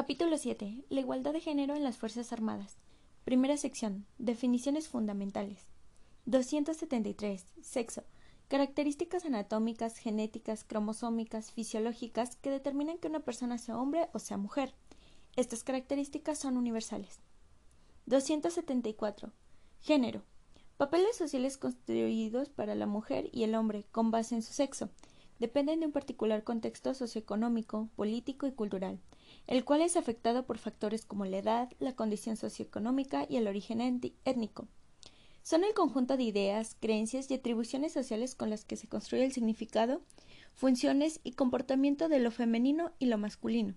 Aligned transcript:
Capítulo 0.00 0.38
7. 0.38 0.86
La 0.88 1.00
igualdad 1.00 1.34
de 1.34 1.40
género 1.40 1.76
en 1.76 1.84
las 1.84 1.98
Fuerzas 1.98 2.32
Armadas. 2.32 2.78
Primera 3.26 3.58
sección. 3.58 4.06
Definiciones 4.16 4.88
fundamentales. 4.88 5.66
273. 6.24 7.44
Sexo. 7.60 8.04
Características 8.48 9.26
anatómicas, 9.26 9.98
genéticas, 9.98 10.64
cromosómicas, 10.64 11.52
fisiológicas 11.52 12.36
que 12.36 12.48
determinan 12.48 12.96
que 12.96 13.08
una 13.08 13.20
persona 13.20 13.58
sea 13.58 13.76
hombre 13.76 14.08
o 14.14 14.20
sea 14.20 14.38
mujer. 14.38 14.72
Estas 15.36 15.64
características 15.64 16.38
son 16.38 16.56
universales. 16.56 17.20
274. 18.06 19.32
Género. 19.82 20.22
Papeles 20.78 21.14
sociales 21.14 21.58
construidos 21.58 22.48
para 22.48 22.74
la 22.74 22.86
mujer 22.86 23.28
y 23.32 23.42
el 23.42 23.54
hombre 23.54 23.84
con 23.92 24.10
base 24.10 24.34
en 24.34 24.40
su 24.40 24.54
sexo. 24.54 24.88
Dependen 25.40 25.80
de 25.80 25.86
un 25.86 25.92
particular 25.92 26.44
contexto 26.44 26.94
socioeconómico, 26.94 27.88
político 27.96 28.46
y 28.46 28.52
cultural 28.52 29.00
el 29.46 29.64
cual 29.64 29.82
es 29.82 29.96
afectado 29.96 30.44
por 30.46 30.58
factores 30.58 31.04
como 31.04 31.24
la 31.24 31.38
edad, 31.38 31.72
la 31.78 31.94
condición 31.94 32.36
socioeconómica 32.36 33.26
y 33.28 33.36
el 33.36 33.48
origen 33.48 34.00
étnico. 34.24 34.68
Son 35.42 35.64
el 35.64 35.74
conjunto 35.74 36.16
de 36.16 36.24
ideas, 36.24 36.76
creencias 36.80 37.30
y 37.30 37.34
atribuciones 37.34 37.92
sociales 37.92 38.34
con 38.34 38.50
las 38.50 38.64
que 38.64 38.76
se 38.76 38.88
construye 38.88 39.24
el 39.24 39.32
significado, 39.32 40.02
funciones 40.54 41.20
y 41.24 41.32
comportamiento 41.32 42.08
de 42.08 42.20
lo 42.20 42.30
femenino 42.30 42.92
y 42.98 43.06
lo 43.06 43.18
masculino, 43.18 43.74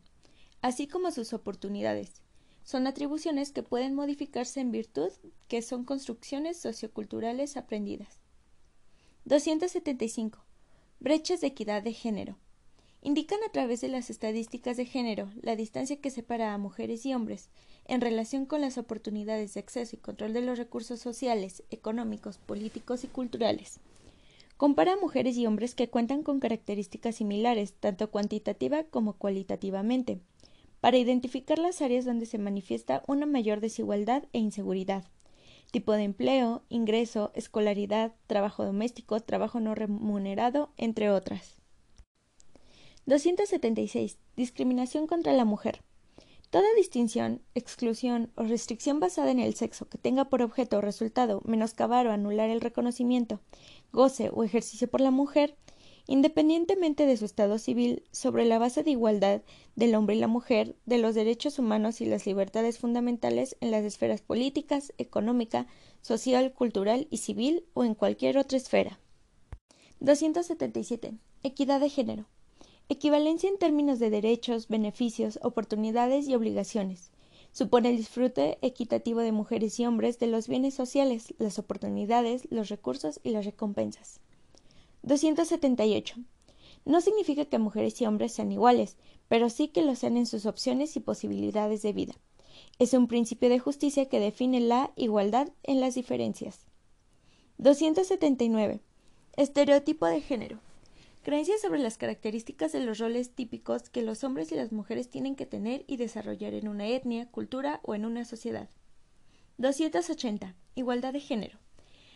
así 0.61 0.87
como 0.87 1.11
sus 1.11 1.33
oportunidades. 1.33 2.21
Son 2.63 2.87
atribuciones 2.87 3.51
que 3.51 3.63
pueden 3.63 3.93
modificarse 3.93 4.59
en 4.59 4.71
virtud 4.71 5.11
que 5.47 5.61
son 5.61 5.83
construcciones 5.85 6.57
socioculturales 6.57 7.57
aprendidas. 7.57 8.19
275. 9.25 10.43
Brechas 11.03 11.41
de 11.41 11.47
equidad 11.47 11.83
de 11.83 11.91
género 11.91 12.37
indican 13.01 13.39
a 13.45 13.51
través 13.51 13.81
de 13.81 13.89
las 13.89 14.09
estadísticas 14.09 14.77
de 14.77 14.85
género 14.85 15.29
la 15.41 15.57
distancia 15.57 15.99
que 15.99 16.09
separa 16.09 16.53
a 16.53 16.57
mujeres 16.57 17.05
y 17.05 17.13
hombres 17.13 17.49
en 17.83 17.99
relación 17.99 18.45
con 18.45 18.61
las 18.61 18.77
oportunidades 18.77 19.53
de 19.53 19.59
acceso 19.59 19.97
y 19.97 19.99
control 19.99 20.31
de 20.31 20.43
los 20.43 20.57
recursos 20.57 21.01
sociales, 21.01 21.63
económicos, 21.71 22.37
políticos 22.37 23.03
y 23.03 23.07
culturales. 23.07 23.81
Compara 24.55 24.93
a 24.93 24.97
mujeres 24.97 25.35
y 25.35 25.45
hombres 25.45 25.75
que 25.75 25.89
cuentan 25.89 26.23
con 26.23 26.39
características 26.39 27.15
similares, 27.15 27.73
tanto 27.73 28.09
cuantitativa 28.09 28.85
como 28.85 29.17
cualitativamente, 29.17 30.21
para 30.79 30.97
identificar 30.97 31.59
las 31.59 31.81
áreas 31.81 32.05
donde 32.05 32.25
se 32.25 32.37
manifiesta 32.37 33.03
una 33.07 33.25
mayor 33.25 33.59
desigualdad 33.59 34.23
e 34.31 34.39
inseguridad 34.39 35.03
tipo 35.73 35.93
de 35.93 36.03
empleo, 36.03 36.61
ingreso, 36.69 37.31
escolaridad, 37.33 38.13
trabajo 38.27 38.63
doméstico, 38.63 39.19
trabajo 39.21 39.59
no 39.59 39.73
remunerado, 39.73 40.69
entre 40.77 41.09
otras. 41.09 41.57
276. 43.07 44.19
Discriminación 44.37 45.07
contra 45.07 45.33
la 45.33 45.45
mujer. 45.45 45.81
Toda 46.51 46.67
distinción, 46.75 47.41
exclusión 47.55 48.31
o 48.35 48.43
restricción 48.43 48.99
basada 48.99 49.31
en 49.31 49.39
el 49.39 49.55
sexo 49.55 49.89
que 49.89 49.97
tenga 49.97 50.25
por 50.25 50.43
objeto 50.43 50.77
o 50.77 50.81
resultado 50.81 51.41
menoscabar 51.43 52.05
o 52.05 52.11
anular 52.11 52.51
el 52.51 52.61
reconocimiento, 52.61 53.39
goce 53.91 54.29
o 54.31 54.43
ejercicio 54.43 54.87
por 54.87 55.01
la 55.01 55.09
mujer, 55.09 55.57
independientemente 56.07 57.05
de 57.05 57.17
su 57.17 57.25
estado 57.25 57.57
civil, 57.57 58.03
sobre 58.11 58.45
la 58.45 58.59
base 58.59 58.83
de 58.83 58.91
igualdad 58.91 59.41
del 59.75 59.95
hombre 59.95 60.15
y 60.15 60.19
la 60.19 60.27
mujer, 60.27 60.75
de 60.85 60.97
los 60.97 61.15
derechos 61.15 61.59
humanos 61.59 62.01
y 62.01 62.05
las 62.05 62.25
libertades 62.25 62.77
fundamentales 62.77 63.55
en 63.61 63.71
las 63.71 63.83
esferas 63.83 64.21
políticas, 64.21 64.93
económica, 64.97 65.67
social, 66.01 66.53
cultural 66.53 67.07
y 67.09 67.17
civil 67.17 67.65
o 67.73 67.83
en 67.83 67.95
cualquier 67.95 68.37
otra 68.37 68.57
esfera. 68.57 68.99
277. 69.99 71.13
Equidad 71.43 71.79
de 71.79 71.89
género. 71.89 72.25
Equivalencia 72.89 73.49
en 73.49 73.57
términos 73.57 73.99
de 73.99 74.09
derechos, 74.09 74.67
beneficios, 74.67 75.39
oportunidades 75.41 76.27
y 76.27 76.35
obligaciones. 76.35 77.11
Supone 77.53 77.89
el 77.91 77.97
disfrute 77.97 78.57
equitativo 78.61 79.21
de 79.21 79.31
mujeres 79.31 79.79
y 79.79 79.85
hombres 79.85 80.19
de 80.19 80.27
los 80.27 80.49
bienes 80.49 80.73
sociales, 80.73 81.33
las 81.37 81.59
oportunidades, 81.59 82.47
los 82.49 82.67
recursos 82.67 83.21
y 83.23 83.29
las 83.29 83.45
recompensas. 83.45 84.19
278. 85.03 86.15
No 86.85 87.01
significa 87.01 87.45
que 87.45 87.59
mujeres 87.59 88.01
y 88.01 88.05
hombres 88.05 88.33
sean 88.33 88.51
iguales, 88.51 88.97
pero 89.27 89.49
sí 89.49 89.67
que 89.67 89.81
lo 89.81 89.95
sean 89.95 90.17
en 90.17 90.25
sus 90.25 90.45
opciones 90.45 90.95
y 90.95 90.99
posibilidades 90.99 91.81
de 91.81 91.93
vida. 91.93 92.13
Es 92.79 92.93
un 92.93 93.07
principio 93.07 93.49
de 93.49 93.59
justicia 93.59 94.09
que 94.09 94.19
define 94.19 94.59
la 94.59 94.91
igualdad 94.95 95.49
en 95.63 95.79
las 95.79 95.95
diferencias. 95.95 96.65
279. 97.57 98.81
Estereotipo 99.37 100.05
de 100.05 100.21
género. 100.21 100.59
Creencias 101.23 101.61
sobre 101.61 101.79
las 101.79 101.97
características 101.97 102.73
de 102.73 102.81
los 102.81 102.99
roles 102.99 103.31
típicos 103.31 103.89
que 103.89 104.01
los 104.01 104.23
hombres 104.23 104.51
y 104.51 104.55
las 104.55 104.73
mujeres 104.73 105.09
tienen 105.09 105.35
que 105.35 105.45
tener 105.45 105.85
y 105.87 105.97
desarrollar 105.97 106.53
en 106.53 106.67
una 106.67 106.87
etnia, 106.87 107.27
cultura 107.31 107.79
o 107.83 107.95
en 107.95 108.05
una 108.05 108.25
sociedad. 108.25 108.69
280. 109.57 110.55
Igualdad 110.75 111.13
de 111.13 111.21
género. 111.21 111.62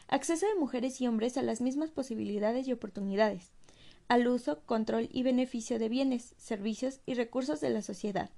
Acceso 0.09 0.47
de 0.47 0.56
mujeres 0.56 1.01
y 1.01 1.07
hombres 1.07 1.35
a 1.35 1.41
las 1.41 1.59
mismas 1.59 1.91
posibilidades 1.91 2.66
y 2.66 2.72
oportunidades, 2.72 3.51
al 4.07 4.25
uso, 4.29 4.62
control 4.66 5.09
y 5.12 5.23
beneficio 5.23 5.79
de 5.79 5.90
bienes, 5.90 6.34
servicios 6.38 7.01
y 7.06 7.13
recursos 7.16 7.59
de 7.59 7.69
la 7.72 7.81
sociedad, 7.81 8.29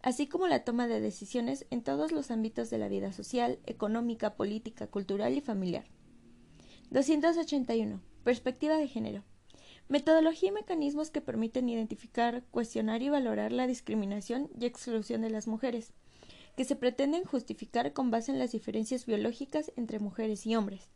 así 0.00 0.26
como 0.26 0.48
la 0.48 0.64
toma 0.64 0.86
de 0.88 1.00
decisiones 1.00 1.66
en 1.68 1.82
todos 1.82 2.12
los 2.12 2.30
ámbitos 2.30 2.70
de 2.70 2.78
la 2.78 2.88
vida 2.88 3.12
social, 3.12 3.58
económica, 3.66 4.36
política, 4.36 4.86
cultural 4.86 5.36
y 5.36 5.42
familiar. 5.42 5.84
281. 6.90 8.00
Perspectiva 8.24 8.78
de 8.78 8.88
género. 8.88 9.22
Metodología 9.88 10.48
y 10.48 10.52
mecanismos 10.52 11.10
que 11.10 11.20
permiten 11.20 11.68
identificar, 11.68 12.42
cuestionar 12.50 13.02
y 13.02 13.10
valorar 13.10 13.52
la 13.52 13.66
discriminación 13.66 14.48
y 14.58 14.64
exclusión 14.64 15.20
de 15.20 15.28
las 15.28 15.46
mujeres, 15.46 15.92
que 16.56 16.64
se 16.64 16.76
pretenden 16.76 17.24
justificar 17.24 17.92
con 17.92 18.10
base 18.10 18.30
en 18.30 18.38
las 18.38 18.52
diferencias 18.52 19.06
biológicas 19.06 19.72
entre 19.76 19.98
mujeres 19.98 20.46
y 20.46 20.54
hombres, 20.54 20.88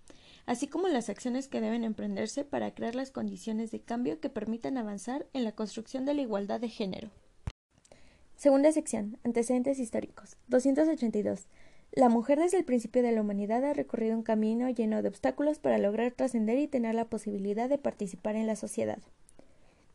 así 0.47 0.69
como 0.69 0.89
las 0.89 1.11
acciones 1.11 1.49
que 1.49 1.61
deben 1.61 1.85
emprenderse 1.85 2.45
para 2.45 2.75
crear 2.75 2.95
las 2.95 3.11
condiciones 3.11 3.71
de 3.71 3.81
cambio 3.81 4.21
que 4.21 4.31
permitan 4.31 4.79
avanzar 4.79 5.27
en 5.33 5.45
la 5.45 5.53
construcción 5.53 6.05
de 6.07 6.15
la 6.15 6.23
igualdad 6.23 6.61
de 6.61 6.69
género. 6.69 7.11
Segunda 8.37 8.71
sección. 8.71 9.19
Antecedentes 9.25 9.79
históricos. 9.79 10.37
282. 10.49 11.49
La 11.93 12.09
mujer 12.09 12.39
desde 12.39 12.59
el 12.59 12.65
principio 12.65 13.03
de 13.03 13.13
la 13.13 13.23
humanidad 13.23 13.65
ha 13.65 13.73
recorrido 13.73 14.15
un 14.15 14.23
camino 14.23 14.69
lleno 14.69 15.03
de 15.03 15.09
obstáculos 15.09 15.59
para 15.59 15.79
lograr 15.79 16.13
trascender 16.13 16.59
y 16.59 16.69
tener 16.69 16.95
la 16.95 17.07
posibilidad 17.07 17.69
de 17.69 17.79
participar 17.79 18.37
en 18.37 18.47
la 18.47 18.57
sociedad. 18.57 18.99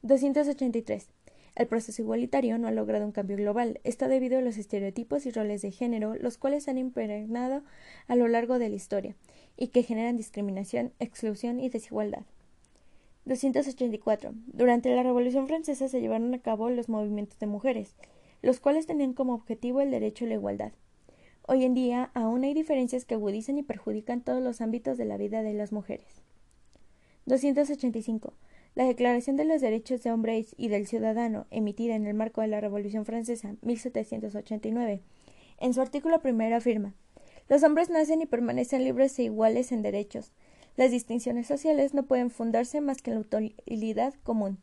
283. 0.01 1.07
El 1.55 1.67
proceso 1.67 2.01
igualitario 2.01 2.57
no 2.57 2.67
ha 2.67 2.71
logrado 2.71 3.05
un 3.05 3.11
cambio 3.11 3.37
global. 3.37 3.79
Esto 3.83 4.07
debido 4.07 4.37
a 4.37 4.41
los 4.41 4.57
estereotipos 4.57 5.25
y 5.25 5.31
roles 5.31 5.61
de 5.61 5.71
género, 5.71 6.15
los 6.15 6.37
cuales 6.37 6.67
han 6.67 6.77
impregnado 6.77 7.63
a 8.07 8.15
lo 8.15 8.27
largo 8.27 8.57
de 8.57 8.69
la 8.69 8.75
historia 8.75 9.15
y 9.57 9.67
que 9.67 9.83
generan 9.83 10.17
discriminación, 10.17 10.93
exclusión 10.99 11.59
y 11.59 11.69
desigualdad. 11.69 12.23
284. 13.25 14.33
Durante 14.47 14.95
la 14.95 15.03
Revolución 15.03 15.47
Francesa 15.47 15.87
se 15.87 16.01
llevaron 16.01 16.33
a 16.33 16.39
cabo 16.39 16.69
los 16.69 16.89
movimientos 16.89 17.37
de 17.39 17.47
mujeres, 17.47 17.95
los 18.41 18.59
cuales 18.59 18.87
tenían 18.87 19.13
como 19.13 19.33
objetivo 19.33 19.81
el 19.81 19.91
derecho 19.91 20.25
a 20.25 20.29
la 20.29 20.33
igualdad. 20.35 20.71
Hoy 21.47 21.65
en 21.65 21.73
día 21.73 22.11
aún 22.13 22.43
hay 22.43 22.53
diferencias 22.53 23.05
que 23.05 23.15
agudizan 23.15 23.57
y 23.57 23.63
perjudican 23.63 24.21
todos 24.21 24.41
los 24.41 24.61
ámbitos 24.61 24.97
de 24.97 25.05
la 25.05 25.17
vida 25.17 25.43
de 25.43 25.53
las 25.53 25.71
mujeres. 25.71 26.07
285. 27.25 28.33
La 28.73 28.85
Declaración 28.85 29.35
de 29.35 29.43
los 29.43 29.59
Derechos 29.59 30.01
de 30.01 30.11
Hombre 30.11 30.45
y 30.55 30.69
del 30.69 30.87
Ciudadano, 30.87 31.45
emitida 31.51 31.93
en 31.95 32.07
el 32.07 32.13
marco 32.13 32.39
de 32.39 32.47
la 32.47 32.61
Revolución 32.61 33.03
Francesa 33.03 33.55
1789, 33.61 35.01
en 35.59 35.73
su 35.73 35.81
artículo 35.81 36.21
primero 36.21 36.55
afirma 36.55 36.95
Los 37.49 37.63
hombres 37.63 37.89
nacen 37.89 38.21
y 38.21 38.27
permanecen 38.27 38.85
libres 38.85 39.19
e 39.19 39.23
iguales 39.23 39.73
en 39.73 39.81
derechos. 39.81 40.31
Las 40.77 40.89
distinciones 40.89 41.47
sociales 41.47 41.93
no 41.93 42.03
pueden 42.03 42.29
fundarse 42.29 42.79
más 42.79 43.01
que 43.01 43.11
en 43.11 43.17
la 43.17 43.21
utilidad 43.21 44.13
común. 44.23 44.57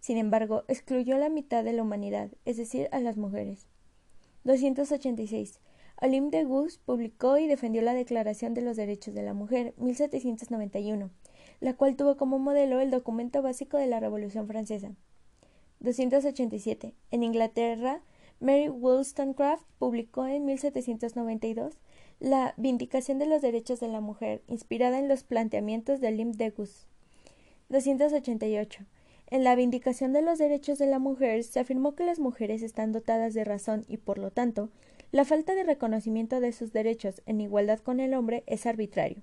Sin 0.00 0.16
embargo, 0.16 0.64
excluyó 0.66 1.14
a 1.14 1.20
la 1.20 1.28
mitad 1.28 1.62
de 1.62 1.74
la 1.74 1.82
humanidad, 1.82 2.30
es 2.44 2.56
decir, 2.56 2.88
a 2.90 2.98
las 2.98 3.16
mujeres. 3.16 3.68
286. 4.42 5.60
Olim 6.02 6.30
de 6.30 6.42
Gus 6.42 6.78
publicó 6.78 7.38
y 7.38 7.46
defendió 7.46 7.82
la 7.82 7.94
Declaración 7.94 8.52
de 8.52 8.62
los 8.62 8.76
Derechos 8.76 9.14
de 9.14 9.22
la 9.22 9.32
Mujer, 9.32 9.74
1791, 9.76 11.10
la 11.60 11.74
cual 11.74 11.96
tuvo 11.96 12.16
como 12.16 12.38
modelo 12.38 12.80
el 12.80 12.90
documento 12.90 13.42
básico 13.42 13.76
de 13.76 13.86
la 13.86 14.00
Revolución 14.00 14.46
Francesa. 14.46 14.92
287. 15.80 16.94
En 17.10 17.22
Inglaterra, 17.22 18.00
Mary 18.40 18.68
Wollstonecraft 18.68 19.64
publicó 19.78 20.26
en 20.26 20.44
1792 20.44 21.78
la 22.20 22.54
Vindicación 22.56 23.18
de 23.18 23.26
los 23.26 23.42
Derechos 23.42 23.80
de 23.80 23.88
la 23.88 24.00
Mujer, 24.00 24.42
inspirada 24.46 24.98
en 24.98 25.08
los 25.08 25.24
planteamientos 25.24 26.00
de 26.00 26.08
Olim 26.08 26.32
de 26.32 26.50
Gus. 26.50 26.86
288. 27.68 28.84
En 29.28 29.44
la 29.44 29.54
Vindicación 29.54 30.12
de 30.12 30.22
los 30.22 30.38
Derechos 30.38 30.78
de 30.78 30.86
la 30.86 30.98
Mujer 30.98 31.44
se 31.44 31.60
afirmó 31.60 31.94
que 31.94 32.04
las 32.04 32.18
mujeres 32.18 32.62
están 32.62 32.92
dotadas 32.92 33.34
de 33.34 33.44
razón 33.44 33.84
y, 33.88 33.96
por 33.96 34.18
lo 34.18 34.30
tanto, 34.30 34.70
la 35.12 35.24
falta 35.24 35.54
de 35.54 35.64
reconocimiento 35.64 36.40
de 36.40 36.52
sus 36.52 36.72
derechos 36.72 37.22
en 37.26 37.40
igualdad 37.40 37.78
con 37.78 38.00
el 38.00 38.14
hombre 38.14 38.42
es 38.46 38.66
arbitrario. 38.66 39.22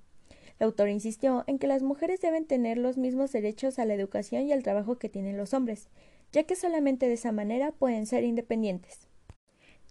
El 0.62 0.66
autor 0.66 0.90
insistió 0.90 1.44
en 1.48 1.58
que 1.58 1.66
las 1.66 1.81
mujeres 1.81 2.22
deben 2.22 2.46
tener 2.46 2.78
los 2.78 2.96
mismos 2.96 3.31
derechos 3.31 3.80
a 3.80 3.86
la 3.86 3.96
educación 3.96 4.44
y 4.44 4.52
al 4.52 4.62
trabajo 4.62 5.00
que 5.00 5.10
tienen 5.10 5.36
los 5.36 5.56
hombres, 5.56 5.90
ya 6.31 6.44
que 6.44 6.56
solamente 6.56 7.08
de 7.08 7.16
esa 7.16 7.31
manera 7.31 7.72
pueden 7.72 8.06
ser 8.06 8.24
independientes. 8.24 9.08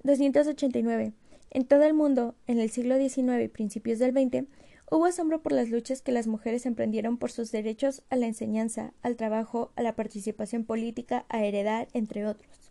289. 0.05 1.13
En 1.51 1.65
todo 1.65 1.83
el 1.83 1.93
mundo, 1.93 2.37
en 2.47 2.61
el 2.61 2.71
siglo 2.71 2.99
XIX 2.99 3.43
y 3.43 3.49
principios 3.49 3.99
del 3.99 4.13
XX, 4.13 4.47
hubo 4.93 5.07
asombro 5.07 5.43
por 5.43 5.51
las 5.51 5.71
luchas 5.71 6.03
que 6.03 6.13
las 6.13 6.29
mujeres 6.29 6.65
emprendieron 6.67 7.19
por 7.19 7.33
sus 7.33 7.51
derechos 7.51 8.05
a 8.09 8.15
la 8.15 8.27
enseñanza, 8.27 8.95
al 9.03 9.17
trabajo, 9.17 9.73
a 9.75 9.83
la 9.83 9.97
participación 9.97 10.65
política, 10.65 11.27
a 11.31 11.43
heredar, 11.43 11.89
entre 11.95 12.29
otros. 12.29 12.71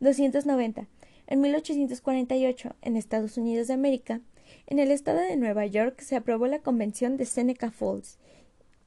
290. 0.00 0.88
En 1.26 1.42
1848, 1.42 2.76
en 2.80 2.96
Estados 2.96 3.36
Unidos 3.36 3.68
de 3.68 3.74
América, 3.74 4.22
en 4.70 4.78
el 4.78 4.92
estado 4.92 5.18
de 5.18 5.36
Nueva 5.36 5.66
York 5.66 6.00
se 6.00 6.14
aprobó 6.14 6.46
la 6.46 6.60
Convención 6.60 7.16
de 7.16 7.26
Seneca 7.26 7.72
Falls, 7.72 8.18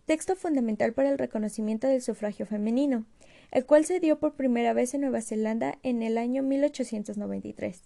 texto 0.05 0.37
fundamental 0.37 0.93
para 0.93 1.11
el 1.11 1.17
reconocimiento 1.17 1.87
del 1.87 2.01
sufragio 2.01 2.45
femenino, 2.45 3.05
el 3.51 3.65
cual 3.65 3.83
se 3.83 3.99
dio 3.99 4.17
por 4.17 4.33
primera 4.33 4.71
vez 4.71 4.93
en 4.93 5.01
Nueva 5.01 5.21
Zelanda 5.21 5.77
en 5.83 6.01
el 6.01 6.17
año 6.17 6.41
1893 6.41 7.83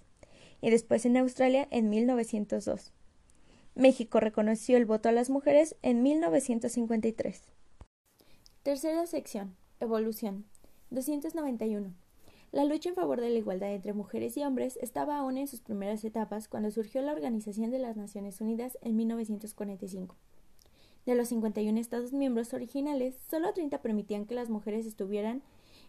y 0.62 0.70
después 0.70 1.06
en 1.08 1.18
Australia 1.18 1.68
en 1.72 1.90
1902. 1.90 2.94
México 3.74 4.20
reconoció 4.20 4.78
el 4.78 4.86
voto 4.86 5.10
a 5.10 5.12
las 5.12 5.32
mujeres 5.32 5.76
en 5.82 6.04
1953. 6.04 7.42
Tercera 8.62 9.08
sección. 9.08 9.56
Evolución. 9.80 10.46
291. 10.92 11.94
La 12.54 12.64
lucha 12.64 12.90
en 12.90 12.96
favor 12.96 13.20
de 13.20 13.30
la 13.30 13.38
igualdad 13.38 13.74
entre 13.74 13.94
mujeres 13.94 14.38
y 14.38 14.44
hombres 14.44 14.78
estaba 14.82 15.18
aún 15.18 15.38
en 15.38 15.48
sus 15.48 15.60
primeras 15.60 16.06
etapas 16.06 16.48
cuando 16.48 16.72
surgió 16.72 17.02
la 17.02 17.12
Organización 17.12 17.72
de 17.72 17.80
las 17.80 17.98
Naciones 17.98 18.40
Unidas 18.40 18.78
en 18.82 18.96
1945. 18.96 20.16
De 21.06 21.16
los 21.16 21.28
51 21.28 21.78
Estados 21.80 22.14
miembros 22.14 22.54
originales, 22.54 23.16
solo 23.30 23.54
30 23.54 23.82
permitían 23.82 24.26
que 24.26 24.36
las 24.36 24.50
mujeres 24.50 24.86
estuvieran 24.86 25.42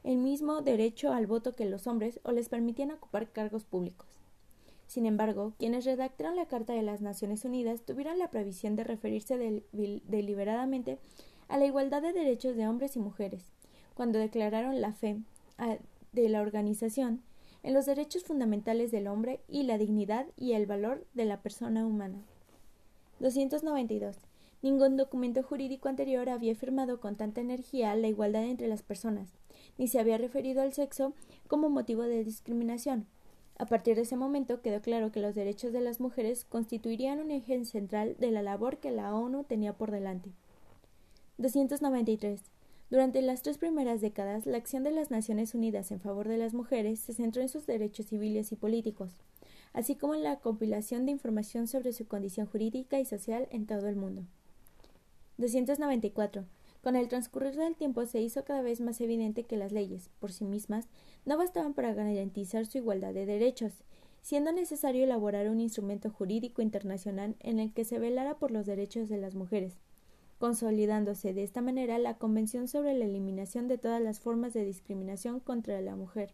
el 0.03 0.19
mismo 0.19 0.61
derecho 0.61 1.13
al 1.13 1.27
voto 1.27 1.55
que 1.55 1.65
los 1.65 1.87
hombres 1.87 2.21
o 2.25 2.33
les 2.33 2.49
permitían 2.49 2.91
ocupar 2.91 3.31
cargos 3.31 3.65
públicos. 3.65 4.09
Sin 4.89 5.07
embargo, 5.07 5.53
quienes 5.59 5.85
redactaron 5.85 6.35
la 6.35 6.47
Carta 6.47 6.73
de 6.73 6.83
las 6.83 7.03
Naciones 7.03 7.45
Unidas 7.45 7.83
tuvieron 7.83 8.19
la 8.19 8.31
previsión 8.31 8.75
de 8.75 8.85
referirse 8.85 9.63
deliberadamente 9.73 10.99
a 11.49 11.59
la 11.59 11.67
igualdad 11.67 12.03
de 12.03 12.13
derechos 12.13 12.57
de 12.57 12.67
hombres 12.67 12.97
y 12.97 12.99
mujeres, 12.99 13.45
cuando 13.95 14.19
declararon 14.19 14.81
la 14.81 14.93
fe 14.93 15.21
de 16.13 16.29
la 16.29 16.41
organización 16.41 17.23
en 17.63 17.75
los 17.75 17.87
derechos 17.87 18.25
fundamentales 18.25 18.91
del 18.91 19.09
hombre 19.09 19.41
y 19.49 19.65
la 19.65 19.79
dignidad 19.79 20.27
y 20.37 20.53
el 20.53 20.67
valor 20.67 21.07
de 21.15 21.25
la 21.25 21.43
persona 21.43 21.87
humana. 21.87 22.25
292. 23.21 24.17
Ningún 24.63 24.97
documento 24.97 25.43
jurídico 25.43 25.89
anterior 25.89 26.29
había 26.29 26.53
afirmado 26.53 27.01
con 27.01 27.17
tanta 27.17 27.41
energía 27.41 27.95
la 27.95 28.09
igualdad 28.09 28.45
entre 28.45 28.69
las 28.69 28.83
personas, 28.83 29.29
ni 29.77 29.89
se 29.89 30.01
había 30.01 30.19
referido 30.19 30.63
al 30.63 30.73
sexo 30.73 31.15
como 31.47 31.69
motivo 31.69 32.03
de 32.03 32.25
discriminación. 32.25 33.07
A 33.59 33.67
partir 33.67 33.97
de 33.97 34.03
ese 34.03 34.17
momento 34.17 34.61
quedó 34.63 34.81
claro 34.81 35.11
que 35.11 35.21
los 35.21 35.35
derechos 35.35 35.73
de 35.73 35.81
las 35.81 36.01
mujeres 36.01 36.45
constituirían 36.45 37.19
un 37.19 37.33
eje 37.33 37.65
central 37.65 38.17
de 38.19 38.31
la 38.31 38.43
labor 38.43 38.79
que 38.79 38.93
la 38.93 39.15
ONU 39.15 39.45
tenía 39.45 39.73
por 39.73 39.91
delante. 39.91 40.31
293. 41.39 42.41
Durante 42.91 43.21
las 43.21 43.43
tres 43.43 43.59
primeras 43.59 44.01
décadas, 44.01 44.47
la 44.47 44.57
acción 44.57 44.83
de 44.83 44.91
las 44.91 45.11
Naciones 45.11 45.55
Unidas 45.55 45.91
en 45.91 46.01
favor 46.01 46.27
de 46.27 46.39
las 46.39 46.55
mujeres 46.55 47.01
se 47.01 47.13
centró 47.13 47.43
en 47.43 47.51
sus 47.51 47.67
derechos 47.67 48.07
civiles 48.07 48.51
y 48.51 48.57
políticos, 48.57 49.13
así 49.75 49.95
como 49.95 50.15
en 50.15 50.23
la 50.23 50.41
compilación 50.41 51.05
de 51.05 51.13
información 51.13 51.67
sobre 51.67 51.93
su 51.93 52.07
condición 52.07 52.47
jurídica 52.47 52.99
y 52.99 53.05
social 53.05 53.47
en 53.51 53.67
todo 53.67 53.89
el 53.89 53.97
mundo. 53.97 54.23
294. 55.37 56.47
Con 56.83 56.97
el 56.97 57.09
transcurrir 57.09 57.57
del 57.57 57.77
tiempo 57.77 58.07
se 58.07 58.23
hizo 58.23 58.45
cada 58.45 58.63
vez 58.63 58.81
más 58.81 59.03
evidente 59.03 59.45
que 59.45 59.59
las 59.59 59.71
leyes, 59.71 60.09
por 60.19 60.33
sí 60.33 60.47
mismas, 60.47 60.89
no 61.27 61.37
bastaban 61.37 61.75
para 61.75 61.93
garantizar 61.93 62.65
su 62.65 62.79
igualdad 62.79 63.13
de 63.13 63.27
derechos, 63.27 63.85
siendo 64.23 64.51
necesario 64.51 65.05
elaborar 65.05 65.51
un 65.51 65.61
instrumento 65.61 66.09
jurídico 66.09 66.63
internacional 66.63 67.37
en 67.41 67.59
el 67.59 67.75
que 67.75 67.85
se 67.85 67.99
velara 67.99 68.39
por 68.39 68.51
los 68.51 68.65
derechos 68.65 69.11
de 69.11 69.19
las 69.19 69.35
mujeres, 69.35 69.77
consolidándose 70.39 71.35
de 71.35 71.43
esta 71.43 71.61
manera 71.61 71.99
la 71.99 72.17
Convención 72.17 72.69
sobre 72.69 72.95
la 72.95 73.05
Eliminación 73.05 73.69
de 73.69 73.79
todas 73.79 74.01
las 74.01 74.21
formas 74.21 74.55
de 74.55 74.65
discriminación 74.65 75.41
contra 75.41 75.81
la 75.81 75.97
mujer, 75.97 76.33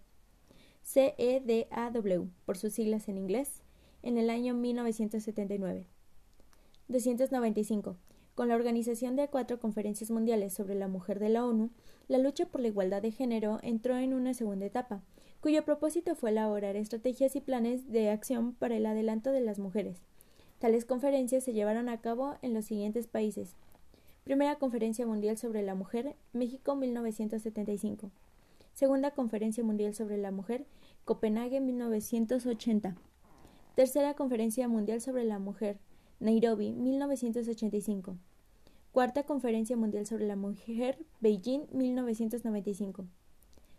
CEDAW, 0.85 2.29
por 2.45 2.59
sus 2.59 2.75
siglas 2.75 3.09
en 3.09 3.17
inglés, 3.17 3.63
en 4.03 4.19
el 4.19 4.29
año 4.29 4.55
1979. 4.55 5.87
295. 6.89 7.97
Con 8.35 8.49
la 8.49 8.57
organización 8.57 9.17
de 9.17 9.29
cuatro 9.29 9.59
conferencias 9.59 10.11
mundiales 10.11 10.53
sobre 10.53 10.75
la 10.75 10.89
mujer 10.89 11.19
de 11.19 11.31
la 11.31 11.47
ONU, 11.47 11.71
la 12.09 12.19
lucha 12.19 12.47
por 12.47 12.61
la 12.61 12.69
igualdad 12.69 13.01
de 13.01 13.13
género 13.13 13.59
entró 13.63 13.97
en 13.97 14.13
una 14.13 14.35
segunda 14.35 14.67
etapa, 14.67 15.03
cuyo 15.41 15.65
propósito 15.65 16.15
fue 16.15 16.31
elaborar 16.31 16.77
estrategias 16.77 17.37
y 17.37 17.41
planes 17.41 17.91
de 17.91 18.11
acción 18.11 18.55
para 18.55 18.77
el 18.77 18.85
adelanto 18.85 19.31
de 19.31 19.41
las 19.41 19.59
mujeres. 19.59 20.03
Tales 20.59 20.85
conferencias 20.85 21.45
se 21.45 21.53
llevaron 21.53 21.89
a 21.89 22.01
cabo 22.01 22.35
en 22.43 22.55
los 22.55 22.67
siguientes 22.67 23.07
países 23.07 23.55
Primera 24.25 24.55
Conferencia 24.55 25.07
Mundial 25.07 25.37
sobre 25.37 25.63
la 25.63 25.75
Mujer, 25.75 26.17
México 26.33 26.75
1975. 26.75 28.11
Segunda 28.73 29.11
Conferencia 29.11 29.63
Mundial 29.63 29.93
sobre 29.93 30.17
la 30.17 30.31
Mujer, 30.31 30.65
Copenhague 31.05 31.61
1980. 31.61 32.97
Tercera 33.75 34.15
Conferencia 34.15 34.67
Mundial 34.67 35.03
sobre 35.03 35.25
la 35.25 35.39
Mujer, 35.39 35.79
Nairobi 36.21 36.73
1985. 36.73 38.17
Cuarta 38.93 39.25
Conferencia 39.25 39.77
Mundial 39.77 40.07
sobre 40.07 40.27
la 40.27 40.37
Mujer, 40.37 40.97
Beijing 41.21 41.67
1995. 41.73 43.05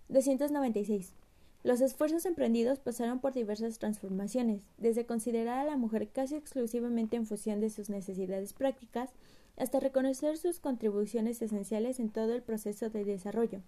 296. 0.10 1.16
Los 1.64 1.82
esfuerzos 1.82 2.28
emprendidos 2.28 2.78
pasaron 2.78 3.20
por 3.20 3.34
diversas 3.34 3.80
transformaciones, 3.80 4.62
desde 4.78 5.08
considerar 5.08 5.58
a 5.58 5.64
la 5.64 5.76
mujer 5.76 6.10
casi 6.10 6.36
exclusivamente 6.36 7.16
en 7.16 7.26
función 7.26 7.60
de 7.60 7.72
sus 7.72 7.90
necesidades 7.90 8.54
prácticas 8.54 9.10
hasta 9.58 9.80
reconocer 9.80 10.38
sus 10.38 10.60
contribuciones 10.60 11.42
esenciales 11.42 12.00
en 12.00 12.10
todo 12.10 12.34
el 12.34 12.44
proceso 12.44 12.90
de 12.90 13.06
desarrollo, 13.06 13.62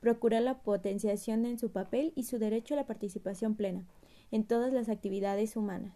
procurar 0.00 0.42
la 0.42 0.62
potenciación 0.62 1.46
en 1.46 1.58
su 1.58 1.70
papel 1.70 2.12
y 2.16 2.24
su 2.24 2.38
derecho 2.38 2.74
a 2.74 2.76
la 2.78 2.86
participación 2.86 3.54
plena 3.54 3.86
en 4.30 4.44
todas 4.44 4.72
las 4.72 4.88
actividades 4.88 5.56
humanas. 5.56 5.94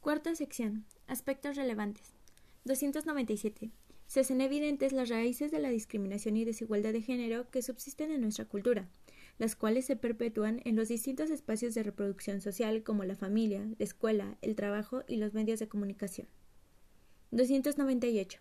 Cuarta 0.00 0.34
sección. 0.34 0.86
Aspectos 1.06 1.56
relevantes. 1.56 2.14
297. 2.64 3.70
Se 4.06 4.20
hacen 4.20 4.40
evidentes 4.40 4.92
las 4.92 5.10
raíces 5.10 5.50
de 5.50 5.58
la 5.58 5.68
discriminación 5.68 6.36
y 6.36 6.44
desigualdad 6.44 6.92
de 6.92 7.02
género 7.02 7.50
que 7.50 7.62
subsisten 7.62 8.10
en 8.10 8.22
nuestra 8.22 8.46
cultura, 8.46 8.88
las 9.38 9.54
cuales 9.54 9.84
se 9.84 9.96
perpetúan 9.96 10.62
en 10.64 10.76
los 10.76 10.88
distintos 10.88 11.30
espacios 11.30 11.74
de 11.74 11.82
reproducción 11.82 12.40
social 12.40 12.82
como 12.82 13.04
la 13.04 13.16
familia, 13.16 13.66
la 13.78 13.84
escuela, 13.84 14.38
el 14.40 14.54
trabajo 14.54 15.02
y 15.08 15.16
los 15.16 15.34
medios 15.34 15.58
de 15.58 15.68
comunicación. 15.68 16.26
298. 17.30 18.40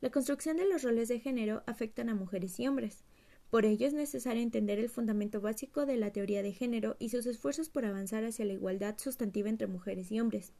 La 0.00 0.10
construcción 0.10 0.56
de 0.56 0.68
los 0.68 0.84
roles 0.84 1.08
de 1.08 1.18
género 1.18 1.64
afectan 1.66 2.08
a 2.08 2.14
mujeres 2.14 2.60
y 2.60 2.68
hombres. 2.68 3.02
Por 3.50 3.64
ello 3.64 3.88
es 3.88 3.92
necesario 3.92 4.40
entender 4.40 4.78
el 4.78 4.88
fundamento 4.88 5.40
básico 5.40 5.84
de 5.84 5.96
la 5.96 6.12
teoría 6.12 6.40
de 6.40 6.52
género 6.52 6.94
y 7.00 7.08
sus 7.08 7.26
esfuerzos 7.26 7.70
por 7.70 7.84
avanzar 7.84 8.24
hacia 8.24 8.44
la 8.44 8.52
igualdad 8.52 8.96
sustantiva 8.98 9.48
entre 9.48 9.66
mujeres 9.66 10.12
y 10.12 10.20
hombres, 10.20 10.52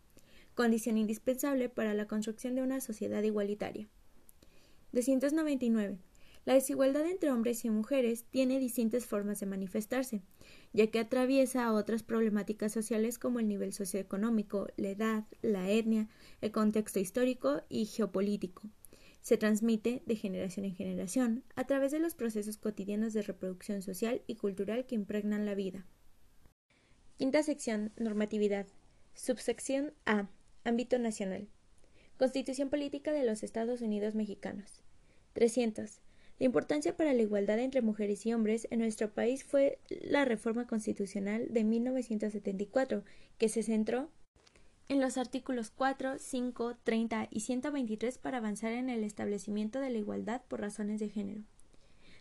condición 0.56 0.98
indispensable 0.98 1.68
para 1.68 1.94
la 1.94 2.08
construcción 2.08 2.56
de 2.56 2.62
una 2.62 2.80
sociedad 2.80 3.22
igualitaria. 3.22 3.88
299. 4.90 5.98
La 6.46 6.54
desigualdad 6.54 7.06
entre 7.06 7.30
hombres 7.30 7.64
y 7.64 7.70
mujeres 7.70 8.24
tiene 8.32 8.58
distintas 8.58 9.06
formas 9.06 9.38
de 9.38 9.46
manifestarse, 9.46 10.22
ya 10.72 10.86
que 10.88 11.00
atraviesa 11.00 11.72
otras 11.72 12.02
problemáticas 12.02 12.72
sociales 12.72 13.18
como 13.18 13.40
el 13.40 13.48
nivel 13.48 13.72
socioeconómico, 13.72 14.68
la 14.76 14.90
edad, 14.90 15.24
la 15.42 15.68
etnia, 15.70 16.08
el 16.40 16.52
contexto 16.52 16.98
histórico 17.00 17.62
y 17.68 17.86
geopolítico. 17.86 18.62
Se 19.22 19.36
transmite 19.36 20.02
de 20.06 20.16
generación 20.16 20.64
en 20.64 20.74
generación 20.74 21.44
a 21.54 21.66
través 21.66 21.92
de 21.92 21.98
los 21.98 22.14
procesos 22.14 22.56
cotidianos 22.56 23.12
de 23.12 23.22
reproducción 23.22 23.82
social 23.82 24.22
y 24.26 24.36
cultural 24.36 24.86
que 24.86 24.94
impregnan 24.94 25.44
la 25.44 25.54
vida. 25.54 25.86
Quinta 27.18 27.42
sección. 27.42 27.92
Normatividad. 27.98 28.66
Subsección 29.12 29.92
A. 30.06 30.30
Ámbito 30.64 30.98
nacional. 30.98 31.48
Constitución 32.16 32.70
Política 32.70 33.12
de 33.12 33.24
los 33.24 33.42
Estados 33.42 33.82
Unidos 33.82 34.14
Mexicanos. 34.14 34.82
300. 35.34 36.00
La 36.40 36.47
importancia 36.47 36.97
para 36.97 37.12
la 37.12 37.20
igualdad 37.20 37.59
entre 37.59 37.82
mujeres 37.82 38.25
y 38.25 38.32
hombres 38.32 38.66
en 38.70 38.78
nuestro 38.78 39.12
país 39.12 39.44
fue 39.44 39.78
la 39.90 40.25
reforma 40.25 40.66
constitucional 40.66 41.49
de 41.50 41.64
1974, 41.64 43.04
que 43.37 43.50
se 43.50 43.62
centró 43.62 44.09
en 44.88 45.02
los 45.02 45.18
artículos 45.18 45.70
4, 45.70 46.18
5, 46.18 46.78
30 46.82 47.28
y 47.30 47.40
123 47.40 48.16
para 48.16 48.38
avanzar 48.38 48.73
en 48.73 48.88
el 48.88 49.04
establecimiento 49.04 49.80
de 49.80 49.90
la 49.90 49.99
igualdad 49.99 50.40
por 50.49 50.62
razones 50.62 50.99
de 50.99 51.11
género. 51.11 51.42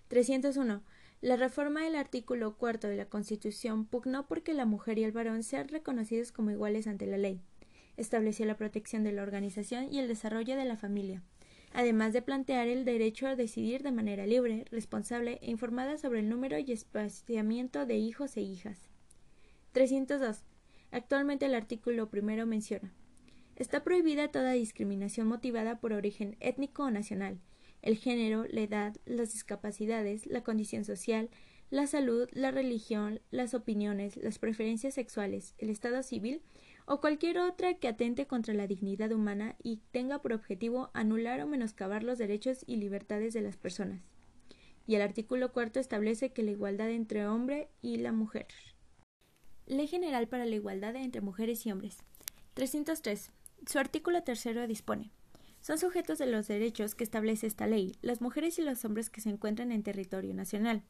301. 0.10 0.84
La 1.22 1.38
reforma 1.38 1.86
del 1.86 1.96
artículo 1.96 2.58
4 2.58 2.90
de 2.90 2.98
la 2.98 3.06
Constitución 3.06 3.86
pugnó 3.86 4.28
porque 4.28 4.54
la 4.54 4.66
mujer 4.66 5.00
y 5.00 5.06
el 5.06 5.14
varón 5.14 5.44
sean 5.44 5.70
reconocidos 5.70 6.34
como 6.34 6.52
iguales 6.52 6.88
ante 6.88 7.06
la 7.06 7.18
ley. 7.18 7.40
Estableció 7.96 8.46
la 8.46 8.58
protección 8.58 9.06
de 9.06 9.14
la 9.14 9.24
organización 9.24 9.94
y 9.94 10.00
el 10.00 10.10
desarrollo 10.10 10.58
de 10.58 10.66
la 10.66 10.76
familia 10.76 11.24
además 11.74 12.14
de 12.14 12.22
plantear 12.22 12.68
el 12.68 12.86
derecho 12.86 13.28
a 13.28 13.36
decidir 13.36 13.84
de 13.84 13.92
manera 13.92 14.26
libre, 14.26 14.66
responsable 14.72 15.40
e 15.42 15.52
informada 15.52 15.98
sobre 15.98 16.20
el 16.20 16.30
número 16.30 16.58
y 16.58 16.72
espaciamiento 16.72 17.86
de 17.86 17.98
hijos 17.98 18.38
e 18.38 18.42
hijas. 18.42 18.90
302. 19.72 20.44
Actualmente 20.92 21.46
el 21.46 21.56
artículo 21.56 22.10
primero 22.10 22.46
menciona 22.46 22.94
Está 23.56 23.84
prohibida 23.84 24.32
toda 24.32 24.54
discriminación 24.54 25.28
motivada 25.28 25.80
por 25.80 25.92
origen 25.92 26.38
étnico 26.40 26.84
o 26.84 26.92
nacional, 26.92 27.40
el 27.82 27.98
género, 27.98 28.46
la 28.50 28.62
edad, 28.62 28.96
las 29.06 29.34
discapacidades, 29.34 30.26
la 30.26 30.44
condición 30.44 30.86
social, 30.86 31.30
la 31.70 31.86
salud, 31.86 32.30
la 32.32 32.52
religión, 32.52 33.20
las 33.32 33.54
opiniones, 33.54 34.16
las 34.18 34.40
preferencias 34.40 34.94
sexuales, 34.94 35.56
el 35.58 35.70
estado 35.70 36.02
civil 36.04 36.42
o 36.92 37.00
cualquier 37.00 37.38
otra 37.38 37.76
que 37.76 37.88
atente 37.88 38.26
contra 38.26 38.56
la 38.56 38.66
dignidad 38.66 39.12
humana 39.12 39.56
y 39.62 39.80
tenga 39.92 40.24
por 40.24 40.34
objetivo 40.34 40.90
anular 40.96 41.40
o 41.40 41.48
menoscabar 41.48 42.02
los 42.02 42.18
derechos 42.18 42.64
y 42.66 42.78
libertades 42.78 43.36
de 43.36 43.42
las 43.42 43.58
personas. 43.58 44.02
Y 44.88 44.96
el 44.96 45.04
artículo 45.04 45.54
cuarto 45.54 45.80
establece 45.80 46.32
que 46.32 46.42
la 46.42 46.50
igualdad 46.50 46.90
entre 46.90 47.28
hombre 47.28 47.70
y 47.84 47.98
la 47.98 48.12
mujer. 48.12 48.48
Ley 49.68 49.86
General 49.86 50.28
para 50.28 50.48
la 50.48 50.56
Igualdad 50.56 50.96
entre 50.96 51.22
Mujeres 51.22 51.64
y 51.68 51.72
Hombres. 51.72 52.00
303. 52.56 53.30
Su 53.68 53.78
artículo 53.78 54.24
tercero 54.24 54.66
dispone. 54.66 55.12
Son 55.62 55.78
sujetos 55.78 56.18
de 56.18 56.26
los 56.26 56.48
derechos 56.48 56.96
que 56.96 57.04
establece 57.04 57.46
esta 57.46 57.68
ley 57.68 57.98
las 58.02 58.20
mujeres 58.20 58.58
y 58.58 58.64
los 58.64 58.84
hombres 58.84 59.12
que 59.12 59.22
se 59.22 59.30
encuentran 59.30 59.72
en 59.72 59.84
territorio 59.84 60.34
nacional, 60.34 60.82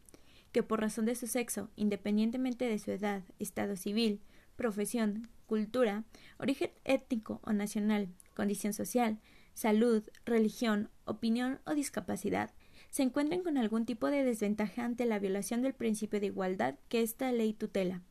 que 0.54 0.64
por 0.64 0.80
razón 0.80 1.04
de 1.04 1.16
su 1.16 1.28
sexo, 1.28 1.70
independientemente 1.76 2.70
de 2.70 2.80
su 2.80 2.92
edad, 2.92 3.24
estado 3.38 3.76
civil, 3.76 4.22
profesión, 4.60 5.30
cultura, 5.46 6.04
origen 6.38 6.72
étnico 6.84 7.40
o 7.46 7.54
nacional, 7.54 8.10
condición 8.36 8.74
social, 8.74 9.18
salud, 9.54 10.04
religión, 10.26 10.90
opinión 11.06 11.62
o 11.66 11.74
discapacidad, 11.74 12.52
se 12.90 13.04
encuentren 13.04 13.42
con 13.42 13.58
algún 13.58 13.86
tipo 13.86 14.08
de 14.08 14.26
desventaja 14.26 14.84
ante 14.84 15.06
la 15.06 15.18
violación 15.18 15.62
del 15.62 15.74
principio 15.74 16.20
de 16.20 16.26
igualdad 16.26 16.76
que 16.90 17.02
esta 17.02 17.32
ley 17.32 17.54
tutela. 17.54 18.02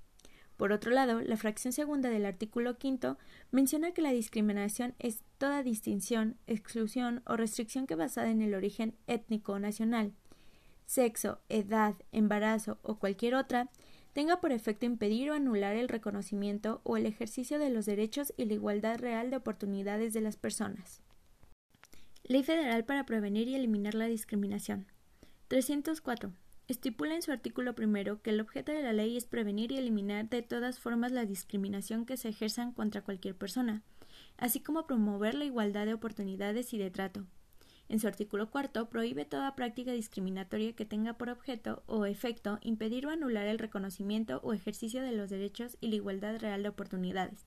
Por 0.57 0.73
otro 0.73 0.91
lado, 0.91 1.21
la 1.21 1.37
fracción 1.37 1.75
segunda 1.75 2.09
del 2.09 2.25
artículo 2.25 2.79
quinto 2.79 3.19
menciona 3.51 3.93
que 3.93 4.01
la 4.01 4.13
discriminación 4.13 4.95
es 4.99 5.23
toda 5.37 5.63
distinción, 5.63 6.39
exclusión 6.47 7.23
o 7.27 7.37
restricción 7.37 7.87
que 7.87 7.95
basada 7.95 8.31
en 8.31 8.41
el 8.41 8.55
origen 8.55 8.95
étnico 9.07 9.53
o 9.53 9.59
nacional, 9.59 10.15
sexo, 10.87 11.43
edad, 11.51 11.95
embarazo 12.11 12.79
o 12.81 12.99
cualquier 12.99 13.35
otra, 13.35 13.69
tenga 14.19 14.41
por 14.41 14.51
efecto 14.51 14.85
impedir 14.85 15.31
o 15.31 15.35
anular 15.35 15.77
el 15.77 15.89
reconocimiento 15.89 16.81
o 16.83 16.97
el 16.97 17.07
ejercicio 17.07 17.61
de 17.61 17.71
los 17.71 17.87
derechos 17.87 18.35
y 18.37 18.47
la 18.47 18.55
igualdad 18.55 18.99
real 18.99 19.31
de 19.31 19.37
oportunidades 19.37 20.13
de 20.13 20.21
las 20.21 20.37
personas. 20.37 21.03
Ley 22.25 22.43
Federal 22.43 22.85
para 22.85 23.07
prevenir 23.07 23.47
y 23.47 23.55
eliminar 23.55 23.95
la 23.95 24.07
discriminación. 24.07 24.89
304 25.47 26.33
estipula 26.67 27.15
en 27.15 27.23
su 27.23 27.31
artículo 27.31 27.77
primero 27.77 28.21
que 28.21 28.31
el 28.31 28.41
objeto 28.41 28.73
de 28.73 28.83
la 28.83 28.93
ley 28.93 29.17
es 29.17 29.25
prevenir 29.25 29.71
y 29.71 29.79
eliminar 29.79 30.29
de 30.29 30.43
todas 30.43 30.81
formas 30.81 31.13
la 31.13 31.25
discriminación 31.25 32.05
que 32.05 32.17
se 32.17 32.31
ejerzan 32.31 32.73
contra 32.73 33.03
cualquier 33.03 33.37
persona, 33.37 33.85
así 34.37 34.59
como 34.59 34.89
promover 34.89 35.37
la 35.37 35.45
igualdad 35.45 35.87
de 35.87 35.95
oportunidades 35.95 36.75
y 36.75 36.79
de 36.79 36.91
trato. 36.91 37.25
En 37.89 38.01
su 38.01 38.07
artículo 38.07 38.51
cuarto 38.51 38.91
prohíbe 38.91 39.25
toda 39.25 39.55
práctica 39.55 39.93
discriminatoria 39.93 40.75
que 40.75 40.85
tenga 40.85 41.15
por 41.15 41.31
objeto 41.31 41.83
o 41.87 42.05
efecto 42.05 42.59
impedir 42.61 43.07
o 43.07 43.11
anular 43.11 43.47
el 43.47 43.59
reconocimiento 43.59 44.41
o 44.43 44.53
ejercicio 44.53 45.03
de 45.03 45.13
los 45.13 45.31
derechos 45.31 45.79
y 45.81 45.89
la 45.89 45.97
igualdad 45.97 46.39
real 46.39 46.63
de 46.63 46.69
oportunidades. 46.69 47.47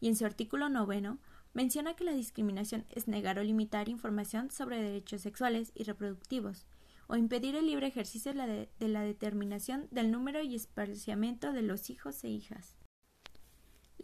Y 0.00 0.08
en 0.08 0.16
su 0.16 0.24
artículo 0.24 0.70
noveno 0.70 1.18
menciona 1.52 1.94
que 1.94 2.04
la 2.04 2.12
discriminación 2.12 2.86
es 2.90 3.06
negar 3.06 3.38
o 3.38 3.42
limitar 3.42 3.88
información 3.88 4.50
sobre 4.50 4.82
derechos 4.82 5.20
sexuales 5.22 5.72
y 5.74 5.84
reproductivos, 5.84 6.66
o 7.06 7.16
impedir 7.16 7.54
el 7.54 7.66
libre 7.66 7.86
ejercicio 7.86 8.32
de 8.32 8.88
la, 8.88 9.00
determinación 9.02 9.88
del 9.90 10.10
número 10.10 10.42
y 10.42 10.54
esparciamiento 10.54 11.52
de 11.52 11.62
los 11.62 11.90
hijos 11.90 12.22
e 12.24 12.28
hijas. 12.28 12.76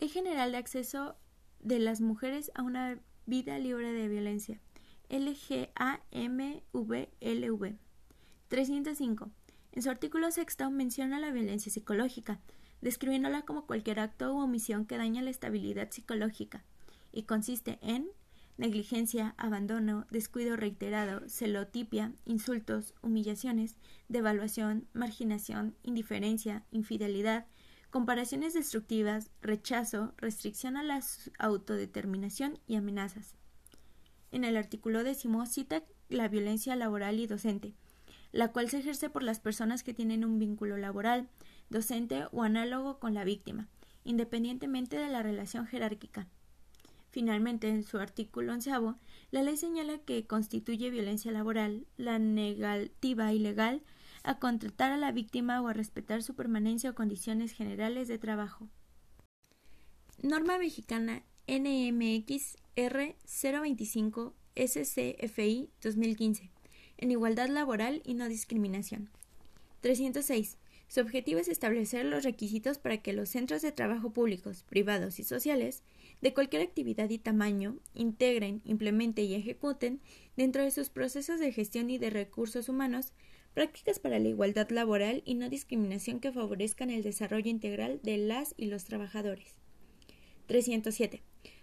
Ley 0.01 0.09
General 0.09 0.53
de 0.53 0.59
Acceso 0.59 1.17
de 1.61 1.79
las 1.79 2.01
Mujeres 2.01 2.51
a 2.55 2.63
una 2.63 3.01
Vida 3.27 3.59
Libre 3.59 3.93
de 3.93 4.09
Violencia. 4.09 4.61
LGAMVLV. 5.13 6.63
305. 8.49 9.31
En 9.73 9.83
su 9.83 9.91
artículo 9.91 10.31
sexto 10.31 10.71
menciona 10.71 11.21
la 11.21 11.31
violencia 11.31 11.71
psicológica, 11.71 12.41
describiéndola 12.81 13.43
como 13.43 13.67
cualquier 13.67 14.01
acto 14.01 14.35
u 14.35 14.39
omisión 14.39 14.87
que 14.87 14.97
daña 14.97 15.21
la 15.21 15.29
estabilidad 15.29 15.91
psicológica, 15.91 16.65
y 17.13 17.25
consiste 17.25 17.79
en 17.83 18.09
negligencia, 18.57 19.35
abandono, 19.37 20.07
descuido 20.11 20.57
reiterado, 20.57 21.29
celotipia, 21.29 22.15
insultos, 22.25 22.95
humillaciones, 23.03 23.77
devaluación, 24.09 24.89
marginación, 24.95 25.77
indiferencia, 25.83 26.65
infidelidad, 26.71 27.47
comparaciones 27.91 28.55
destructivas, 28.55 29.31
rechazo, 29.43 30.15
restricción 30.17 30.79
a 30.79 30.83
la 30.83 31.03
autodeterminación 31.39 32.59
y 32.67 32.77
amenazas. 32.77 33.37
En 34.33 34.45
el 34.45 34.57
artículo 34.57 35.05
décimo 35.05 35.45
cita 35.47 35.85
la 36.09 36.27
violencia 36.27 36.75
laboral 36.75 37.21
y 37.21 37.27
docente, 37.27 37.75
la 38.33 38.49
cual 38.49 38.71
se 38.71 38.79
ejerce 38.79 39.11
por 39.11 39.23
las 39.23 39.41
personas 39.41 39.83
que 39.83 39.95
tienen 39.95 40.25
un 40.25 40.39
vínculo 40.39 40.79
laboral, 40.79 41.29
docente 41.69 42.25
o 42.33 42.43
análogo 42.43 42.99
con 42.99 43.13
la 43.13 43.25
víctima, 43.25 43.69
independientemente 44.05 44.97
de 44.97 45.09
la 45.09 45.23
relación 45.23 45.67
jerárquica. 45.67 46.27
Finalmente, 47.11 47.69
en 47.69 47.83
su 47.83 47.99
artículo 47.99 48.55
onceavo, 48.55 48.97
la 49.31 49.43
ley 49.43 49.59
señala 49.59 49.99
que 49.99 50.27
constituye 50.27 50.89
violencia 50.89 51.31
laboral 51.31 51.87
la 51.99 52.19
negativa 52.19 53.35
ilegal 53.35 53.83
a 54.23 54.39
contratar 54.39 54.93
a 54.93 54.97
la 54.97 55.13
víctima 55.13 55.61
o 55.61 55.69
a 55.69 55.75
respetar 55.75 56.23
su 56.23 56.35
permanencia 56.35 56.91
o 56.91 56.95
condiciones 56.95 57.53
generales 57.53 58.09
de 58.09 58.19
trabajo. 58.19 58.69
Norma 60.23 60.57
mexicana 60.57 61.23
NMX 61.47 62.57
R 62.75 63.17
025 63.27 64.35
SCFI 64.57 65.71
2015 65.83 66.51
en 66.97 67.11
igualdad 67.11 67.49
laboral 67.49 68.01
y 68.05 68.15
no 68.15 68.29
discriminación. 68.29 69.11
306. 69.81 70.57
Su 70.89 71.01
objetivo 71.01 71.41
es 71.41 71.49
establecer 71.49 72.07
los 72.07 72.23
requisitos 72.23 72.79
para 72.79 72.99
que 72.99 73.13
los 73.13 73.29
centros 73.29 73.61
de 73.61 73.73
trabajo 73.73 74.13
públicos, 74.13 74.63
privados 74.63 75.19
y 75.19 75.25
sociales 75.25 75.83
de 76.21 76.33
cualquier 76.33 76.63
actividad 76.63 77.11
y 77.11 77.19
tamaño, 77.19 77.79
integren, 77.95 78.63
implementen 78.65 79.25
y 79.25 79.35
ejecuten, 79.35 80.01
dentro 80.37 80.63
de 80.63 80.71
sus 80.71 80.89
procesos 80.91 81.41
de 81.41 81.53
gestión 81.53 81.91
y 81.91 81.99
de 81.99 82.11
recursos 82.11 82.69
humanos, 82.69 83.13
prácticas 83.53 83.99
para 83.99 84.19
la 84.19 84.29
igualdad 84.29 84.71
laboral 84.71 85.23
y 85.27 85.35
no 85.35 85.49
discriminación 85.49 86.21
que 86.21 86.33
favorezcan 86.33 86.91
el 86.91 87.03
desarrollo 87.03 87.51
integral 87.51 88.01
de 88.03 88.19
las 88.19 88.55
y 88.57 88.67
los 88.67 88.85
trabajadores. 88.85 89.57
307. 90.47 91.23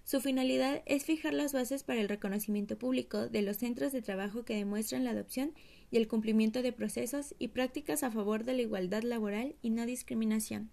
Su 0.10 0.22
finalidad 0.22 0.82
es 0.88 1.06
fijar 1.06 1.36
las 1.36 1.54
bases 1.54 1.84
para 1.84 2.02
el 2.02 2.10
reconocimiento 2.10 2.80
público 2.80 3.30
de 3.30 3.44
los 3.44 3.58
centros 3.58 3.92
de 3.92 4.02
trabajo 4.02 4.44
que 4.44 4.56
demuestran 4.56 5.04
la 5.04 5.12
adopción 5.12 5.54
y 5.92 5.98
el 5.98 6.08
cumplimiento 6.08 6.64
de 6.64 6.74
procesos 6.74 7.36
y 7.38 7.50
prácticas 7.50 8.02
a 8.02 8.10
favor 8.10 8.44
de 8.44 8.56
la 8.56 8.64
igualdad 8.64 9.04
laboral 9.04 9.56
y 9.62 9.70
no 9.70 9.86
discriminación. 9.86 10.72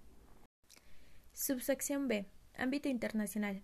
Subsección 1.34 2.08
B. 2.08 2.24
Ámbito 2.56 2.88
internacional. 2.88 3.60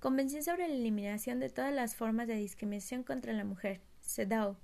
Convención 0.00 0.42
sobre 0.42 0.68
la 0.68 0.74
eliminación 0.74 1.38
de 1.38 1.50
todas 1.50 1.74
las 1.74 1.96
formas 1.96 2.26
de 2.26 2.36
discriminación 2.36 3.02
contra 3.02 3.34
la 3.34 3.44
mujer, 3.44 3.82
CEDAW. 4.00 4.56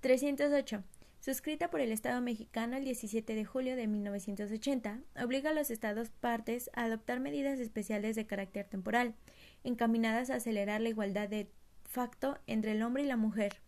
308. 0.00 0.84
Suscrita 1.20 1.68
por 1.68 1.82
el 1.82 1.92
Estado 1.92 2.22
mexicano 2.22 2.78
el 2.78 2.84
17 2.84 3.34
de 3.34 3.44
julio 3.44 3.76
de 3.76 3.86
1980, 3.86 5.00
obliga 5.22 5.50
a 5.50 5.52
los 5.52 5.70
Estados 5.70 6.08
partes 6.08 6.70
a 6.72 6.84
adoptar 6.84 7.20
medidas 7.20 7.60
especiales 7.60 8.16
de 8.16 8.26
carácter 8.26 8.66
temporal, 8.66 9.14
encaminadas 9.64 10.30
a 10.30 10.36
acelerar 10.36 10.80
la 10.80 10.88
igualdad 10.88 11.28
de 11.28 11.50
facto 11.84 12.38
entre 12.46 12.72
el 12.72 12.82
hombre 12.82 13.02
y 13.02 13.06
la 13.06 13.16
mujer. 13.16 13.60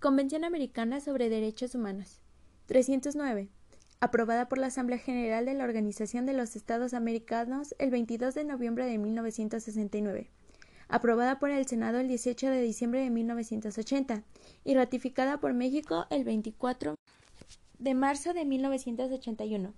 Convención 0.00 0.44
Americana 0.44 1.00
sobre 1.00 1.28
Derechos 1.28 1.74
Humanos. 1.74 2.20
309 2.66 3.48
aprobada 4.04 4.48
por 4.48 4.58
la 4.58 4.66
Asamblea 4.66 4.98
General 4.98 5.46
de 5.46 5.54
la 5.54 5.64
Organización 5.64 6.26
de 6.26 6.34
los 6.34 6.56
Estados 6.56 6.92
Americanos 6.92 7.74
el 7.78 7.90
22 7.90 8.34
de 8.34 8.44
noviembre 8.44 8.84
de 8.84 8.98
1969, 8.98 10.30
aprobada 10.88 11.38
por 11.38 11.50
el 11.50 11.66
Senado 11.66 11.98
el 12.00 12.08
18 12.08 12.50
de 12.50 12.60
diciembre 12.60 13.00
de 13.00 13.08
1980 13.08 14.22
y 14.62 14.74
ratificada 14.74 15.38
por 15.38 15.54
México 15.54 16.06
el 16.10 16.24
24 16.24 16.96
de 17.78 17.94
marzo 17.94 18.34
de 18.34 18.44
1981. 18.44 19.72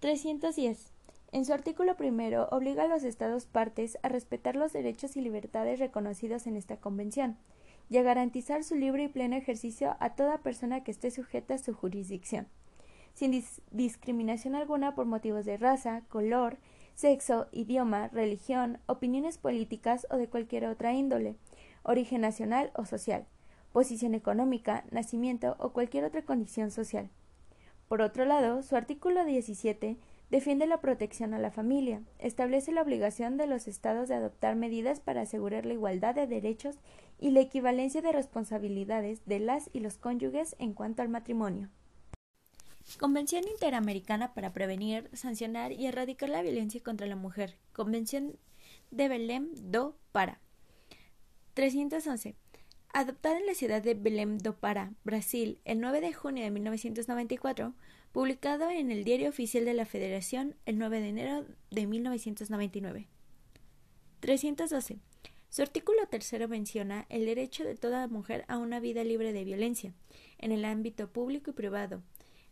310. 0.00 0.89
En 1.32 1.44
su 1.44 1.52
artículo 1.52 1.96
primero 1.96 2.48
obliga 2.50 2.84
a 2.84 2.88
los 2.88 3.04
Estados 3.04 3.46
partes 3.46 3.98
a 4.02 4.08
respetar 4.08 4.56
los 4.56 4.72
derechos 4.72 5.16
y 5.16 5.20
libertades 5.20 5.78
reconocidos 5.78 6.46
en 6.46 6.56
esta 6.56 6.76
Convención 6.78 7.36
y 7.88 7.98
a 7.98 8.02
garantizar 8.02 8.64
su 8.64 8.74
libre 8.74 9.04
y 9.04 9.08
pleno 9.08 9.36
ejercicio 9.36 9.96
a 10.00 10.14
toda 10.14 10.38
persona 10.38 10.82
que 10.82 10.90
esté 10.90 11.10
sujeta 11.10 11.54
a 11.54 11.58
su 11.58 11.74
jurisdicción 11.74 12.46
sin 13.14 13.44
discriminación 13.70 14.54
alguna 14.54 14.94
por 14.94 15.06
motivos 15.06 15.44
de 15.44 15.56
raza, 15.56 16.02
color, 16.08 16.58
sexo, 16.94 17.48
idioma, 17.52 18.08
religión, 18.08 18.78
opiniones 18.86 19.38
políticas 19.38 20.06
o 20.10 20.16
de 20.16 20.28
cualquier 20.28 20.66
otra 20.66 20.92
índole, 20.92 21.36
origen 21.82 22.20
nacional 22.20 22.70
o 22.74 22.84
social, 22.84 23.26
posición 23.72 24.14
económica, 24.14 24.84
nacimiento 24.90 25.56
o 25.58 25.70
cualquier 25.70 26.04
otra 26.04 26.22
condición 26.22 26.70
social. 26.70 27.08
Por 27.88 28.02
otro 28.02 28.24
lado, 28.24 28.62
su 28.62 28.76
artículo 28.76 29.24
17 29.24 29.96
Defiende 30.30 30.68
la 30.68 30.80
protección 30.80 31.34
a 31.34 31.38
la 31.38 31.50
familia. 31.50 32.02
Establece 32.20 32.70
la 32.70 32.82
obligación 32.82 33.36
de 33.36 33.48
los 33.48 33.66
estados 33.66 34.08
de 34.08 34.14
adoptar 34.14 34.54
medidas 34.54 35.00
para 35.00 35.22
asegurar 35.22 35.66
la 35.66 35.72
igualdad 35.72 36.14
de 36.14 36.28
derechos 36.28 36.76
y 37.18 37.30
la 37.30 37.40
equivalencia 37.40 38.00
de 38.00 38.12
responsabilidades 38.12 39.26
de 39.26 39.40
las 39.40 39.68
y 39.72 39.80
los 39.80 39.98
cónyuges 39.98 40.54
en 40.60 40.72
cuanto 40.72 41.02
al 41.02 41.08
matrimonio. 41.08 41.68
Convención 42.98 43.44
Interamericana 43.48 44.32
para 44.32 44.52
prevenir, 44.52 45.10
sancionar 45.12 45.72
y 45.72 45.86
erradicar 45.86 46.28
la 46.28 46.42
violencia 46.42 46.80
contra 46.82 47.06
la 47.06 47.16
mujer. 47.16 47.56
Convención 47.72 48.36
de 48.90 49.08
Belém 49.08 49.50
do 49.54 49.96
Pará. 50.12 50.40
311. 51.54 52.36
Adoptada 52.92 53.38
en 53.38 53.46
la 53.46 53.54
ciudad 53.54 53.82
de 53.82 53.94
Belém 53.94 54.38
do 54.38 54.56
Pará, 54.56 54.92
Brasil, 55.04 55.60
el 55.64 55.80
9 55.80 56.00
de 56.00 56.12
junio 56.12 56.42
de 56.42 56.50
1994, 56.50 57.74
publicado 58.12 58.70
en 58.70 58.90
el 58.90 59.04
Diario 59.04 59.28
Oficial 59.28 59.64
de 59.64 59.74
la 59.74 59.86
Federación 59.86 60.56
el 60.66 60.78
9 60.78 61.00
de 61.00 61.08
enero 61.08 61.46
de 61.70 61.86
1999. 61.86 63.06
312. 64.20 64.98
Su 65.48 65.62
artículo 65.62 66.06
tercero 66.06 66.48
menciona 66.48 67.06
el 67.08 67.24
derecho 67.24 67.64
de 67.64 67.76
toda 67.76 68.06
mujer 68.08 68.44
a 68.48 68.58
una 68.58 68.80
vida 68.80 69.04
libre 69.04 69.32
de 69.32 69.44
violencia, 69.44 69.92
en 70.38 70.52
el 70.52 70.64
ámbito 70.64 71.08
público 71.08 71.50
y 71.50 71.54
privado, 71.54 72.02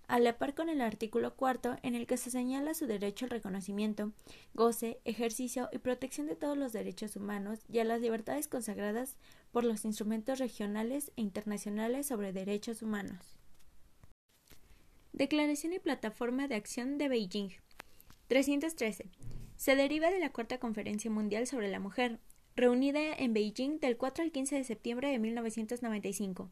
a 0.07 0.19
la 0.19 0.39
par 0.39 0.55
con 0.55 0.69
el 0.69 0.81
artículo 0.81 1.35
cuarto 1.35 1.77
en 1.83 1.95
el 1.95 2.07
que 2.07 2.17
se 2.17 2.31
señala 2.31 2.75
su 2.75 2.87
derecho 2.87 3.27
al 3.27 3.31
reconocimiento, 3.31 4.13
goce, 4.55 5.01
ejercicio 5.05 5.69
y 5.73 5.79
protección 5.79 6.27
de 6.29 6.37
todos 6.37 6.57
los 6.57 6.73
derechos 6.73 7.15
humanos 7.17 7.61
y 7.69 7.81
a 7.81 7.85
las 7.85 8.01
libertades 8.01 8.49
consagradas 8.49 9.17
por 9.53 9.65
los 9.65 9.85
instrumentos 9.85 10.39
regionales 10.39 11.13
e 11.17 11.23
internacionales 11.23 12.07
sobre 12.07 12.33
derechos 12.33 12.83
humanos. 12.83 13.38
Declaración 15.13 15.73
y 15.73 15.79
Plataforma 15.79 16.49
de 16.49 16.55
Acción 16.55 16.99
de 16.99 17.09
Beijing 17.09 17.51
313. 18.29 19.11
Se 19.57 19.75
deriva 19.75 20.11
de 20.11 20.21
la 20.21 20.31
Cuarta 20.31 20.59
Conferencia 20.59 21.11
Mundial 21.11 21.47
sobre 21.47 21.69
la 21.69 21.81
Mujer, 21.81 22.21
reunida 22.55 23.15
en 23.15 23.33
Beijing 23.33 23.81
del 23.81 23.97
4 23.97 24.25
al 24.25 24.33
15 24.33 24.57
de 24.57 24.65
septiembre 24.65 25.09
de 25.09 25.19
1995. 25.19 26.51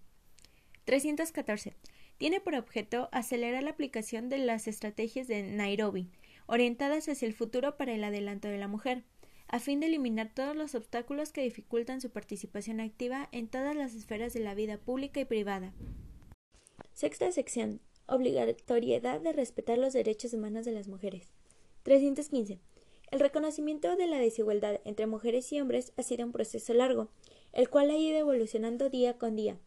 314 0.85 1.77
tiene 2.19 2.41
por 2.41 2.55
objeto 2.55 3.09
acelerar 3.13 3.63
la 3.63 3.71
aplicación 3.71 4.29
de 4.29 4.39
las 4.39 4.67
estrategias 4.69 5.29
de 5.29 5.43
Nairobi, 5.43 6.11
orientadas 6.47 7.09
hacia 7.09 7.27
el 7.27 7.35
futuro 7.35 7.77
para 7.77 7.93
el 7.93 8.03
adelanto 8.05 8.49
de 8.49 8.59
la 8.59 8.69
mujer, 8.69 9.05
a 9.49 9.61
fin 9.61 9.81
de 9.81 9.87
eliminar 9.87 10.33
todos 10.33 10.57
los 10.57 10.75
obstáculos 10.75 11.31
que 11.31 11.43
dificultan 11.43 12.01
su 12.01 12.11
participación 12.11 12.81
activa 12.81 13.29
en 13.33 13.49
todas 13.49 13.77
las 13.77 13.95
esferas 13.95 14.33
de 14.33 14.41
la 14.41 14.55
vida 14.55 14.79
pública 14.79 15.21
y 15.21 15.25
privada. 15.25 15.75
Sexta 16.95 17.31
sección. 17.31 17.81
Obligatoriedad 18.07 19.21
de 19.21 19.33
respetar 19.33 19.79
los 19.79 19.93
derechos 19.93 20.33
humanos 20.33 20.65
de 20.65 20.73
las 20.73 20.89
mujeres. 20.89 21.29
315. 21.83 22.59
El 23.11 23.21
reconocimiento 23.21 23.97
de 23.97 24.07
la 24.07 24.19
desigualdad 24.19 24.81
entre 24.85 25.07
mujeres 25.07 25.53
y 25.53 25.61
hombres 25.61 25.93
ha 25.97 26.03
sido 26.03 26.27
un 26.27 26.33
proceso 26.33 26.75
largo, 26.75 27.09
el 27.53 27.69
cual 27.71 27.91
ha 27.91 27.97
ido 27.97 28.19
evolucionando 28.19 28.91
día 28.91 29.19
con 29.19 29.37
día, 29.37 29.59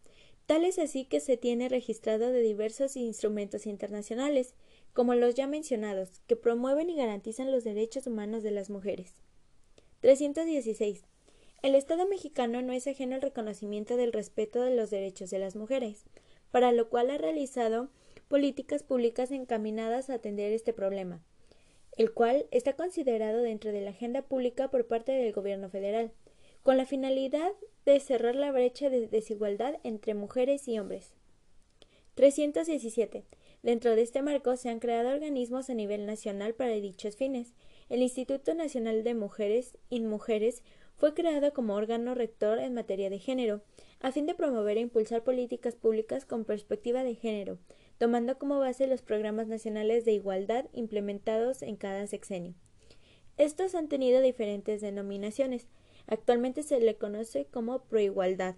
Tal 0.50 0.66
es 0.66 0.80
así 0.80 1.06
que 1.06 1.20
se 1.20 1.38
tiene 1.38 1.70
registrado 1.70 2.32
de 2.32 2.42
diversos 2.42 2.96
instrumentos 2.96 3.68
internacionales, 3.68 4.56
como 4.94 5.14
los 5.14 5.36
ya 5.36 5.46
mencionados, 5.46 6.24
que 6.26 6.36
promueven 6.36 6.90
y 6.90 6.96
garantizan 6.96 7.52
los 7.52 7.64
derechos 7.64 8.08
humanos 8.08 8.42
de 8.42 8.50
las 8.50 8.72
mujeres. 8.72 9.14
316. 10.02 11.04
El 11.62 11.76
Estado 11.76 12.08
mexicano 12.08 12.64
no 12.64 12.74
es 12.74 12.88
ajeno 12.88 13.14
al 13.14 13.22
reconocimiento 13.22 13.96
del 13.96 14.12
respeto 14.12 14.64
de 14.64 14.76
los 14.76 14.90
derechos 14.90 15.30
de 15.30 15.38
las 15.38 15.56
mujeres, 15.56 16.06
para 16.50 16.72
lo 16.72 16.90
cual 16.90 17.12
ha 17.12 17.20
realizado 17.20 17.92
políticas 18.30 18.84
públicas 18.84 19.32
encaminadas 19.32 20.10
a 20.10 20.14
atender 20.14 20.54
este 20.54 20.72
problema, 20.72 21.20
el 21.98 22.14
cual 22.14 22.46
está 22.52 22.74
considerado 22.74 23.42
dentro 23.42 23.72
de 23.72 23.82
la 23.82 23.90
agenda 23.90 24.22
pública 24.22 24.70
por 24.70 24.86
parte 24.86 25.12
del 25.12 25.34
Gobierno 25.34 25.68
federal, 25.70 26.12
con 26.62 26.78
la 26.78 26.86
finalidad 26.86 27.52
de 27.86 28.00
cerrar 28.00 28.36
la 28.36 28.52
brecha 28.52 28.92
de 28.92 29.08
desigualdad 29.08 29.80
entre 29.84 30.14
mujeres 30.14 30.68
y 30.68 30.78
hombres. 30.78 31.16
317. 32.14 33.24
Dentro 33.64 33.96
de 33.96 34.04
este 34.04 34.22
marco 34.22 34.56
se 34.58 34.70
han 34.70 34.80
creado 34.80 35.10
organismos 35.10 35.72
a 35.72 35.74
nivel 35.74 36.06
nacional 36.06 36.54
para 36.54 36.72
dichos 36.72 37.16
fines. 37.16 37.56
El 37.90 38.04
Instituto 38.04 38.54
Nacional 38.54 39.04
de 39.04 39.16
Mujeres, 39.16 39.76
INMujeres, 39.90 40.62
fue 40.98 41.16
creado 41.16 41.52
como 41.52 41.74
órgano 41.74 42.14
rector 42.14 42.60
en 42.60 42.76
materia 42.76 43.10
de 43.10 43.18
género, 43.18 43.62
a 44.02 44.12
fin 44.12 44.28
de 44.28 44.36
promover 44.36 44.78
e 44.78 44.82
impulsar 44.82 45.24
políticas 45.24 45.76
públicas 45.76 46.26
con 46.26 46.46
perspectiva 46.46 47.04
de 47.04 47.16
género, 47.16 47.58
tomando 48.00 48.40
como 48.40 48.58
base 48.58 48.88
los 48.88 49.04
programas 49.04 49.48
nacionales 49.48 50.06
de 50.06 50.14
igualdad 50.14 50.66
implementados 50.74 51.62
en 51.62 51.76
cada 51.76 52.08
sexenio. 52.08 52.56
Estos 53.38 53.76
han 53.76 53.88
tenido 53.88 54.22
diferentes 54.22 54.82
denominaciones, 54.82 55.68
Actualmente 56.12 56.64
se 56.64 56.80
le 56.80 56.96
conoce 56.96 57.46
como 57.46 57.84
Proigualdad. 57.84 58.56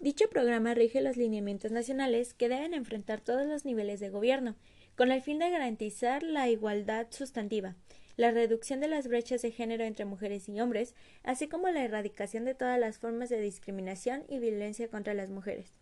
Dicho 0.00 0.28
programa 0.28 0.74
rige 0.74 1.00
los 1.00 1.16
lineamientos 1.16 1.70
nacionales 1.70 2.34
que 2.34 2.48
deben 2.48 2.74
enfrentar 2.74 3.20
todos 3.20 3.46
los 3.46 3.64
niveles 3.64 4.00
de 4.00 4.10
gobierno, 4.10 4.56
con 4.96 5.12
el 5.12 5.22
fin 5.22 5.38
de 5.38 5.50
garantizar 5.50 6.24
la 6.24 6.48
igualdad 6.48 7.06
sustantiva, 7.10 7.76
la 8.16 8.32
reducción 8.32 8.80
de 8.80 8.88
las 8.88 9.06
brechas 9.06 9.42
de 9.42 9.52
género 9.52 9.84
entre 9.84 10.04
mujeres 10.04 10.48
y 10.48 10.60
hombres, 10.60 10.96
así 11.22 11.46
como 11.46 11.68
la 11.68 11.84
erradicación 11.84 12.44
de 12.44 12.56
todas 12.56 12.80
las 12.80 12.98
formas 12.98 13.28
de 13.28 13.40
discriminación 13.40 14.24
y 14.28 14.40
violencia 14.40 14.88
contra 14.88 15.14
las 15.14 15.30
mujeres. 15.30 15.75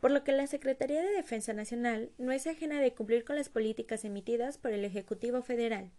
Por 0.00 0.10
lo 0.10 0.24
que 0.24 0.32
la 0.32 0.46
Secretaría 0.46 1.02
de 1.02 1.12
Defensa 1.12 1.52
Nacional 1.52 2.10
no 2.18 2.32
es 2.32 2.46
ajena 2.46 2.80
de 2.80 2.94
cumplir 2.94 3.24
con 3.24 3.36
las 3.36 3.48
políticas 3.48 4.04
emitidas 4.04 4.58
por 4.58 4.72
el 4.72 4.84
Ejecutivo 4.84 5.42
Federal. 5.42 5.90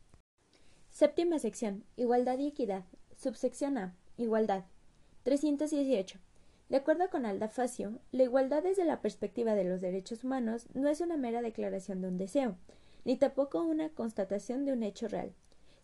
Séptima 0.90 1.40
sección. 1.40 1.84
Igualdad 1.96 2.38
y 2.40 2.48
equidad. 2.48 2.84
Subsección 3.16 3.78
A. 3.78 3.96
Igualdad. 4.18 4.66
318. 5.24 6.20
De 6.70 6.78
acuerdo 6.78 7.10
con 7.10 7.26
Alda 7.26 7.48
Facio, 7.48 8.00
la 8.12 8.24
igualdad 8.24 8.64
desde 8.64 8.84
la 8.84 9.02
perspectiva 9.02 9.56
de 9.56 9.64
los 9.64 9.80
derechos 9.80 10.24
humanos 10.24 10.68
no 10.74 10.90
es 10.90 11.02
una 11.02 11.16
mera 11.16 11.42
declaración 11.42 12.02
de 12.02 12.08
un 12.10 12.18
deseo, 12.18 12.58
ni 13.06 13.16
tampoco 13.16 13.64
una 13.64 13.90
constatación 13.90 14.66
de 14.66 14.74
un 14.74 14.84
hecho 14.84 15.08
real, 15.08 15.34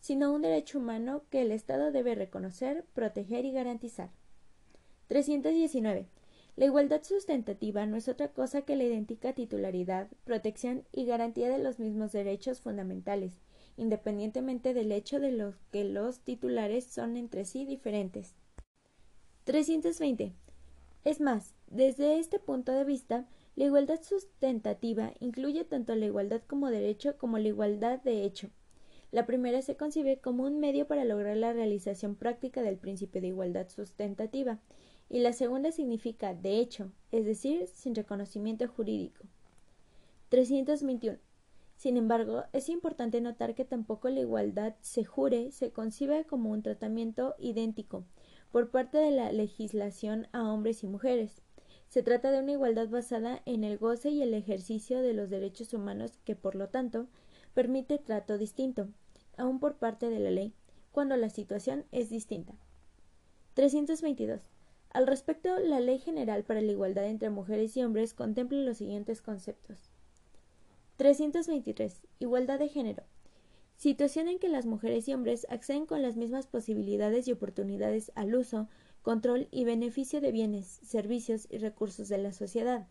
sino 0.00 0.32
un 0.32 0.42
derecho 0.42 0.78
humano 0.78 1.22
que 1.30 1.40
el 1.40 1.52
Estado 1.52 1.90
debe 1.90 2.14
reconocer, 2.14 2.84
proteger 2.92 3.44
y 3.46 3.52
garantizar. 3.52 4.10
319. 5.08 6.06
La 6.56 6.66
igualdad 6.66 7.02
sustentativa 7.02 7.84
no 7.84 7.96
es 7.96 8.08
otra 8.08 8.28
cosa 8.28 8.62
que 8.62 8.76
la 8.76 8.84
idéntica 8.84 9.32
titularidad, 9.32 10.08
protección 10.24 10.84
y 10.92 11.04
garantía 11.04 11.48
de 11.48 11.58
los 11.58 11.80
mismos 11.80 12.12
derechos 12.12 12.60
fundamentales, 12.60 13.40
independientemente 13.76 14.72
del 14.72 14.92
hecho 14.92 15.18
de 15.18 15.32
lo 15.32 15.54
que 15.72 15.82
los 15.82 16.20
titulares 16.20 16.84
son 16.84 17.16
entre 17.16 17.44
sí 17.44 17.64
diferentes. 17.64 18.34
320. 19.44 20.32
Es 21.04 21.20
más, 21.20 21.54
desde 21.66 22.20
este 22.20 22.38
punto 22.38 22.70
de 22.70 22.84
vista, 22.84 23.26
la 23.56 23.64
igualdad 23.64 24.00
sustentativa 24.00 25.12
incluye 25.18 25.64
tanto 25.64 25.96
la 25.96 26.06
igualdad 26.06 26.42
como 26.46 26.70
derecho 26.70 27.18
como 27.18 27.38
la 27.38 27.48
igualdad 27.48 28.00
de 28.02 28.24
hecho. 28.24 28.50
La 29.10 29.26
primera 29.26 29.60
se 29.62 29.76
concibe 29.76 30.18
como 30.18 30.44
un 30.44 30.58
medio 30.60 30.86
para 30.86 31.04
lograr 31.04 31.36
la 31.36 31.52
realización 31.52 32.16
práctica 32.16 32.62
del 32.62 32.78
principio 32.78 33.20
de 33.20 33.28
igualdad 33.28 33.68
sustentativa, 33.68 34.60
y 35.08 35.20
la 35.20 35.32
segunda 35.32 35.72
significa 35.72 36.34
de 36.34 36.58
hecho, 36.58 36.90
es 37.12 37.24
decir, 37.24 37.66
sin 37.68 37.94
reconocimiento 37.94 38.66
jurídico. 38.68 39.24
321. 40.30 41.18
Sin 41.76 41.96
embargo, 41.96 42.44
es 42.52 42.68
importante 42.68 43.20
notar 43.20 43.54
que 43.54 43.64
tampoco 43.64 44.08
la 44.08 44.20
igualdad 44.20 44.74
se 44.80 45.04
jure 45.04 45.50
se 45.50 45.72
concibe 45.72 46.24
como 46.24 46.50
un 46.50 46.62
tratamiento 46.62 47.34
idéntico 47.38 48.04
por 48.50 48.70
parte 48.70 48.98
de 48.98 49.10
la 49.10 49.32
legislación 49.32 50.28
a 50.32 50.52
hombres 50.52 50.82
y 50.84 50.86
mujeres. 50.86 51.42
Se 51.88 52.02
trata 52.02 52.30
de 52.30 52.40
una 52.40 52.52
igualdad 52.52 52.88
basada 52.88 53.42
en 53.44 53.64
el 53.64 53.78
goce 53.78 54.10
y 54.10 54.22
el 54.22 54.34
ejercicio 54.34 55.00
de 55.00 55.12
los 55.12 55.30
derechos 55.30 55.74
humanos 55.74 56.18
que, 56.24 56.34
por 56.36 56.54
lo 56.54 56.68
tanto, 56.68 57.06
permite 57.52 57.98
trato 57.98 58.38
distinto, 58.38 58.88
aun 59.36 59.60
por 59.60 59.76
parte 59.76 60.08
de 60.08 60.20
la 60.20 60.30
ley, 60.30 60.54
cuando 60.92 61.16
la 61.16 61.30
situación 61.30 61.84
es 61.92 62.10
distinta. 62.10 62.54
322. 63.54 64.53
Al 64.94 65.08
respecto, 65.08 65.58
la 65.58 65.80
Ley 65.80 65.98
General 65.98 66.44
para 66.44 66.60
la 66.60 66.70
Igualdad 66.70 67.06
entre 67.06 67.28
Mujeres 67.28 67.76
y 67.76 67.82
Hombres 67.82 68.14
contempla 68.14 68.58
los 68.58 68.78
siguientes 68.78 69.22
conceptos. 69.22 69.90
323. 70.98 72.00
Igualdad 72.20 72.60
de 72.60 72.68
género. 72.68 73.02
Situación 73.76 74.28
en 74.28 74.38
que 74.38 74.48
las 74.48 74.66
mujeres 74.66 75.08
y 75.08 75.14
hombres 75.14 75.48
acceden 75.50 75.86
con 75.86 76.00
las 76.00 76.14
mismas 76.16 76.46
posibilidades 76.46 77.26
y 77.26 77.32
oportunidades 77.32 78.12
al 78.14 78.36
uso, 78.36 78.68
control 79.02 79.48
y 79.50 79.64
beneficio 79.64 80.20
de 80.20 80.30
bienes, 80.30 80.78
servicios 80.84 81.48
y 81.50 81.58
recursos 81.58 82.08
de 82.08 82.18
la 82.18 82.32
sociedad, 82.32 82.86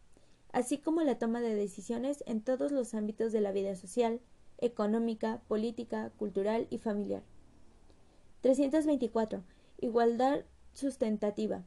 así 0.51 0.79
como 0.79 1.03
la 1.03 1.17
toma 1.17 1.39
de 1.39 1.55
decisiones 1.55 2.21
en 2.27 2.41
todos 2.41 2.73
los 2.73 2.95
ámbitos 2.95 3.31
de 3.31 3.39
la 3.39 3.53
vida 3.53 3.77
social, 3.77 4.19
económica, 4.57 5.41
política, 5.47 6.11
cultural 6.17 6.67
y 6.69 6.79
familiar. 6.79 7.23
324. 8.41 9.45
Igualdad 9.79 10.43
sustentativa. 10.73 11.63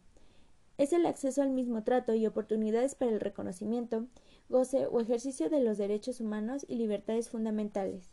Es 0.78 0.92
el 0.92 1.06
acceso 1.06 1.42
al 1.42 1.50
mismo 1.50 1.84
trato 1.84 2.14
y 2.14 2.26
oportunidades 2.26 2.94
para 2.94 3.12
el 3.12 3.20
reconocimiento, 3.20 4.06
goce 4.48 4.86
o 4.86 5.00
ejercicio 5.00 5.48
de 5.48 5.60
los 5.60 5.78
derechos 5.78 6.20
humanos 6.20 6.66
y 6.68 6.76
libertades 6.76 7.30
fundamentales. 7.30 8.10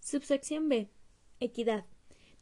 Subsección 0.00 0.68
B. 0.68 0.90
Equidad. 1.38 1.84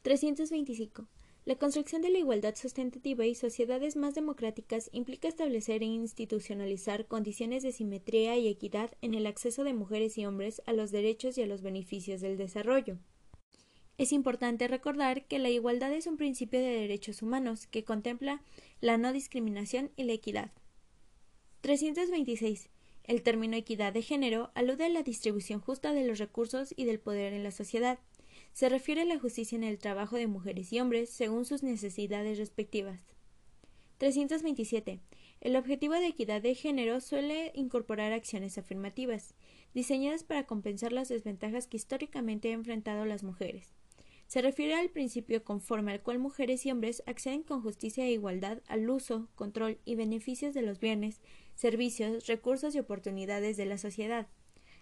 325. 0.03 1.07
La 1.45 1.57
construcción 1.57 2.01
de 2.01 2.11
la 2.11 2.19
igualdad 2.19 2.55
sustentativa 2.55 3.27
y 3.27 3.35
sociedades 3.35 3.97
más 3.97 4.15
democráticas 4.15 4.89
implica 4.93 5.29
establecer 5.29 5.83
e 5.83 5.87
institucionalizar 5.87 7.07
condiciones 7.07 7.63
de 7.63 7.73
simetría 7.73 8.37
y 8.39 8.49
equidad 8.49 8.93
en 9.03 9.15
el 9.15 9.27
acceso 9.27 9.65
de 9.65 9.75
mujeres 9.75 10.17
y 10.17 10.25
hombres 10.25 10.63
a 10.67 10.73
los 10.73 10.91
derechos 10.91 11.37
y 11.37 11.43
a 11.43 11.47
los 11.47 11.61
beneficios 11.61 12.21
del 12.21 12.39
desarrollo. 12.39 12.99
Es 14.01 14.13
importante 14.13 14.67
recordar 14.67 15.27
que 15.27 15.39
la 15.39 15.51
igualdad 15.51 15.93
es 15.93 16.07
un 16.07 16.17
principio 16.17 16.59
de 16.59 16.71
derechos 16.71 17.21
humanos 17.21 17.67
que 17.67 17.85
contempla 17.85 18.41
la 18.81 18.97
no 18.97 19.13
discriminación 19.13 19.91
y 19.95 20.05
la 20.05 20.15
equidad. 20.15 20.53
326. 21.61 22.71
El 23.05 23.23
término 23.23 23.59
equidad 23.59 23.93
de 23.93 24.01
género 24.01 24.53
alude 24.55 24.87
a 24.87 24.89
la 24.89 25.03
distribución 25.03 25.61
justa 25.61 25.93
de 25.93 26.07
los 26.07 26.19
recursos 26.19 26.73
y 26.79 26.87
del 26.87 26.99
poder 26.99 27.35
en 27.35 27.45
la 27.45 27.51
sociedad 27.51 27.99
se 28.55 28.71
refiere 28.71 29.03
a 29.03 29.05
la 29.05 29.19
justicia 29.19 29.55
en 29.55 29.65
el 29.65 29.77
trabajo 29.77 30.17
de 30.17 30.29
mujeres 30.29 30.73
y 30.73 30.81
hombres 30.81 31.11
según 31.11 31.45
sus 31.45 31.63
necesidades 31.63 32.39
respectivas. 32.39 33.03
327. 33.99 35.01
El 35.43 35.57
objetivo 35.57 35.93
de 35.93 36.07
equidad 36.07 36.41
de 36.41 36.55
género 36.55 37.03
suele 37.03 37.53
incorporar 37.55 38.15
acciones 38.15 38.57
afirmativas, 38.57 39.35
diseñadas 39.75 40.25
para 40.25 40.47
compensar 40.47 40.91
las 40.91 41.11
desventajas 41.11 41.67
que 41.67 41.77
históricamente 41.77 42.49
han 42.49 42.61
enfrentado 42.61 43.05
las 43.05 43.23
mujeres. 43.23 43.75
Se 44.31 44.43
refiere 44.43 44.75
al 44.75 44.91
principio 44.91 45.43
conforme 45.43 45.91
al 45.91 46.03
cual 46.03 46.21
mujeres 46.21 46.65
y 46.65 46.71
hombres 46.71 47.03
acceden 47.07 47.43
con 47.43 47.63
justicia 47.63 48.05
e 48.05 48.13
igualdad 48.13 48.63
al 48.69 48.89
uso, 48.89 49.27
control 49.35 49.79
y 49.85 49.97
beneficios 49.97 50.55
de 50.55 50.63
los 50.63 50.79
bienes, 50.79 51.21
servicios, 51.57 52.29
recursos 52.29 52.77
y 52.77 52.79
oportunidades 52.79 53.57
de 53.57 53.67
la 53.67 53.77
sociedad 53.77 54.29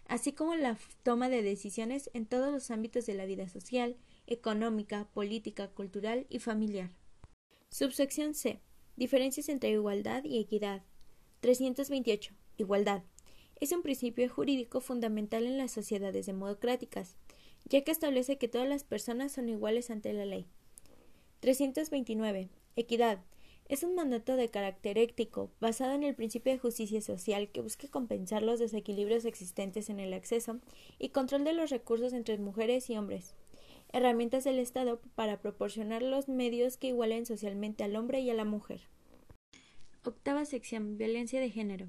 así 0.09 0.33
como 0.33 0.57
la 0.57 0.77
toma 1.03 1.29
de 1.29 1.43
decisiones 1.43 2.11
en 2.15 2.27
todos 2.27 2.51
los 2.51 2.71
ámbitos 2.71 3.07
de 3.07 3.15
la 3.15 3.27
vida 3.27 3.49
social, 3.49 3.97
económica, 4.27 5.09
política, 5.13 5.69
cultural 5.69 6.27
y 6.31 6.41
familiar. 6.41 6.91
Subsección 7.71 8.35
C. 8.35 8.61
Diferencias 8.97 9.49
entre 9.51 9.71
igualdad 9.71 10.25
y 10.25 10.39
equidad. 10.39 10.83
328. 11.41 12.35
Igualdad. 12.57 13.05
Es 13.61 13.73
un 13.73 13.83
principio 13.83 14.29
jurídico 14.29 14.81
fundamental 14.81 15.45
en 15.45 15.59
las 15.59 15.73
sociedades 15.73 16.27
democráticas, 16.27 17.17
ya 17.65 17.83
que 17.83 17.91
establece 17.91 18.39
que 18.39 18.49
todas 18.49 18.69
las 18.69 18.85
personas 18.85 19.33
son 19.33 19.49
iguales 19.49 19.91
ante 19.91 20.13
la 20.13 20.25
ley. 20.25 20.47
329. 21.41 22.49
Equidad 22.77 23.21
es 23.69 23.83
un 23.83 23.95
mandato 23.95 24.37
de 24.37 24.49
carácter 24.49 24.97
ético, 24.97 25.51
basado 25.61 25.93
en 25.93 26.03
el 26.03 26.15
principio 26.15 26.53
de 26.53 26.59
justicia 26.59 27.03
social 27.03 27.51
que 27.51 27.61
busca 27.61 27.87
compensar 27.89 28.43
los 28.43 28.59
desequilibrios 28.59 29.27
existentes 29.27 29.91
en 29.91 30.01
el 30.01 30.15
acceso 30.15 30.59
y 30.99 31.11
control 31.11 31.45
de 31.45 31.53
los 31.53 31.69
recursos 31.69 32.15
entre 32.15 32.39
mujeres 32.39 32.89
y 32.89 32.97
hombres. 32.97 33.35
Herramientas 33.93 34.45
del 34.45 34.59
Estado 34.59 35.01
para 35.15 35.41
proporcionar 35.41 36.03
los 36.03 36.29
medios 36.29 36.79
que 36.79 36.89
igualen 36.89 37.27
socialmente 37.27 37.85
al 37.85 37.97
hombre 37.97 38.21
y 38.21 38.31
a 38.31 38.35
la 38.35 38.45
mujer. 38.45 38.81
Octava 40.03 40.47
sección. 40.47 40.97
Violencia 40.97 41.41
de 41.41 41.51
género. 41.51 41.89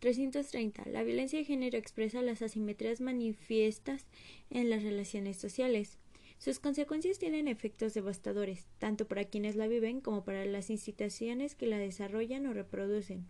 330. 0.00 0.86
La 0.86 1.02
violencia 1.02 1.38
de 1.38 1.44
género 1.44 1.78
expresa 1.78 2.22
las 2.22 2.42
asimetrías 2.42 3.00
manifiestas 3.00 4.06
en 4.50 4.70
las 4.70 4.82
relaciones 4.82 5.36
sociales. 5.36 5.98
Sus 6.38 6.58
consecuencias 6.58 7.18
tienen 7.18 7.48
efectos 7.48 7.92
devastadores, 7.92 8.66
tanto 8.78 9.06
para 9.06 9.24
quienes 9.24 9.56
la 9.56 9.68
viven 9.68 10.00
como 10.00 10.24
para 10.24 10.46
las 10.46 10.70
instituciones 10.70 11.54
que 11.54 11.66
la 11.66 11.78
desarrollan 11.78 12.46
o 12.46 12.54
reproducen. 12.54 13.26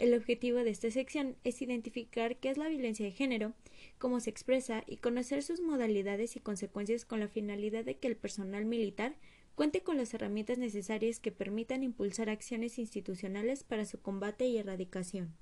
El 0.00 0.14
objetivo 0.14 0.58
de 0.58 0.70
esta 0.70 0.90
sección 0.90 1.36
es 1.44 1.62
identificar 1.62 2.38
qué 2.38 2.50
es 2.50 2.56
la 2.56 2.68
violencia 2.68 3.04
de 3.04 3.12
género, 3.12 3.52
cómo 3.98 4.18
se 4.18 4.30
expresa 4.30 4.82
y 4.86 4.96
conocer 4.96 5.42
sus 5.42 5.60
modalidades 5.60 6.36
y 6.36 6.40
consecuencias 6.40 7.04
con 7.04 7.20
la 7.20 7.28
finalidad 7.28 7.84
de 7.84 7.98
que 7.98 8.08
el 8.08 8.16
personal 8.16 8.64
militar 8.64 9.14
cuente 9.54 9.82
con 9.82 9.98
las 9.98 10.12
herramientas 10.14 10.58
necesarias 10.58 11.20
que 11.20 11.32
permitan 11.32 11.82
impulsar 11.82 12.30
acciones 12.30 12.78
institucionales 12.78 13.62
para 13.62 13.84
su 13.84 14.00
combate 14.00 14.46
y 14.46 14.56
erradicación. 14.56 15.36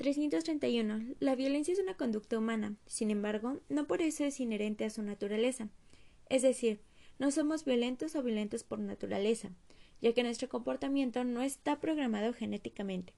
331. 0.00 1.16
La 1.20 1.34
violencia 1.34 1.74
es 1.74 1.78
una 1.78 1.94
conducta 1.94 2.38
humana, 2.38 2.74
sin 2.86 3.10
embargo, 3.10 3.60
no 3.68 3.86
por 3.86 4.00
eso 4.00 4.24
es 4.24 4.40
inherente 4.40 4.86
a 4.86 4.90
su 4.90 5.02
naturaleza. 5.02 5.68
Es 6.30 6.40
decir, 6.40 6.80
no 7.18 7.30
somos 7.30 7.66
violentos 7.66 8.16
o 8.16 8.22
violentos 8.22 8.64
por 8.64 8.78
naturaleza, 8.78 9.50
ya 10.00 10.14
que 10.14 10.22
nuestro 10.22 10.48
comportamiento 10.48 11.22
no 11.24 11.42
está 11.42 11.80
programado 11.80 12.32
genéticamente. 12.32 13.12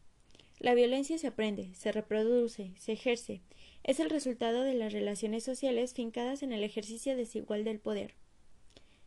La 0.58 0.74
violencia 0.74 1.18
se 1.18 1.28
aprende, 1.28 1.72
se 1.76 1.92
reproduce, 1.92 2.72
se 2.80 2.94
ejerce, 2.94 3.42
es 3.84 4.00
el 4.00 4.10
resultado 4.10 4.64
de 4.64 4.74
las 4.74 4.92
relaciones 4.92 5.44
sociales 5.44 5.94
fincadas 5.94 6.42
en 6.42 6.50
el 6.50 6.64
ejercicio 6.64 7.16
desigual 7.16 7.62
del 7.62 7.78
poder. 7.78 8.16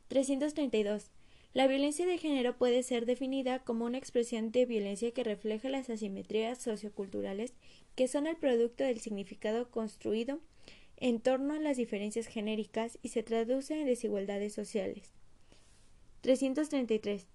332. 0.07 1.11
La 1.55 1.67
violencia 1.67 2.05
de 2.05 2.17
género 2.17 2.57
puede 2.57 2.83
ser 2.83 3.05
definida 3.05 3.59
como 3.59 3.85
una 3.85 3.97
expresión 3.97 4.51
de 4.51 4.65
violencia 4.65 5.11
que 5.11 5.23
refleja 5.23 5.69
las 5.69 5.89
asimetrías 5.89 6.61
socioculturales 6.61 7.53
que 7.95 8.09
son 8.09 8.27
el 8.27 8.35
producto 8.35 8.83
del 8.83 8.99
significado 8.99 9.71
construido 9.71 10.41
en 10.97 11.21
torno 11.21 11.53
a 11.53 11.59
las 11.59 11.77
diferencias 11.77 12.27
genéricas 12.27 12.99
y 13.01 13.07
se 13.07 13.23
traduce 13.23 13.79
en 13.79 13.85
desigualdades 13.85 14.53
sociales. 14.53 15.13
333. 16.19 17.25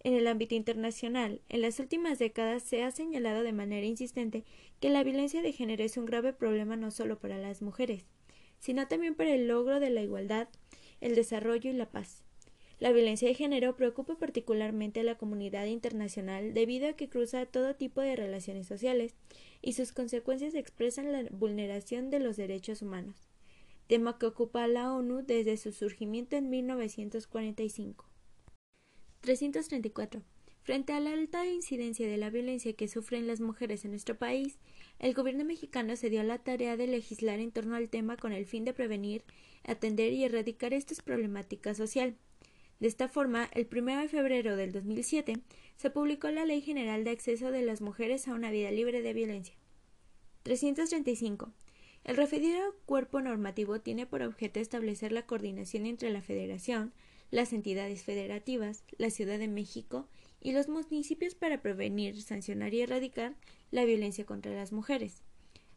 En 0.00 0.12
el 0.12 0.26
ámbito 0.26 0.54
internacional, 0.54 1.40
en 1.48 1.62
las 1.62 1.80
últimas 1.80 2.18
décadas 2.18 2.62
se 2.64 2.82
ha 2.82 2.90
señalado 2.90 3.42
de 3.44 3.54
manera 3.54 3.86
insistente 3.86 4.44
que 4.78 4.90
la 4.90 5.02
violencia 5.02 5.40
de 5.40 5.52
género 5.52 5.84
es 5.84 5.96
un 5.96 6.04
grave 6.04 6.34
problema 6.34 6.76
no 6.76 6.90
solo 6.90 7.18
para 7.18 7.38
las 7.38 7.62
mujeres, 7.62 8.04
sino 8.58 8.86
también 8.88 9.14
para 9.14 9.34
el 9.34 9.48
logro 9.48 9.80
de 9.80 9.88
la 9.88 10.02
igualdad, 10.02 10.48
el 11.00 11.14
desarrollo 11.14 11.70
y 11.70 11.72
la 11.72 11.90
paz. 11.90 12.23
La 12.84 12.92
violencia 12.92 13.26
de 13.26 13.34
género 13.34 13.76
preocupa 13.76 14.18
particularmente 14.18 15.00
a 15.00 15.04
la 15.04 15.16
comunidad 15.16 15.64
internacional 15.64 16.52
debido 16.52 16.86
a 16.86 16.92
que 16.92 17.08
cruza 17.08 17.46
todo 17.46 17.76
tipo 17.76 18.02
de 18.02 18.14
relaciones 18.14 18.66
sociales 18.66 19.14
y 19.62 19.72
sus 19.72 19.92
consecuencias 19.92 20.54
expresan 20.54 21.10
la 21.10 21.22
vulneración 21.30 22.10
de 22.10 22.20
los 22.20 22.36
derechos 22.36 22.82
humanos, 22.82 23.16
tema 23.86 24.18
que 24.18 24.26
ocupa 24.26 24.64
a 24.64 24.68
la 24.68 24.92
ONU 24.92 25.22
desde 25.22 25.56
su 25.56 25.72
surgimiento 25.72 26.36
en 26.36 26.50
1945. 26.50 28.04
334. 29.22 30.20
Frente 30.60 30.92
a 30.92 31.00
la 31.00 31.12
alta 31.14 31.46
incidencia 31.46 32.06
de 32.06 32.18
la 32.18 32.28
violencia 32.28 32.74
que 32.74 32.88
sufren 32.88 33.26
las 33.26 33.40
mujeres 33.40 33.86
en 33.86 33.92
nuestro 33.92 34.18
país, 34.18 34.58
el 34.98 35.14
gobierno 35.14 35.46
mexicano 35.46 35.96
se 35.96 36.10
dio 36.10 36.20
a 36.20 36.24
la 36.24 36.36
tarea 36.36 36.76
de 36.76 36.86
legislar 36.86 37.40
en 37.40 37.50
torno 37.50 37.76
al 37.76 37.88
tema 37.88 38.18
con 38.18 38.34
el 38.34 38.44
fin 38.44 38.66
de 38.66 38.74
prevenir, 38.74 39.24
atender 39.62 40.12
y 40.12 40.24
erradicar 40.24 40.74
esta 40.74 40.94
problemática 41.02 41.72
social. 41.72 42.18
De 42.80 42.88
esta 42.88 43.08
forma, 43.08 43.48
el 43.52 43.68
1 43.70 44.00
de 44.00 44.08
febrero 44.08 44.56
del 44.56 44.72
2007 44.72 45.38
se 45.76 45.90
publicó 45.90 46.30
la 46.30 46.44
Ley 46.44 46.60
General 46.60 47.04
de 47.04 47.10
Acceso 47.10 47.50
de 47.50 47.62
las 47.62 47.80
Mujeres 47.80 48.28
a 48.28 48.34
una 48.34 48.50
Vida 48.50 48.70
Libre 48.70 49.02
de 49.02 49.12
Violencia. 49.12 49.54
335. 50.42 51.52
El 52.04 52.16
referido 52.16 52.60
cuerpo 52.84 53.22
normativo 53.22 53.80
tiene 53.80 54.06
por 54.06 54.22
objeto 54.22 54.60
establecer 54.60 55.12
la 55.12 55.26
coordinación 55.26 55.86
entre 55.86 56.10
la 56.10 56.20
Federación, 56.20 56.92
las 57.30 57.52
entidades 57.52 58.02
federativas, 58.02 58.84
la 58.98 59.10
Ciudad 59.10 59.38
de 59.38 59.48
México 59.48 60.06
y 60.40 60.52
los 60.52 60.68
municipios 60.68 61.34
para 61.34 61.62
prevenir, 61.62 62.20
sancionar 62.20 62.74
y 62.74 62.82
erradicar 62.82 63.34
la 63.70 63.86
violencia 63.86 64.26
contra 64.26 64.54
las 64.54 64.72
mujeres, 64.72 65.22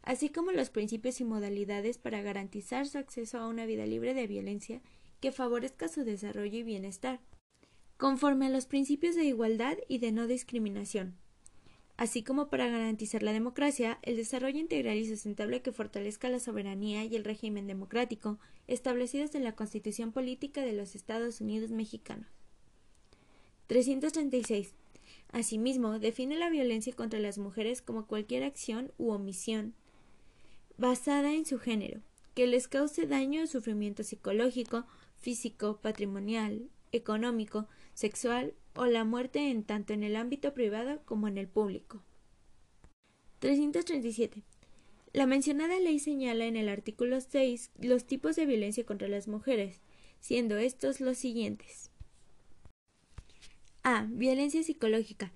así 0.02 0.28
como 0.28 0.52
los 0.52 0.68
principios 0.68 1.20
y 1.20 1.24
modalidades 1.24 1.96
para 1.96 2.20
garantizar 2.20 2.86
su 2.86 2.98
acceso 2.98 3.38
a 3.38 3.48
una 3.48 3.64
vida 3.64 3.86
libre 3.86 4.12
de 4.12 4.26
violencia 4.26 4.82
que 5.20 5.32
favorezca 5.32 5.88
su 5.88 6.04
desarrollo 6.04 6.58
y 6.58 6.62
bienestar, 6.62 7.20
conforme 7.96 8.46
a 8.46 8.50
los 8.50 8.66
principios 8.66 9.16
de 9.16 9.24
igualdad 9.24 9.76
y 9.88 9.98
de 9.98 10.12
no 10.12 10.26
discriminación, 10.26 11.16
así 11.96 12.22
como 12.22 12.48
para 12.48 12.68
garantizar 12.68 13.22
la 13.22 13.32
democracia, 13.32 13.98
el 14.02 14.16
desarrollo 14.16 14.58
integral 14.58 14.96
y 14.96 15.08
sustentable 15.08 15.62
que 15.62 15.72
fortalezca 15.72 16.28
la 16.28 16.38
soberanía 16.38 17.04
y 17.04 17.16
el 17.16 17.24
régimen 17.24 17.66
democrático 17.66 18.38
establecidos 18.68 19.34
en 19.34 19.44
la 19.44 19.56
Constitución 19.56 20.12
Política 20.12 20.62
de 20.62 20.72
los 20.72 20.94
Estados 20.94 21.40
Unidos 21.40 21.70
Mexicanos. 21.70 22.28
336. 23.66 24.74
Asimismo, 25.32 25.98
define 25.98 26.38
la 26.38 26.48
violencia 26.48 26.94
contra 26.94 27.18
las 27.18 27.38
mujeres 27.38 27.82
como 27.82 28.06
cualquier 28.06 28.44
acción 28.44 28.92
u 28.96 29.10
omisión 29.10 29.74
basada 30.78 31.34
en 31.34 31.44
su 31.44 31.58
género, 31.58 32.00
que 32.34 32.46
les 32.46 32.68
cause 32.68 33.06
daño 33.06 33.42
o 33.42 33.46
sufrimiento 33.46 34.04
psicológico, 34.04 34.86
físico, 35.18 35.78
patrimonial, 35.82 36.68
económico, 36.92 37.66
sexual 37.94 38.54
o 38.74 38.86
la 38.86 39.04
muerte 39.04 39.50
en 39.50 39.64
tanto 39.64 39.92
en 39.92 40.02
el 40.02 40.16
ámbito 40.16 40.54
privado 40.54 41.00
como 41.04 41.28
en 41.28 41.38
el 41.38 41.48
público. 41.48 42.02
337. 43.40 44.42
La 45.12 45.26
mencionada 45.26 45.78
ley 45.80 45.98
señala 45.98 46.44
en 46.44 46.56
el 46.56 46.68
artículo 46.68 47.20
6 47.20 47.70
los 47.80 48.04
tipos 48.04 48.36
de 48.36 48.46
violencia 48.46 48.84
contra 48.84 49.08
las 49.08 49.28
mujeres, 49.28 49.80
siendo 50.20 50.58
estos 50.58 51.00
los 51.00 51.18
siguientes. 51.18 51.90
A. 53.82 54.06
Violencia 54.08 54.62
psicológica. 54.62 55.32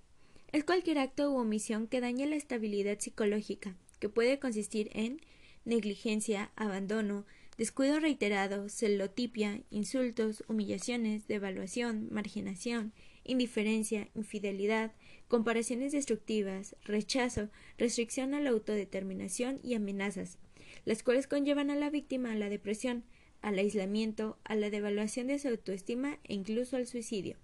Es 0.52 0.64
cualquier 0.64 0.98
acto 0.98 1.32
u 1.32 1.38
omisión 1.38 1.86
que 1.86 2.00
dañe 2.00 2.26
la 2.26 2.36
estabilidad 2.36 2.98
psicológica, 2.98 3.74
que 3.98 4.10
puede 4.10 4.38
consistir 4.38 4.90
en 4.92 5.20
negligencia, 5.64 6.50
abandono, 6.56 7.24
descuido 7.62 8.00
reiterado, 8.00 8.68
celotipia, 8.68 9.62
insultos, 9.70 10.42
humillaciones, 10.48 11.28
devaluación, 11.28 12.08
marginación, 12.10 12.92
indiferencia, 13.22 14.08
infidelidad, 14.16 14.90
comparaciones 15.28 15.92
destructivas, 15.92 16.74
rechazo, 16.82 17.50
restricción 17.78 18.34
a 18.34 18.40
la 18.40 18.50
autodeterminación 18.50 19.60
y 19.62 19.74
amenazas, 19.74 20.38
las 20.84 21.04
cuales 21.04 21.28
conllevan 21.28 21.70
a 21.70 21.76
la 21.76 21.88
víctima 21.88 22.32
a 22.32 22.34
la 22.34 22.48
depresión, 22.48 23.04
al 23.42 23.60
aislamiento, 23.60 24.40
a 24.42 24.56
la 24.56 24.68
devaluación 24.68 25.28
de 25.28 25.38
su 25.38 25.46
autoestima 25.46 26.18
e 26.24 26.34
incluso 26.34 26.74
al 26.74 26.88
suicidio. 26.88 27.36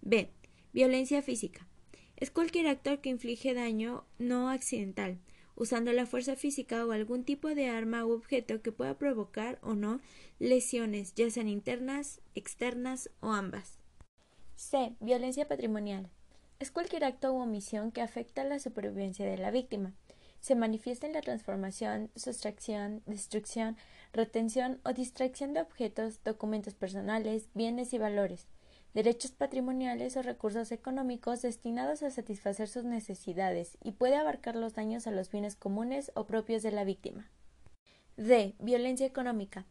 B. 0.00 0.30
Violencia 0.72 1.20
física. 1.20 1.68
Es 2.16 2.30
cualquier 2.30 2.66
actor 2.66 3.02
que 3.02 3.10
inflige 3.10 3.52
daño 3.52 4.06
no 4.18 4.48
accidental, 4.48 5.18
usando 5.58 5.92
la 5.92 6.06
fuerza 6.06 6.36
física 6.36 6.86
o 6.86 6.92
algún 6.92 7.24
tipo 7.24 7.48
de 7.48 7.68
arma 7.68 8.06
u 8.06 8.12
objeto 8.12 8.62
que 8.62 8.70
pueda 8.70 8.96
provocar 8.96 9.58
o 9.60 9.74
no 9.74 10.00
lesiones, 10.38 11.14
ya 11.14 11.28
sean 11.30 11.48
internas, 11.48 12.20
externas 12.36 13.10
o 13.20 13.32
ambas. 13.32 13.78
C. 14.54 14.94
Violencia 15.00 15.48
patrimonial. 15.48 16.08
Es 16.60 16.70
cualquier 16.70 17.04
acto 17.04 17.32
u 17.32 17.40
omisión 17.40 17.90
que 17.90 18.02
afecta 18.02 18.42
a 18.42 18.44
la 18.44 18.60
supervivencia 18.60 19.26
de 19.26 19.36
la 19.36 19.50
víctima. 19.50 19.94
Se 20.40 20.54
manifiesta 20.54 21.08
en 21.08 21.12
la 21.12 21.22
transformación, 21.22 22.10
sustracción, 22.14 23.02
destrucción, 23.06 23.76
retención 24.12 24.80
o 24.84 24.92
distracción 24.92 25.54
de 25.54 25.60
objetos, 25.60 26.22
documentos 26.22 26.74
personales, 26.74 27.48
bienes 27.54 27.92
y 27.92 27.98
valores, 27.98 28.46
derechos 28.98 29.30
patrimoniales 29.30 30.16
o 30.16 30.22
recursos 30.22 30.72
económicos 30.72 31.40
destinados 31.40 32.02
a 32.02 32.10
satisfacer 32.10 32.66
sus 32.66 32.82
necesidades 32.82 33.78
y 33.80 33.92
puede 33.92 34.16
abarcar 34.16 34.56
los 34.56 34.74
daños 34.74 35.06
a 35.06 35.12
los 35.12 35.30
bienes 35.30 35.54
comunes 35.54 36.10
o 36.16 36.26
propios 36.26 36.64
de 36.64 36.72
la 36.72 36.82
víctima. 36.82 37.30
D. 38.16 38.56
Violencia 38.58 39.06
económica. 39.06 39.66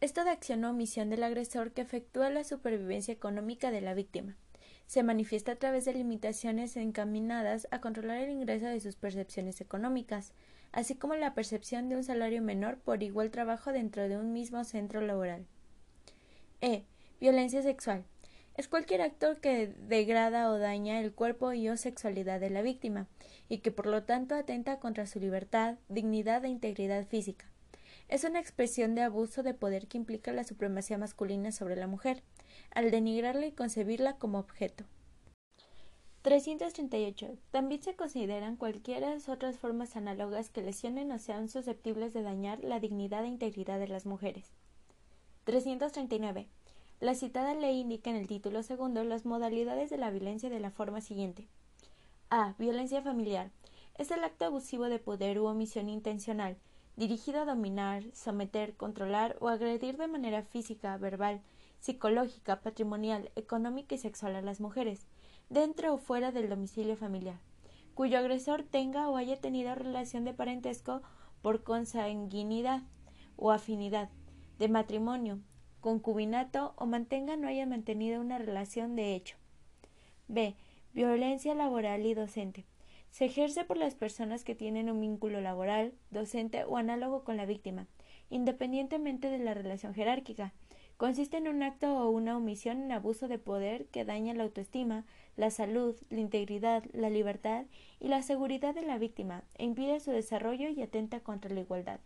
Es 0.00 0.12
toda 0.12 0.30
acción 0.30 0.64
o 0.64 0.70
omisión 0.70 1.10
del 1.10 1.24
agresor 1.24 1.72
que 1.72 1.80
efectúa 1.80 2.30
la 2.30 2.44
supervivencia 2.44 3.12
económica 3.12 3.72
de 3.72 3.80
la 3.80 3.94
víctima. 3.94 4.36
Se 4.86 5.02
manifiesta 5.02 5.50
a 5.50 5.56
través 5.56 5.84
de 5.84 5.94
limitaciones 5.94 6.76
encaminadas 6.76 7.66
a 7.72 7.80
controlar 7.80 8.18
el 8.18 8.30
ingreso 8.30 8.66
de 8.66 8.78
sus 8.78 8.94
percepciones 8.94 9.60
económicas, 9.60 10.34
así 10.70 10.94
como 10.94 11.16
la 11.16 11.34
percepción 11.34 11.88
de 11.88 11.96
un 11.96 12.04
salario 12.04 12.42
menor 12.42 12.78
por 12.78 13.02
igual 13.02 13.32
trabajo 13.32 13.72
dentro 13.72 14.08
de 14.08 14.18
un 14.18 14.32
mismo 14.32 14.62
centro 14.62 15.00
laboral. 15.00 15.46
E. 16.60 16.84
Violencia 17.18 17.60
sexual. 17.60 18.04
Es 18.58 18.66
cualquier 18.66 19.02
actor 19.02 19.38
que 19.38 19.68
degrada 19.68 20.50
o 20.50 20.58
daña 20.58 20.98
el 20.98 21.12
cuerpo 21.12 21.52
y 21.52 21.68
o 21.68 21.76
sexualidad 21.76 22.40
de 22.40 22.50
la 22.50 22.60
víctima, 22.60 23.06
y 23.48 23.58
que 23.58 23.70
por 23.70 23.86
lo 23.86 24.02
tanto 24.02 24.34
atenta 24.34 24.80
contra 24.80 25.06
su 25.06 25.20
libertad, 25.20 25.76
dignidad 25.88 26.44
e 26.44 26.48
integridad 26.48 27.06
física. 27.06 27.48
Es 28.08 28.24
una 28.24 28.40
expresión 28.40 28.96
de 28.96 29.02
abuso 29.02 29.44
de 29.44 29.54
poder 29.54 29.86
que 29.86 29.96
implica 29.96 30.32
la 30.32 30.42
supremacía 30.42 30.98
masculina 30.98 31.52
sobre 31.52 31.76
la 31.76 31.86
mujer, 31.86 32.24
al 32.74 32.90
denigrarla 32.90 33.46
y 33.46 33.52
concebirla 33.52 34.16
como 34.16 34.40
objeto. 34.40 34.82
338. 36.22 37.36
También 37.52 37.80
se 37.80 37.94
consideran 37.94 38.56
cualquiera 38.56 39.16
otras 39.28 39.56
formas 39.56 39.94
análogas 39.94 40.50
que 40.50 40.62
lesionen 40.62 41.12
o 41.12 41.20
sean 41.20 41.48
susceptibles 41.48 42.12
de 42.12 42.22
dañar 42.22 42.64
la 42.64 42.80
dignidad 42.80 43.22
e 43.22 43.28
integridad 43.28 43.78
de 43.78 43.86
las 43.86 44.04
mujeres. 44.04 44.50
339. 45.44 46.48
La 47.00 47.14
citada 47.14 47.54
ley 47.54 47.78
indica 47.78 48.10
en 48.10 48.16
el 48.16 48.26
título 48.26 48.64
segundo 48.64 49.04
las 49.04 49.24
modalidades 49.24 49.88
de 49.88 49.98
la 49.98 50.10
violencia 50.10 50.50
de 50.50 50.58
la 50.58 50.72
forma 50.72 51.00
siguiente. 51.00 51.46
A. 52.28 52.54
Violencia 52.58 53.02
familiar. 53.02 53.52
Es 53.94 54.10
el 54.10 54.24
acto 54.24 54.46
abusivo 54.46 54.86
de 54.86 54.98
poder 54.98 55.38
u 55.38 55.46
omisión 55.46 55.88
intencional, 55.88 56.56
dirigido 56.96 57.42
a 57.42 57.44
dominar, 57.44 58.02
someter, 58.14 58.74
controlar 58.76 59.36
o 59.38 59.48
agredir 59.48 59.96
de 59.96 60.08
manera 60.08 60.42
física, 60.42 60.96
verbal, 60.96 61.40
psicológica, 61.78 62.62
patrimonial, 62.62 63.30
económica 63.36 63.94
y 63.94 63.98
sexual 63.98 64.34
a 64.34 64.42
las 64.42 64.60
mujeres 64.60 65.06
dentro 65.50 65.94
o 65.94 65.98
fuera 65.98 66.32
del 66.32 66.48
domicilio 66.48 66.96
familiar, 66.96 67.38
cuyo 67.94 68.18
agresor 68.18 68.64
tenga 68.64 69.08
o 69.08 69.16
haya 69.16 69.40
tenido 69.40 69.74
relación 69.76 70.24
de 70.24 70.34
parentesco 70.34 71.00
por 71.42 71.62
consanguinidad 71.62 72.82
o 73.36 73.52
afinidad, 73.52 74.10
de 74.58 74.68
matrimonio, 74.68 75.38
concubinato 75.80 76.74
o 76.76 76.86
mantenga 76.86 77.34
o 77.34 77.36
no 77.36 77.48
haya 77.48 77.66
mantenido 77.66 78.20
una 78.20 78.38
relación 78.38 78.96
de 78.96 79.14
hecho. 79.14 79.36
B. 80.28 80.54
Violencia 80.92 81.54
laboral 81.54 82.04
y 82.06 82.14
docente. 82.14 82.64
Se 83.10 83.24
ejerce 83.24 83.64
por 83.64 83.76
las 83.76 83.94
personas 83.94 84.44
que 84.44 84.54
tienen 84.54 84.90
un 84.90 85.00
vínculo 85.00 85.40
laboral, 85.40 85.92
docente 86.10 86.64
o 86.64 86.76
análogo 86.76 87.24
con 87.24 87.36
la 87.36 87.46
víctima, 87.46 87.86
independientemente 88.30 89.30
de 89.30 89.38
la 89.38 89.54
relación 89.54 89.94
jerárquica. 89.94 90.52
Consiste 90.96 91.36
en 91.36 91.48
un 91.48 91.62
acto 91.62 91.96
o 91.96 92.10
una 92.10 92.36
omisión 92.36 92.82
en 92.82 92.92
abuso 92.92 93.28
de 93.28 93.38
poder 93.38 93.86
que 93.86 94.04
daña 94.04 94.34
la 94.34 94.42
autoestima, 94.42 95.04
la 95.36 95.50
salud, 95.50 95.94
la 96.10 96.20
integridad, 96.20 96.84
la 96.92 97.08
libertad 97.08 97.66
y 98.00 98.08
la 98.08 98.22
seguridad 98.22 98.74
de 98.74 98.82
la 98.82 98.98
víctima 98.98 99.44
e 99.54 99.64
impide 99.64 100.00
su 100.00 100.10
desarrollo 100.10 100.68
y 100.68 100.82
atenta 100.82 101.20
contra 101.20 101.54
la 101.54 101.60
igualdad. 101.60 102.00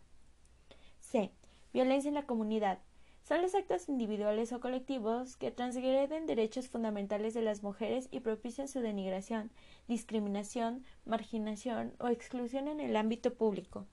C. 1.01 1.31
Violencia 1.73 2.09
en 2.09 2.15
la 2.15 2.27
comunidad. 2.27 2.79
Son 3.23 3.41
los 3.41 3.55
actos 3.55 3.89
individuales 3.89 4.53
o 4.53 4.61
colectivos 4.61 5.37
que 5.37 5.53
transgreden 5.53 6.27
derechos 6.27 6.69
fundamentales 6.69 7.35
de 7.35 7.43
las 7.43 7.63
mujeres 7.63 8.09
y 8.11 8.21
propician 8.21 8.67
su 8.67 8.81
denigración, 8.81 9.51
discriminación, 9.87 10.85
marginación 11.05 11.95
o 11.99 12.09
exclusión 12.09 12.67
en 12.67 12.81
el 12.81 12.97
ámbito 12.97 13.35
público. 13.35 13.87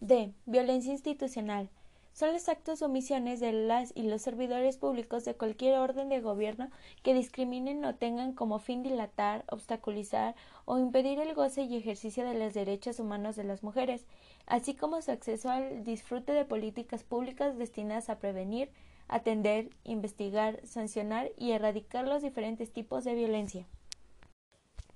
D. 0.00 0.32
Violencia 0.46 0.92
institucional 0.92 1.70
son 2.12 2.32
los 2.32 2.48
actos 2.48 2.82
o 2.82 2.86
omisiones 2.86 3.40
de 3.40 3.52
las 3.52 3.92
y 3.94 4.02
los 4.02 4.22
servidores 4.22 4.76
públicos 4.76 5.24
de 5.24 5.34
cualquier 5.34 5.78
orden 5.78 6.08
de 6.08 6.20
gobierno 6.20 6.70
que 7.02 7.14
discriminen 7.14 7.84
o 7.84 7.94
tengan 7.94 8.32
como 8.32 8.58
fin 8.58 8.82
dilatar, 8.82 9.44
obstaculizar 9.50 10.34
o 10.64 10.78
impedir 10.78 11.20
el 11.20 11.34
goce 11.34 11.62
y 11.62 11.76
ejercicio 11.76 12.24
de 12.24 12.38
los 12.38 12.54
derechos 12.54 12.98
humanos 13.00 13.36
de 13.36 13.44
las 13.44 13.62
mujeres, 13.62 14.06
así 14.46 14.74
como 14.74 15.00
su 15.02 15.10
acceso 15.10 15.50
al 15.50 15.84
disfrute 15.84 16.32
de 16.32 16.44
políticas 16.44 17.04
públicas 17.04 17.56
destinadas 17.56 18.10
a 18.10 18.18
prevenir, 18.18 18.70
atender, 19.06 19.70
investigar, 19.84 20.60
sancionar 20.66 21.30
y 21.36 21.52
erradicar 21.52 22.06
los 22.06 22.22
diferentes 22.22 22.72
tipos 22.72 23.04
de 23.04 23.14
violencia. 23.14 23.66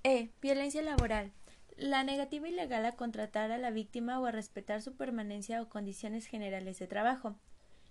E. 0.05 0.31
Violencia 0.41 0.83
laboral 0.83 1.33
la 1.83 2.05
negativa 2.05 2.49
ilegal 2.49 2.87
a 2.87 2.93
contratar 2.93 3.51
a 3.51 3.59
la 3.59 3.73
víctima 3.73 4.21
o 4.21 4.27
a 4.27 4.31
respetar 4.31 4.81
su 4.83 4.95
permanencia 4.95 5.61
o 5.61 5.69
condiciones 5.69 6.27
generales 6.27 6.79
de 6.79 6.87
trabajo. 6.87 7.35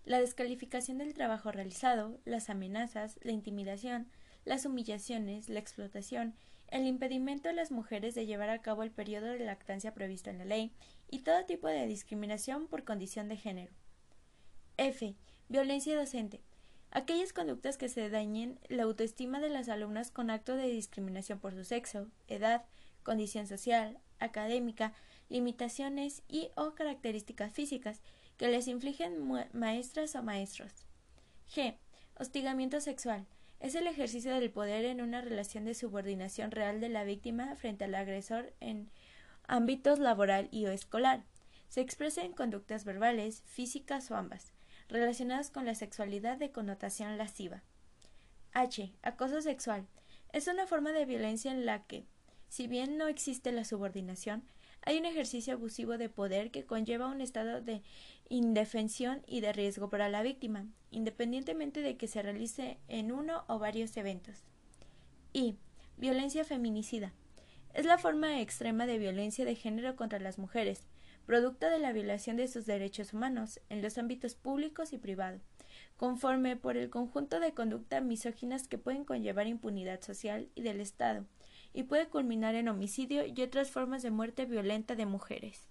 La 0.06 0.22
descalificación 0.22 0.98
del 0.98 1.14
trabajo 1.14 1.52
realizado, 1.52 2.18
las 2.24 2.50
amenazas, 2.50 3.20
la 3.22 3.34
intimidación, 3.34 4.08
las 4.46 4.66
humillaciones, 4.66 5.50
la 5.50 5.60
explotación, 5.60 6.36
el 6.70 6.88
impedimento 6.88 7.50
a 7.50 7.54
las 7.54 7.70
mujeres 7.70 8.16
de 8.16 8.26
llevar 8.26 8.50
a 8.50 8.62
cabo 8.62 8.84
el 8.84 8.92
periodo 8.92 9.26
de 9.26 9.40
lactancia 9.40 9.94
previsto 9.94 10.30
en 10.30 10.38
la 10.38 10.46
ley 10.46 10.72
y 11.10 11.20
todo 11.20 11.44
tipo 11.44 11.68
de 11.68 11.86
discriminación 11.86 12.68
por 12.68 12.86
condición 12.86 13.28
de 13.28 13.36
género. 13.36 13.74
F. 14.78 15.16
Violencia 15.50 16.00
docente. 16.00 16.40
Aquellas 16.92 17.34
conductas 17.34 17.78
que 17.78 17.90
se 17.90 18.10
dañen 18.10 18.58
la 18.70 18.84
autoestima 18.84 19.42
de 19.42 19.50
las 19.50 19.68
alumnas 19.68 20.12
con 20.12 20.30
acto 20.30 20.56
de 20.56 20.70
discriminación 20.70 21.40
por 21.40 21.54
su 21.54 21.66
sexo, 21.66 22.08
edad, 22.30 22.64
condición 23.04 23.48
social, 23.48 24.00
académica, 24.20 24.94
limitaciones 25.30 26.24
y 26.28 26.50
o 26.56 26.76
características 26.76 27.54
físicas 27.54 28.02
que 28.38 28.50
les 28.50 28.68
infligen 28.68 29.28
maestras 29.54 30.16
o 30.16 30.24
maestros. 30.24 30.72
G. 31.54 31.78
Hostigamiento 32.18 32.82
sexual. 32.82 33.26
Es 33.60 33.76
el 33.76 33.88
ejercicio 33.88 34.34
del 34.34 34.50
poder 34.50 34.86
en 34.86 35.02
una 35.02 35.22
relación 35.22 35.66
de 35.66 35.76
subordinación 35.76 36.52
real 36.52 36.82
de 36.82 36.90
la 36.90 37.04
víctima 37.04 37.56
frente 37.56 37.86
al 37.86 37.94
agresor 37.94 38.54
en 38.60 38.90
ámbitos 39.48 40.00
laboral 40.00 40.48
y 40.52 40.66
o 40.66 40.72
escolar. 40.72 41.24
Se 41.68 41.82
expresa 41.82 42.24
en 42.24 42.34
conductas 42.34 42.86
verbales, 42.86 43.44
físicas 43.46 44.10
o 44.10 44.16
ambas, 44.16 44.54
relacionadas 44.90 45.52
con 45.52 45.66
la 45.66 45.76
sexualidad 45.76 46.38
de 46.38 46.52
connotación 46.52 47.18
lasciva. 47.18 47.64
H. 48.54 48.92
Acoso 49.04 49.42
sexual. 49.42 49.88
Es 50.34 50.48
una 50.48 50.68
forma 50.68 50.92
de 50.92 51.06
violencia 51.06 51.52
en 51.52 51.66
la 51.66 51.84
que 51.84 52.06
si 52.52 52.68
bien 52.68 52.98
no 52.98 53.08
existe 53.08 53.54
la 53.54 53.64
subordinación, 53.64 54.44
hay 54.82 54.98
un 54.98 55.06
ejercicio 55.06 55.54
abusivo 55.54 55.98
de 55.98 56.10
poder 56.10 56.52
que 56.52 56.66
conlleva 56.66 57.08
un 57.08 57.22
estado 57.22 57.62
de 57.62 57.82
indefensión 58.28 59.22
y 59.26 59.40
de 59.40 59.54
riesgo 59.54 59.90
para 59.90 60.10
la 60.10 60.22
víctima, 60.22 60.68
independientemente 60.90 61.80
de 61.80 61.96
que 61.96 62.08
se 62.08 62.22
realice 62.22 62.78
en 62.90 63.14
uno 63.14 63.46
o 63.48 63.58
varios 63.58 63.96
eventos. 63.96 64.44
Y 65.32 65.56
violencia 65.96 66.44
feminicida. 66.44 67.14
Es 67.74 67.86
la 67.86 67.98
forma 67.98 68.42
extrema 68.42 68.86
de 68.86 68.98
violencia 68.98 69.46
de 69.46 69.56
género 69.56 69.96
contra 69.96 70.20
las 70.20 70.38
mujeres, 70.38 70.88
producto 71.26 71.70
de 71.70 71.80
la 71.80 71.94
violación 71.94 72.36
de 72.36 72.50
sus 72.50 72.66
derechos 72.66 73.14
humanos 73.14 73.62
en 73.70 73.82
los 73.82 73.98
ámbitos 73.98 74.36
públicos 74.36 74.92
y 74.92 74.98
privados, 74.98 75.42
conforme 75.96 76.58
por 76.58 76.76
el 76.76 76.90
conjunto 76.90 77.40
de 77.40 77.54
conductas 77.54 78.04
misóginas 78.04 78.68
que 78.68 78.78
pueden 78.78 79.06
conllevar 79.06 79.48
impunidad 79.48 80.02
social 80.02 80.50
y 80.54 80.64
del 80.64 80.82
Estado, 80.82 81.26
y 81.74 81.84
puede 81.84 82.08
culminar 82.08 82.56
en 82.56 82.68
homicidio 82.68 83.26
y 83.26 83.42
otras 83.42 83.72
formas 83.72 84.04
de 84.04 84.12
muerte 84.12 84.46
violenta 84.46 84.96
de 84.96 85.06
mujeres. 85.06 85.70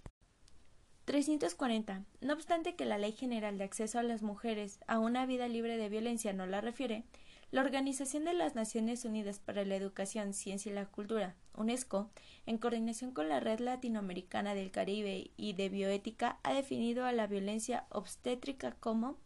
340. 1.04 2.04
No 2.20 2.34
obstante 2.34 2.76
que 2.76 2.84
la 2.84 2.98
Ley 2.98 3.12
General 3.12 3.58
de 3.58 3.64
Acceso 3.64 3.98
a 3.98 4.02
las 4.02 4.22
Mujeres 4.22 4.78
a 4.86 4.98
una 4.98 5.26
vida 5.26 5.48
libre 5.48 5.76
de 5.76 5.88
violencia 5.88 6.32
no 6.32 6.46
la 6.46 6.60
refiere, 6.60 7.04
la 7.50 7.62
Organización 7.62 8.24
de 8.24 8.32
las 8.32 8.54
Naciones 8.54 9.04
Unidas 9.04 9.40
para 9.40 9.64
la 9.64 9.74
Educación, 9.74 10.34
Ciencia 10.34 10.70
y 10.70 10.74
la 10.76 10.86
Cultura, 10.86 11.34
UNESCO, 11.56 12.08
en 12.46 12.58
coordinación 12.58 13.10
con 13.10 13.28
la 13.28 13.40
Red 13.40 13.58
Latinoamericana 13.58 14.54
del 14.54 14.70
Caribe 14.70 15.32
y 15.36 15.54
de 15.54 15.68
Bioética, 15.68 16.38
ha 16.44 16.54
definido 16.54 17.04
a 17.06 17.12
la 17.12 17.26
violencia 17.26 17.86
obstétrica 17.90 18.76
como 18.78 19.18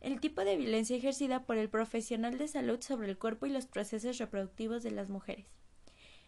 el 0.00 0.18
tipo 0.18 0.44
de 0.46 0.56
violencia 0.56 0.96
ejercida 0.96 1.44
por 1.44 1.58
el 1.58 1.68
profesional 1.68 2.38
de 2.38 2.48
salud 2.48 2.80
sobre 2.80 3.10
el 3.10 3.18
cuerpo 3.18 3.44
y 3.44 3.50
los 3.50 3.66
procesos 3.66 4.16
reproductivos 4.16 4.82
de 4.82 4.92
las 4.92 5.10
mujeres. 5.10 5.61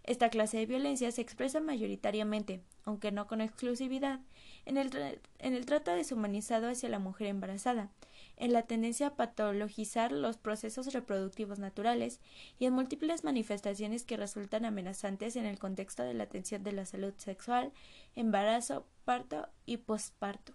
Esta 0.04 0.28
clase 0.28 0.58
de 0.58 0.66
violencia 0.66 1.10
se 1.10 1.22
expresa 1.22 1.60
mayoritariamente, 1.60 2.60
aunque 2.84 3.10
no 3.10 3.26
con 3.26 3.40
exclusividad, 3.40 4.20
en 4.66 4.76
el, 4.76 5.66
trato 5.66 5.92
deshumanizado 5.92 6.68
hacia 6.68 6.90
la 6.90 6.98
mujer 6.98 7.28
embarazada, 7.28 7.90
en 8.36 8.52
la 8.52 8.62
tendencia 8.64 9.08
a 9.08 9.16
patologizar 9.16 10.12
los 10.12 10.36
procesos 10.36 10.92
reproductivos 10.92 11.58
naturales 11.58 12.20
y 12.58 12.66
en 12.66 12.74
múltiples 12.74 13.24
manifestaciones 13.24 14.04
que 14.04 14.18
resultan 14.18 14.66
amenazantes 14.66 15.36
en 15.36 15.46
el 15.46 15.58
contexto 15.58 16.02
de 16.02 16.12
la 16.12 16.24
atención 16.24 16.62
de 16.64 16.72
la 16.72 16.84
salud 16.84 17.14
sexual, 17.16 17.72
embarazo, 18.14 18.86
parto 19.06 19.48
y 19.64 19.78
posparto. 19.78 20.52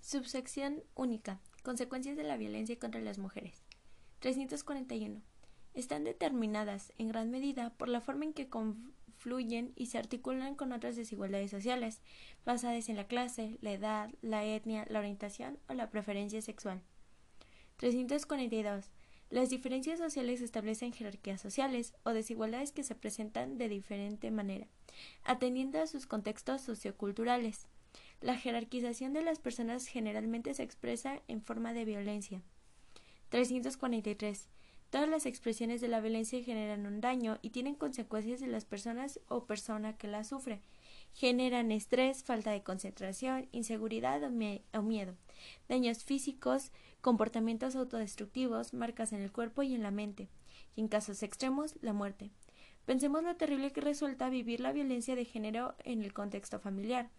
Subsección 0.00 0.82
única. 0.96 1.40
Consecuencias 1.62 2.16
de 2.16 2.24
la 2.24 2.36
violencia 2.36 2.76
contra 2.78 3.00
las 3.00 3.18
mujeres. 3.18 3.62
341 4.18 5.29
están 5.74 6.04
determinadas 6.04 6.92
en 6.98 7.08
gran 7.08 7.30
medida 7.30 7.70
por 7.70 7.88
la 7.88 8.00
forma 8.00 8.24
en 8.24 8.32
que 8.32 8.48
confluyen 8.48 9.72
y 9.76 9.86
se 9.86 9.98
articulan 9.98 10.54
con 10.54 10.72
otras 10.72 10.96
desigualdades 10.96 11.50
sociales, 11.50 12.00
basadas 12.44 12.88
en 12.88 12.96
la 12.96 13.06
clase, 13.06 13.58
la 13.60 13.72
edad, 13.72 14.10
la 14.22 14.44
etnia, 14.44 14.86
la 14.88 14.98
orientación 14.98 15.58
o 15.68 15.74
la 15.74 15.90
preferencia 15.90 16.42
sexual. 16.42 16.82
342. 17.76 18.90
Las 19.30 19.48
diferencias 19.48 20.00
sociales 20.00 20.40
establecen 20.40 20.92
jerarquías 20.92 21.40
sociales 21.40 21.94
o 22.02 22.10
desigualdades 22.10 22.72
que 22.72 22.82
se 22.82 22.96
presentan 22.96 23.58
de 23.58 23.68
diferente 23.68 24.30
manera, 24.32 24.66
atendiendo 25.22 25.80
a 25.80 25.86
sus 25.86 26.06
contextos 26.06 26.62
socioculturales. 26.62 27.68
La 28.20 28.36
jerarquización 28.36 29.12
de 29.12 29.22
las 29.22 29.38
personas 29.38 29.86
generalmente 29.86 30.52
se 30.52 30.64
expresa 30.64 31.22
en 31.28 31.42
forma 31.42 31.72
de 31.72 31.84
violencia. 31.84 32.42
343. 33.28 34.48
Todas 34.90 35.08
las 35.08 35.24
expresiones 35.24 35.80
de 35.80 35.86
la 35.86 36.00
violencia 36.00 36.42
generan 36.42 36.84
un 36.84 37.00
daño 37.00 37.38
y 37.42 37.50
tienen 37.50 37.76
consecuencias 37.76 38.42
en 38.42 38.50
las 38.50 38.64
personas 38.64 39.20
o 39.28 39.46
persona 39.46 39.96
que 39.96 40.08
la 40.08 40.24
sufre. 40.24 40.60
Generan 41.14 41.70
estrés, 41.70 42.24
falta 42.24 42.50
de 42.50 42.64
concentración, 42.64 43.48
inseguridad 43.52 44.20
o, 44.24 44.82
miedo, 44.82 45.14
daños 45.68 46.02
físicos, 46.02 46.72
comportamientos 47.00 47.76
autodestructivos, 47.76 48.74
marcas 48.74 49.12
en 49.12 49.20
el 49.20 49.30
cuerpo 49.30 49.62
y 49.62 49.74
en 49.74 49.84
la 49.84 49.92
mente, 49.92 50.28
y 50.74 50.80
en 50.80 50.88
casos 50.88 51.22
extremos, 51.22 51.76
la 51.82 51.92
muerte. 51.92 52.30
Pensemos 52.84 53.22
lo 53.22 53.36
terrible 53.36 53.72
que 53.72 53.80
resulta 53.80 54.28
vivir 54.28 54.58
la 54.58 54.72
violencia 54.72 55.14
de 55.14 55.24
género 55.24 55.76
en 55.84 56.02
el 56.02 56.12
contexto 56.12 56.58
familiar 56.58 57.10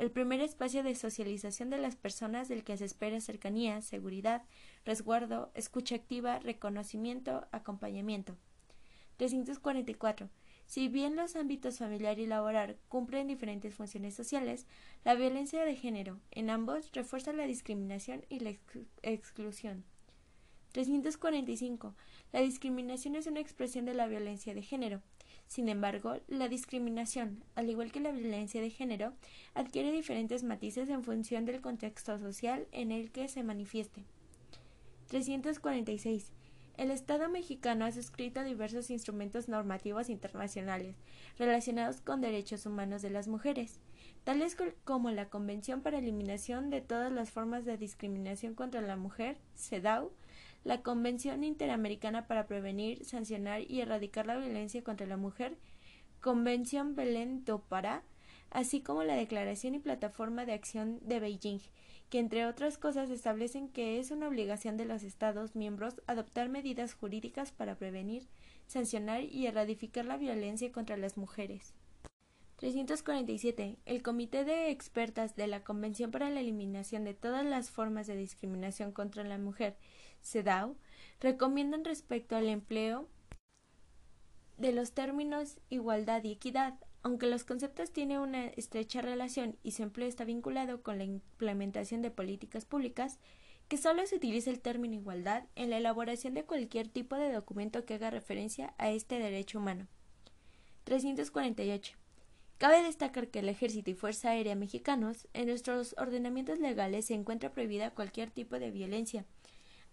el 0.00 0.10
primer 0.10 0.40
espacio 0.40 0.82
de 0.82 0.94
socialización 0.94 1.68
de 1.68 1.76
las 1.76 1.94
personas 1.94 2.48
del 2.48 2.64
que 2.64 2.76
se 2.78 2.86
espera 2.86 3.20
cercanía, 3.20 3.82
seguridad, 3.82 4.42
resguardo, 4.84 5.50
escucha 5.54 5.94
activa, 5.94 6.38
reconocimiento, 6.38 7.46
acompañamiento. 7.52 8.36
344. 9.16 10.30
Si 10.66 10.88
bien 10.88 11.16
los 11.16 11.34
ámbitos 11.36 11.78
familiar 11.78 12.18
y 12.18 12.26
laboral 12.26 12.78
cumplen 12.88 13.26
diferentes 13.26 13.74
funciones 13.74 14.14
sociales, 14.14 14.66
la 15.04 15.14
violencia 15.14 15.64
de 15.64 15.74
género 15.74 16.20
en 16.30 16.48
ambos 16.48 16.92
refuerza 16.92 17.32
la 17.32 17.46
discriminación 17.46 18.24
y 18.28 18.38
la 18.38 18.56
exclusión. 19.02 19.84
345. 20.72 21.94
La 22.32 22.40
discriminación 22.40 23.16
es 23.16 23.26
una 23.26 23.40
expresión 23.40 23.84
de 23.84 23.94
la 23.94 24.06
violencia 24.06 24.54
de 24.54 24.62
género. 24.62 25.02
Sin 25.48 25.68
embargo, 25.68 26.20
la 26.28 26.48
discriminación, 26.48 27.42
al 27.56 27.68
igual 27.68 27.90
que 27.90 27.98
la 27.98 28.12
violencia 28.12 28.60
de 28.60 28.70
género, 28.70 29.12
adquiere 29.54 29.90
diferentes 29.90 30.44
matices 30.44 30.88
en 30.88 31.02
función 31.02 31.44
del 31.44 31.60
contexto 31.60 32.16
social 32.18 32.68
en 32.70 32.92
el 32.92 33.10
que 33.10 33.26
se 33.26 33.42
manifieste. 33.42 34.04
346. 35.10 36.30
El 36.76 36.92
Estado 36.92 37.28
mexicano 37.28 37.84
ha 37.84 37.90
suscrito 37.90 38.44
diversos 38.44 38.90
instrumentos 38.90 39.48
normativos 39.48 40.08
internacionales 40.08 40.94
relacionados 41.36 42.00
con 42.00 42.20
derechos 42.20 42.64
humanos 42.64 43.02
de 43.02 43.10
las 43.10 43.26
mujeres, 43.26 43.80
tales 44.22 44.56
como 44.84 45.10
la 45.10 45.28
Convención 45.28 45.82
para 45.82 45.98
Eliminación 45.98 46.70
de 46.70 46.80
todas 46.80 47.12
las 47.12 47.32
formas 47.32 47.64
de 47.64 47.76
discriminación 47.76 48.54
contra 48.54 48.80
la 48.82 48.96
mujer, 48.96 49.36
CEDAW, 49.56 50.12
la 50.62 50.80
Convención 50.80 51.42
Interamericana 51.42 52.28
para 52.28 52.46
Prevenir, 52.46 53.04
Sancionar 53.04 53.62
y 53.68 53.80
Erradicar 53.80 54.26
la 54.26 54.38
Violencia 54.38 54.84
contra 54.84 55.08
la 55.08 55.16
Mujer, 55.16 55.58
Convención 56.20 56.94
Belén 56.94 57.44
do 57.44 57.58
Pará, 57.58 58.04
así 58.50 58.80
como 58.80 59.02
la 59.02 59.16
Declaración 59.16 59.74
y 59.74 59.80
Plataforma 59.80 60.46
de 60.46 60.52
Acción 60.52 61.00
de 61.02 61.18
Beijing, 61.18 61.60
que 62.10 62.18
entre 62.18 62.44
otras 62.46 62.76
cosas 62.76 63.08
establecen 63.08 63.68
que 63.68 64.00
es 64.00 64.10
una 64.10 64.28
obligación 64.28 64.76
de 64.76 64.84
los 64.84 65.04
Estados 65.04 65.54
miembros 65.54 66.02
adoptar 66.06 66.48
medidas 66.48 66.92
jurídicas 66.92 67.52
para 67.52 67.76
prevenir, 67.76 68.28
sancionar 68.66 69.22
y 69.22 69.46
erradicar 69.46 70.04
la 70.04 70.16
violencia 70.16 70.72
contra 70.72 70.96
las 70.96 71.16
mujeres. 71.16 71.72
347. 72.56 73.78
El 73.86 74.02
Comité 74.02 74.44
de 74.44 74.70
Expertas 74.70 75.34
de 75.34 75.46
la 75.46 75.64
Convención 75.64 76.10
para 76.10 76.28
la 76.28 76.40
Eliminación 76.40 77.04
de 77.04 77.14
todas 77.14 77.46
las 77.46 77.70
formas 77.70 78.06
de 78.06 78.16
discriminación 78.16 78.92
contra 78.92 79.24
la 79.24 79.38
mujer 79.38 79.78
CEDAW 80.20 80.76
recomiendan 81.20 81.84
respecto 81.84 82.36
al 82.36 82.48
empleo 82.48 83.08
de 84.58 84.72
los 84.72 84.92
términos 84.92 85.58
igualdad 85.70 86.22
y 86.24 86.32
equidad, 86.32 86.74
aunque 87.02 87.26
los 87.26 87.44
conceptos 87.44 87.92
tienen 87.92 88.18
una 88.18 88.46
estrecha 88.46 89.00
relación 89.00 89.56
y 89.62 89.72
su 89.72 89.82
empleo 89.82 90.08
está 90.08 90.24
vinculado 90.24 90.82
con 90.82 90.98
la 90.98 91.04
implementación 91.04 92.02
de 92.02 92.10
políticas 92.10 92.64
públicas, 92.64 93.18
que 93.68 93.76
solo 93.76 94.06
se 94.06 94.16
utiliza 94.16 94.50
el 94.50 94.60
término 94.60 94.94
igualdad 94.94 95.44
en 95.54 95.70
la 95.70 95.78
elaboración 95.78 96.34
de 96.34 96.44
cualquier 96.44 96.88
tipo 96.88 97.16
de 97.16 97.32
documento 97.32 97.84
que 97.84 97.94
haga 97.94 98.10
referencia 98.10 98.74
a 98.78 98.90
este 98.90 99.18
derecho 99.18 99.58
humano. 99.58 99.86
348. 100.84 101.96
Cabe 102.58 102.82
destacar 102.82 103.28
que 103.28 103.38
el 103.38 103.48
Ejército 103.48 103.90
y 103.90 103.94
Fuerza 103.94 104.30
Aérea 104.30 104.54
mexicanos 104.54 105.28
en 105.32 105.46
nuestros 105.46 105.94
ordenamientos 105.98 106.58
legales 106.58 107.06
se 107.06 107.14
encuentra 107.14 107.52
prohibida 107.52 107.94
cualquier 107.94 108.30
tipo 108.30 108.58
de 108.58 108.70
violencia, 108.70 109.24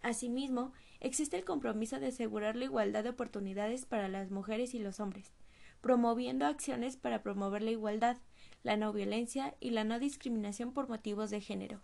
Asimismo, 0.02 0.74
existe 1.00 1.38
el 1.38 1.46
compromiso 1.46 2.00
de 2.00 2.08
asegurar 2.08 2.56
la 2.56 2.66
igualdad 2.66 3.04
de 3.04 3.10
oportunidades 3.10 3.86
para 3.86 4.08
las 4.08 4.32
mujeres 4.32 4.74
y 4.74 4.80
los 4.80 5.00
hombres, 5.00 5.32
promoviendo 5.82 6.46
acciones 6.46 6.98
para 6.98 7.24
promover 7.24 7.62
la 7.62 7.72
igualdad, 7.72 8.18
la 8.64 8.78
no 8.78 8.94
violencia 8.94 9.56
y 9.60 9.72
la 9.72 9.84
no 9.84 10.00
discriminación 10.00 10.74
por 10.74 10.90
motivos 10.90 11.30
de 11.30 11.42
género. 11.42 11.82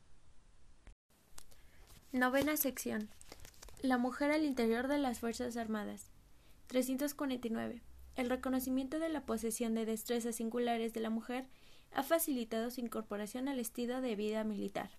Novena 2.12 2.58
sección. 2.58 3.10
La 3.82 3.97
mujer 3.97 4.32
al 4.32 4.43
interior 4.45 4.88
de 4.88 4.97
las 4.97 5.19
Fuerzas 5.19 5.58
Armadas. 5.58 6.12
349. 6.67 7.82
El 8.15 8.29
reconocimiento 8.29 8.99
de 8.99 9.10
la 9.10 9.25
posesión 9.25 9.73
de 9.73 9.86
destrezas 9.86 10.36
singulares 10.36 10.93
de 10.93 10.99
la 10.99 11.10
mujer 11.10 11.47
ha 11.91 12.03
facilitado 12.03 12.69
su 12.69 12.82
incorporación 12.82 13.47
al 13.47 13.60
estilo 13.60 14.01
de 14.01 14.15
vida 14.15 14.43
militar. 14.43 14.91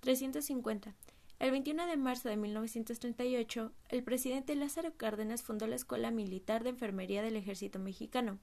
350. 0.00 0.94
El 1.40 1.52
21 1.52 1.86
de 1.86 1.96
marzo 1.96 2.28
de 2.28 2.36
1938, 2.36 3.72
el 3.88 4.04
presidente 4.04 4.54
Lázaro 4.54 4.94
Cárdenas 4.98 5.42
fundó 5.42 5.66
la 5.66 5.74
Escuela 5.74 6.10
Militar 6.10 6.64
de 6.64 6.68
Enfermería 6.68 7.22
del 7.22 7.34
Ejército 7.34 7.78
Mexicano, 7.78 8.38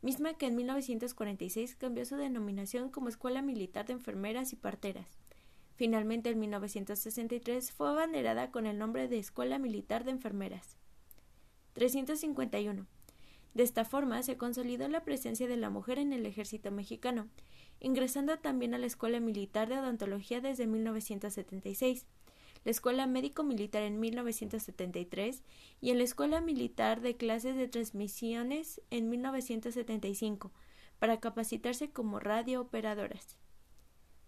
misma 0.00 0.34
que 0.34 0.46
en 0.46 0.56
1946 0.56 1.76
cambió 1.76 2.04
su 2.04 2.16
denominación 2.16 2.90
como 2.90 3.08
Escuela 3.08 3.42
Militar 3.42 3.86
de 3.86 3.92
Enfermeras 3.92 4.52
y 4.52 4.56
Parteras. 4.56 5.06
Finalmente, 5.76 6.30
en 6.30 6.40
1963 6.40 7.70
fue 7.70 7.88
abanderada 7.88 8.50
con 8.50 8.66
el 8.66 8.76
nombre 8.76 9.06
de 9.06 9.20
Escuela 9.20 9.60
Militar 9.60 10.02
de 10.02 10.10
Enfermeras. 10.10 10.76
351. 11.74 12.88
De 13.54 13.62
esta 13.62 13.84
forma 13.84 14.20
se 14.24 14.36
consolidó 14.36 14.88
la 14.88 15.04
presencia 15.04 15.46
de 15.46 15.58
la 15.58 15.70
mujer 15.70 16.00
en 16.00 16.12
el 16.12 16.26
ejército 16.26 16.72
mexicano, 16.72 17.28
ingresando 17.78 18.36
también 18.40 18.74
a 18.74 18.78
la 18.78 18.86
Escuela 18.86 19.20
Militar 19.20 19.68
de 19.68 19.78
Odontología 19.78 20.40
desde 20.40 20.66
1976, 20.66 22.04
la 22.64 22.70
Escuela 22.70 23.06
Médico 23.06 23.42
Militar 23.42 23.82
en 23.82 23.98
1973 24.00 25.42
y 25.80 25.90
en 25.90 25.98
la 25.98 26.04
Escuela 26.04 26.40
Militar 26.40 27.00
de 27.00 27.16
Clases 27.16 27.56
de 27.56 27.68
Transmisiones 27.68 28.80
en 28.90 29.10
1975 29.10 30.52
para 30.98 31.20
capacitarse 31.20 31.90
como 31.90 32.20
radiooperadoras. 32.20 33.36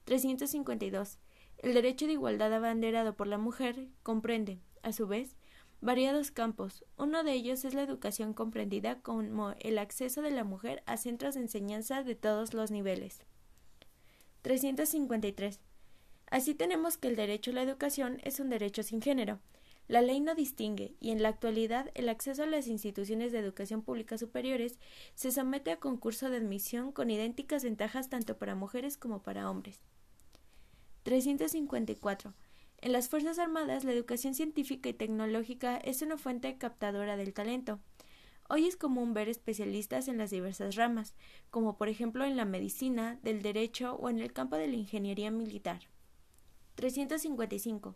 352. 0.05 1.19
El 1.59 1.75
derecho 1.75 2.07
de 2.07 2.13
igualdad 2.13 2.53
abanderado 2.53 3.17
por 3.17 3.27
la 3.27 3.39
mujer 3.39 3.89
comprende, 4.03 4.61
a 4.83 4.93
su 4.93 5.07
vez, 5.07 5.37
variados 5.81 6.31
campos. 6.31 6.85
Uno 6.97 7.23
de 7.25 7.33
ellos 7.33 7.65
es 7.65 7.75
la 7.75 7.83
educación 7.83 8.35
comprendida 8.35 9.01
como 9.01 9.55
el 9.61 9.79
acceso 9.79 10.23
de 10.23 10.31
la 10.31 10.45
mujer 10.45 10.83
a 10.87 10.97
centros 10.97 11.35
de 11.35 11.43
enseñanza 11.43 12.03
de 12.03 12.15
todos 12.15 12.55
los 12.55 12.71
niveles. 12.71 13.21
353. 14.43 15.61
Así 16.35 16.53
tenemos 16.53 16.99
que 16.99 17.07
el 17.07 17.15
derecho 17.15 17.53
a 17.53 17.55
la 17.55 17.63
educación 17.63 18.19
es 18.25 18.41
un 18.41 18.51
derecho 18.51 18.83
sin 18.83 19.01
género. 19.01 19.39
La 19.87 20.03
ley 20.03 20.19
no 20.19 20.35
distingue 20.35 20.97
y 20.99 21.13
en 21.13 21.23
la 21.23 21.29
actualidad 21.29 21.93
el 21.95 22.09
acceso 22.09 22.43
a 22.43 22.47
las 22.47 22.67
instituciones 22.67 23.31
de 23.31 23.39
educación 23.39 23.83
pública 23.83 24.19
superiores 24.19 24.81
se 25.15 25.31
somete 25.31 25.71
a 25.71 25.79
concurso 25.79 26.31
de 26.31 26.39
admisión 26.39 26.91
con 26.91 27.09
idénticas 27.09 27.63
ventajas 27.63 28.11
tanto 28.11 28.37
para 28.37 28.57
mujeres 28.57 28.97
como 28.97 29.23
para 29.23 29.49
hombres. 29.49 29.79
354. 31.05 32.35
En 32.79 32.91
las 32.91 33.09
Fuerzas 33.09 33.39
Armadas 33.39 33.85
la 33.85 33.93
educación 33.93 34.35
científica 34.35 34.89
y 34.89 34.93
tecnológica 34.93 35.77
es 35.77 36.03
una 36.03 36.19
fuente 36.19 36.59
captadora 36.59 37.17
del 37.17 37.33
talento. 37.33 37.79
Hoy 38.49 38.67
es 38.67 38.77
común 38.77 39.15
ver 39.15 39.29
especialistas 39.29 40.09
en 40.09 40.19
las 40.19 40.31
diversas 40.31 40.75
ramas, 40.75 41.15
como 41.51 41.79
por 41.79 41.89
ejemplo 41.89 42.25
en 42.25 42.37
la 42.37 42.45
medicina, 42.45 43.21
del 43.23 43.41
derecho 43.41 43.95
o 43.95 44.11
en 44.11 44.19
el 44.19 44.33
campo 44.33 44.57
de 44.57 44.67
la 44.67 44.75
ingeniería 44.75 45.31
militar. 45.31 45.94
355. 46.75 47.95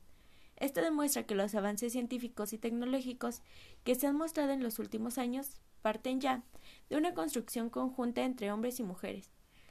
Esto 0.57 0.81
demuestra 0.81 1.25
que 1.25 1.35
los 1.35 1.55
avances 1.55 1.93
científicos 1.93 2.53
y 2.53 2.59
tecnológicos 2.59 3.43
que 3.85 3.95
se 3.95 4.07
han 4.07 4.17
mostrado 4.17 4.53
en 4.53 4.63
los 4.63 4.79
últimos 4.79 5.19
años 5.19 5.57
parten 5.83 6.21
ya 6.21 6.43
de 6.91 6.97
una 6.97 7.15
construcción 7.15 7.71
conjunta 7.71 8.25
entre 8.25 8.51
hombres 8.51 8.81
y 8.81 8.83
mujeres. 8.83 9.31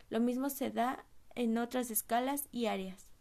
Lo 0.09 0.19
mismo 0.21 0.49
se 0.49 0.71
da 0.71 1.05
en 1.35 1.57
otras 1.57 1.91
escalas 1.91 2.47
y 2.51 2.67
áreas. 2.67 3.11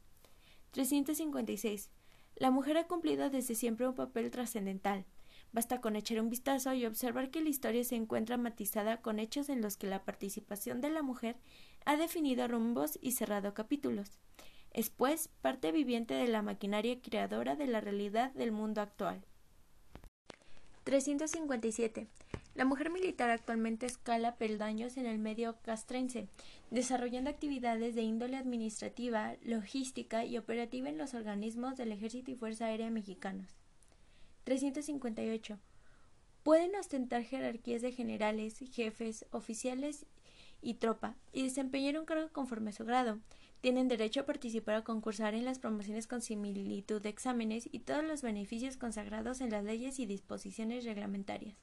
356. 0.70 1.90
La 2.36 2.50
mujer 2.50 2.76
ha 2.76 2.86
cumplido 2.86 3.30
desde 3.30 3.54
siempre 3.54 3.88
un 3.88 3.94
papel 3.94 4.30
trascendental. 4.30 5.04
Basta 5.52 5.80
con 5.80 5.96
echar 5.96 6.20
un 6.20 6.28
vistazo 6.28 6.74
y 6.74 6.86
observar 6.86 7.30
que 7.30 7.40
la 7.40 7.48
historia 7.48 7.82
se 7.82 7.96
encuentra 7.96 8.36
matizada 8.36 9.00
con 9.00 9.18
hechos 9.18 9.48
en 9.48 9.62
los 9.62 9.76
que 9.76 9.86
la 9.86 10.04
participación 10.04 10.80
de 10.80 10.90
la 10.90 11.02
mujer 11.02 11.36
ha 11.84 11.96
definido 11.96 12.46
rumbos 12.46 12.98
y 13.00 13.12
cerrado 13.12 13.54
capítulos. 13.54 14.18
Es, 14.76 14.90
pues, 14.90 15.28
parte 15.40 15.72
viviente 15.72 16.12
de 16.12 16.28
la 16.28 16.42
maquinaria 16.42 17.00
creadora 17.00 17.56
de 17.56 17.66
la 17.66 17.80
realidad 17.80 18.30
del 18.32 18.52
mundo 18.52 18.82
actual. 18.82 19.24
357. 20.84 22.06
La 22.54 22.66
mujer 22.66 22.90
militar 22.90 23.30
actualmente 23.30 23.86
escala 23.86 24.36
peldaños 24.36 24.98
en 24.98 25.06
el 25.06 25.18
medio 25.18 25.56
castrense, 25.62 26.28
desarrollando 26.70 27.30
actividades 27.30 27.94
de 27.94 28.02
índole 28.02 28.36
administrativa, 28.36 29.36
logística 29.42 30.26
y 30.26 30.36
operativa 30.36 30.90
en 30.90 30.98
los 30.98 31.14
organismos 31.14 31.78
del 31.78 31.92
Ejército 31.92 32.30
y 32.30 32.34
Fuerza 32.34 32.66
Aérea 32.66 32.90
mexicanos. 32.90 33.56
358. 34.44 35.58
Pueden 36.42 36.76
ostentar 36.76 37.22
jerarquías 37.22 37.80
de 37.80 37.92
generales, 37.92 38.58
jefes, 38.72 39.24
oficiales 39.30 40.04
y 40.60 40.74
tropa, 40.74 41.16
y 41.32 41.44
desempeñar 41.44 41.98
un 41.98 42.04
cargo 42.04 42.28
conforme 42.30 42.70
a 42.70 42.74
su 42.74 42.84
grado, 42.84 43.20
tienen 43.60 43.88
derecho 43.88 44.20
a 44.20 44.26
participar 44.26 44.76
o 44.76 44.84
concursar 44.84 45.34
en 45.34 45.44
las 45.44 45.58
promociones 45.58 46.06
con 46.06 46.22
similitud 46.22 47.00
de 47.02 47.08
exámenes 47.08 47.68
y 47.70 47.80
todos 47.80 48.04
los 48.04 48.22
beneficios 48.22 48.76
consagrados 48.76 49.40
en 49.40 49.50
las 49.50 49.64
leyes 49.64 49.98
y 49.98 50.06
disposiciones 50.06 50.84
reglamentarias. 50.84 51.56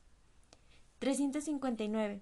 359. 0.99 2.21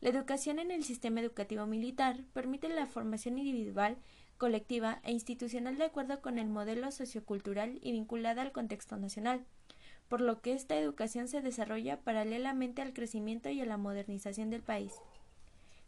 La 0.00 0.08
educación 0.08 0.58
en 0.58 0.70
el 0.70 0.82
sistema 0.82 1.20
educativo 1.20 1.66
militar 1.66 2.24
permite 2.32 2.68
la 2.68 2.86
formación 2.86 3.38
individual, 3.38 3.98
colectiva 4.36 5.00
e 5.04 5.12
institucional 5.12 5.78
de 5.78 5.84
acuerdo 5.84 6.20
con 6.20 6.38
el 6.38 6.48
modelo 6.48 6.90
sociocultural 6.90 7.78
y 7.82 7.92
vinculada 7.92 8.42
al 8.42 8.50
contexto 8.50 8.96
nacional, 8.96 9.44
por 10.08 10.20
lo 10.20 10.40
que 10.40 10.52
esta 10.52 10.76
educación 10.76 11.28
se 11.28 11.40
desarrolla 11.40 12.00
paralelamente 12.00 12.82
al 12.82 12.92
crecimiento 12.92 13.48
y 13.50 13.60
a 13.60 13.64
la 13.64 13.76
modernización 13.76 14.50
del 14.50 14.62
país. 14.62 14.92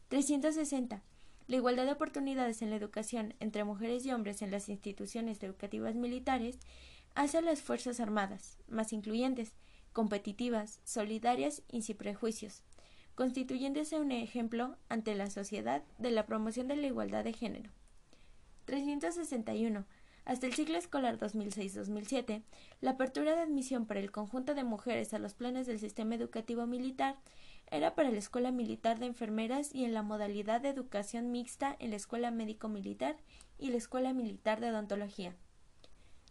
360. 0.08 1.02
La 1.46 1.56
igualdad 1.56 1.84
de 1.84 1.92
oportunidades 1.92 2.62
en 2.62 2.70
la 2.70 2.76
educación 2.76 3.34
entre 3.38 3.64
mujeres 3.64 4.06
y 4.06 4.12
hombres 4.12 4.40
en 4.40 4.50
las 4.50 4.68
instituciones 4.70 5.42
educativas 5.42 5.94
militares 5.94 6.58
hace 7.14 7.38
a 7.38 7.42
las 7.42 7.60
Fuerzas 7.60 8.00
Armadas 8.00 8.58
más 8.66 8.92
incluyentes, 8.92 9.52
competitivas, 9.92 10.80
solidarias 10.84 11.62
y 11.70 11.82
sin 11.82 11.96
prejuicios, 11.96 12.62
constituyéndose 13.14 14.00
un 14.00 14.10
ejemplo 14.10 14.76
ante 14.88 15.14
la 15.14 15.30
sociedad 15.30 15.82
de 15.98 16.10
la 16.10 16.24
promoción 16.26 16.66
de 16.66 16.76
la 16.76 16.86
igualdad 16.86 17.24
de 17.24 17.34
género. 17.34 17.70
361. 18.64 19.84
Hasta 20.24 20.46
el 20.46 20.54
ciclo 20.54 20.78
escolar 20.78 21.18
2006-2007, 21.18 22.42
la 22.80 22.92
apertura 22.92 23.36
de 23.36 23.42
admisión 23.42 23.84
para 23.84 24.00
el 24.00 24.10
conjunto 24.10 24.54
de 24.54 24.64
mujeres 24.64 25.12
a 25.12 25.18
los 25.18 25.34
planes 25.34 25.66
del 25.66 25.78
sistema 25.78 26.14
educativo 26.14 26.66
militar 26.66 27.16
era 27.70 27.94
para 27.94 28.10
la 28.10 28.18
Escuela 28.18 28.52
Militar 28.52 28.98
de 28.98 29.06
Enfermeras 29.06 29.74
y 29.74 29.84
en 29.84 29.94
la 29.94 30.02
modalidad 30.02 30.60
de 30.60 30.68
educación 30.68 31.30
mixta 31.30 31.76
en 31.78 31.90
la 31.90 31.96
Escuela 31.96 32.30
Médico 32.30 32.68
Militar 32.68 33.16
y 33.58 33.70
la 33.70 33.76
Escuela 33.76 34.12
Militar 34.12 34.60
de 34.60 34.70
Odontología. 34.70 35.34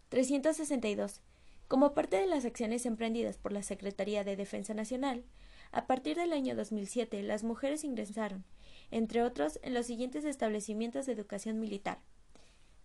362. 0.08 1.20
Como 1.68 1.94
parte 1.94 2.16
de 2.16 2.26
las 2.26 2.44
acciones 2.44 2.86
emprendidas 2.86 3.36
por 3.36 3.52
la 3.52 3.62
Secretaría 3.62 4.22
de 4.22 4.36
Defensa 4.36 4.74
Nacional, 4.74 5.24
a 5.72 5.86
partir 5.86 6.16
del 6.16 6.32
año 6.32 6.54
2007 6.54 7.22
las 7.22 7.42
mujeres 7.42 7.84
ingresaron, 7.84 8.44
entre 8.90 9.22
otros, 9.22 9.58
en 9.62 9.74
los 9.74 9.86
siguientes 9.86 10.24
establecimientos 10.24 11.06
de 11.06 11.12
educación 11.12 11.58
militar. 11.58 11.98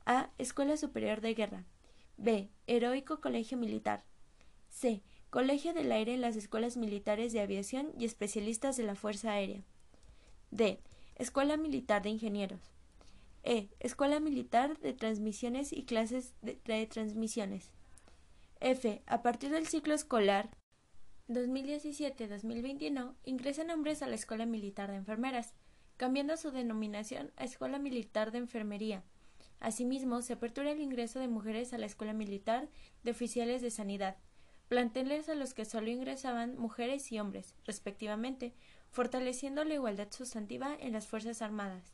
A. 0.05 0.31
Escuela 0.37 0.75
Superior 0.75 1.21
de 1.21 1.35
Guerra. 1.35 1.65
B. 2.17 2.49
Heroico 2.67 3.21
Colegio 3.21 3.57
Militar. 3.57 4.03
C. 4.69 5.03
Colegio 5.29 5.75
del 5.75 5.91
Aire 5.91 6.17
las 6.17 6.35
Escuelas 6.35 6.75
Militares 6.75 7.33
de 7.33 7.41
Aviación 7.41 7.91
y 7.99 8.05
Especialistas 8.05 8.77
de 8.77 8.83
la 8.83 8.95
Fuerza 8.95 9.33
Aérea. 9.33 9.61
D. 10.49 10.79
Escuela 11.17 11.55
Militar 11.55 12.01
de 12.01 12.09
Ingenieros. 12.09 12.61
E. 13.43 13.69
Escuela 13.79 14.19
Militar 14.19 14.79
de 14.79 14.93
Transmisiones 14.93 15.71
y 15.71 15.83
Clases 15.83 16.33
de, 16.41 16.87
Transmisiones. 16.87 17.69
F. 18.59 19.03
A 19.05 19.21
partir 19.21 19.51
del 19.51 19.67
ciclo 19.67 19.93
escolar 19.93 20.49
2017-2021 21.27 23.13
ingresan 23.23 23.69
hombres 23.69 24.01
a 24.01 24.07
la 24.07 24.15
Escuela 24.15 24.47
Militar 24.47 24.89
de 24.89 24.97
Enfermeras, 24.97 25.53
cambiando 25.97 26.37
su 26.37 26.49
denominación 26.49 27.31
a 27.35 27.43
Escuela 27.43 27.77
Militar 27.77 28.31
de 28.31 28.39
Enfermería. 28.39 29.03
Asimismo, 29.59 30.23
se 30.23 30.33
apertura 30.33 30.71
el 30.71 30.81
ingreso 30.81 31.19
de 31.19 31.27
mujeres 31.27 31.71
a 31.71 31.77
la 31.77 31.85
Escuela 31.85 32.13
Militar 32.13 32.67
de 33.03 33.11
Oficiales 33.11 33.61
de 33.61 33.69
Sanidad, 33.69 34.17
planteles 34.69 35.27
a 35.27 35.35
los 35.35 35.53
que 35.53 35.65
solo 35.65 35.89
ingresaban 35.89 36.57
mujeres 36.57 37.11
y 37.11 37.19
hombres, 37.19 37.55
respectivamente, 37.65 38.53
fortaleciendo 38.91 39.63
la 39.63 39.73
igualdad 39.73 40.07
sustantiva 40.11 40.75
en 40.79 40.93
las 40.93 41.07
Fuerzas 41.07 41.41
Armadas. 41.41 41.93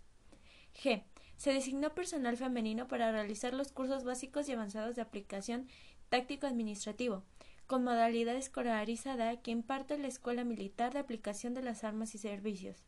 G. 0.75 1.03
Se 1.37 1.51
designó 1.51 1.95
personal 1.95 2.37
femenino 2.37 2.87
para 2.87 3.11
realizar 3.11 3.53
los 3.53 3.71
cursos 3.71 4.03
básicos 4.03 4.47
y 4.47 4.51
avanzados 4.51 4.95
de 4.95 5.01
aplicación 5.01 5.67
táctico-administrativo, 6.09 7.23
con 7.65 7.83
modalidad 7.83 8.35
escolarizada 8.35 9.41
que 9.41 9.51
imparte 9.51 9.97
la 9.97 10.07
Escuela 10.07 10.43
Militar 10.43 10.93
de 10.93 10.99
Aplicación 10.99 11.53
de 11.53 11.63
las 11.63 11.83
Armas 11.83 12.13
y 12.13 12.17
Servicios. 12.17 12.83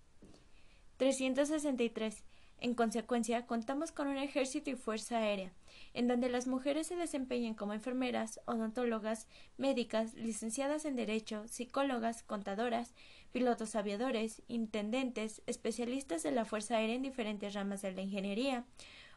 363. 0.98 2.24
En 2.60 2.74
consecuencia, 2.74 3.46
contamos 3.46 3.92
con 3.92 4.08
un 4.08 4.18
ejército 4.18 4.72
y 4.72 4.76
fuerza 4.76 5.20
aérea, 5.20 5.52
en 5.94 6.08
donde 6.08 6.28
las 6.28 6.48
mujeres 6.48 6.88
se 6.88 6.96
desempeñan 6.96 7.54
como 7.54 7.74
enfermeras, 7.74 8.40
odontólogas, 8.46 9.28
médicas, 9.58 10.16
licenciadas 10.16 10.86
en 10.86 10.96
Derecho, 10.96 11.48
psicólogas, 11.48 12.24
contadoras, 12.24 12.96
pilotos 13.32 13.76
aviadores, 13.76 14.42
intendentes, 14.48 15.44
especialistas 15.46 16.24
de 16.24 16.32
la 16.32 16.46
Fuerza 16.46 16.78
Aérea 16.78 16.96
en 16.96 17.04
diferentes 17.04 17.54
ramas 17.54 17.84
de 17.84 17.92
la 17.92 18.02
ingeniería, 18.02 18.66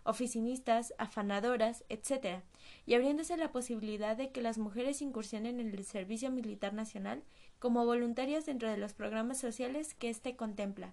oficinistas, 0.04 0.92
afanadoras, 0.98 1.84
etc., 1.88 2.42
y 2.84 2.94
abriéndose 2.94 3.38
la 3.38 3.52
posibilidad 3.52 4.18
de 4.18 4.32
que 4.32 4.42
las 4.42 4.58
mujeres 4.58 5.00
incursionen 5.00 5.60
en 5.60 5.70
el 5.70 5.84
servicio 5.84 6.30
militar 6.30 6.74
nacional 6.74 7.22
como 7.58 7.86
voluntarias 7.86 8.44
dentro 8.44 8.70
de 8.70 8.76
los 8.76 8.92
programas 8.92 9.38
sociales 9.38 9.94
que 9.94 10.10
éste 10.10 10.36
contempla. 10.36 10.92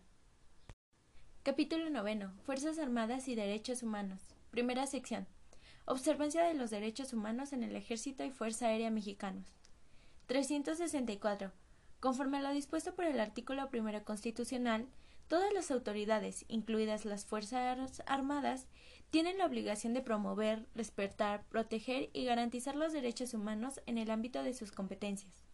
Capítulo 1.48 1.90
noveno. 1.90 2.34
Fuerzas 2.44 2.78
Armadas 2.78 3.30
y 3.30 3.36
Derechos 3.36 3.82
Humanos. 3.82 4.20
Primera 4.52 4.86
sección. 4.86 5.26
Observancia 5.86 6.44
de 6.44 6.54
los 6.54 6.72
derechos 6.72 7.14
humanos 7.14 7.54
en 7.54 7.64
el 7.64 7.74
Ejército 7.78 8.26
y 8.26 8.32
Fuerza 8.32 8.68
Aérea 8.68 8.92
Mexicanos. 8.92 9.46
364. 10.26 11.54
Conforme 12.02 12.40
a 12.40 12.42
lo 12.42 12.52
dispuesto 12.52 12.96
por 12.96 13.06
el 13.06 13.22
artículo 13.22 13.70
primero 13.70 14.04
constitucional, 14.04 14.88
todas 15.30 15.54
las 15.54 15.72
autoridades, 15.72 16.44
incluidas 16.50 17.06
las 17.06 17.24
Fuerzas 17.24 18.04
Armadas, 18.08 18.68
tienen 19.10 19.38
la 19.38 19.46
obligación 19.46 19.94
de 19.94 20.02
promover, 20.02 20.66
respetar, 20.76 21.46
proteger 21.46 22.10
y 22.12 22.26
garantizar 22.26 22.76
los 22.76 22.92
derechos 22.92 23.34
humanos 23.34 23.80
en 23.86 23.98
el 23.98 24.12
ámbito 24.12 24.44
de 24.44 24.54
sus 24.54 24.74
competencias. 24.74 25.46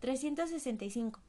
365. 0.00 1.22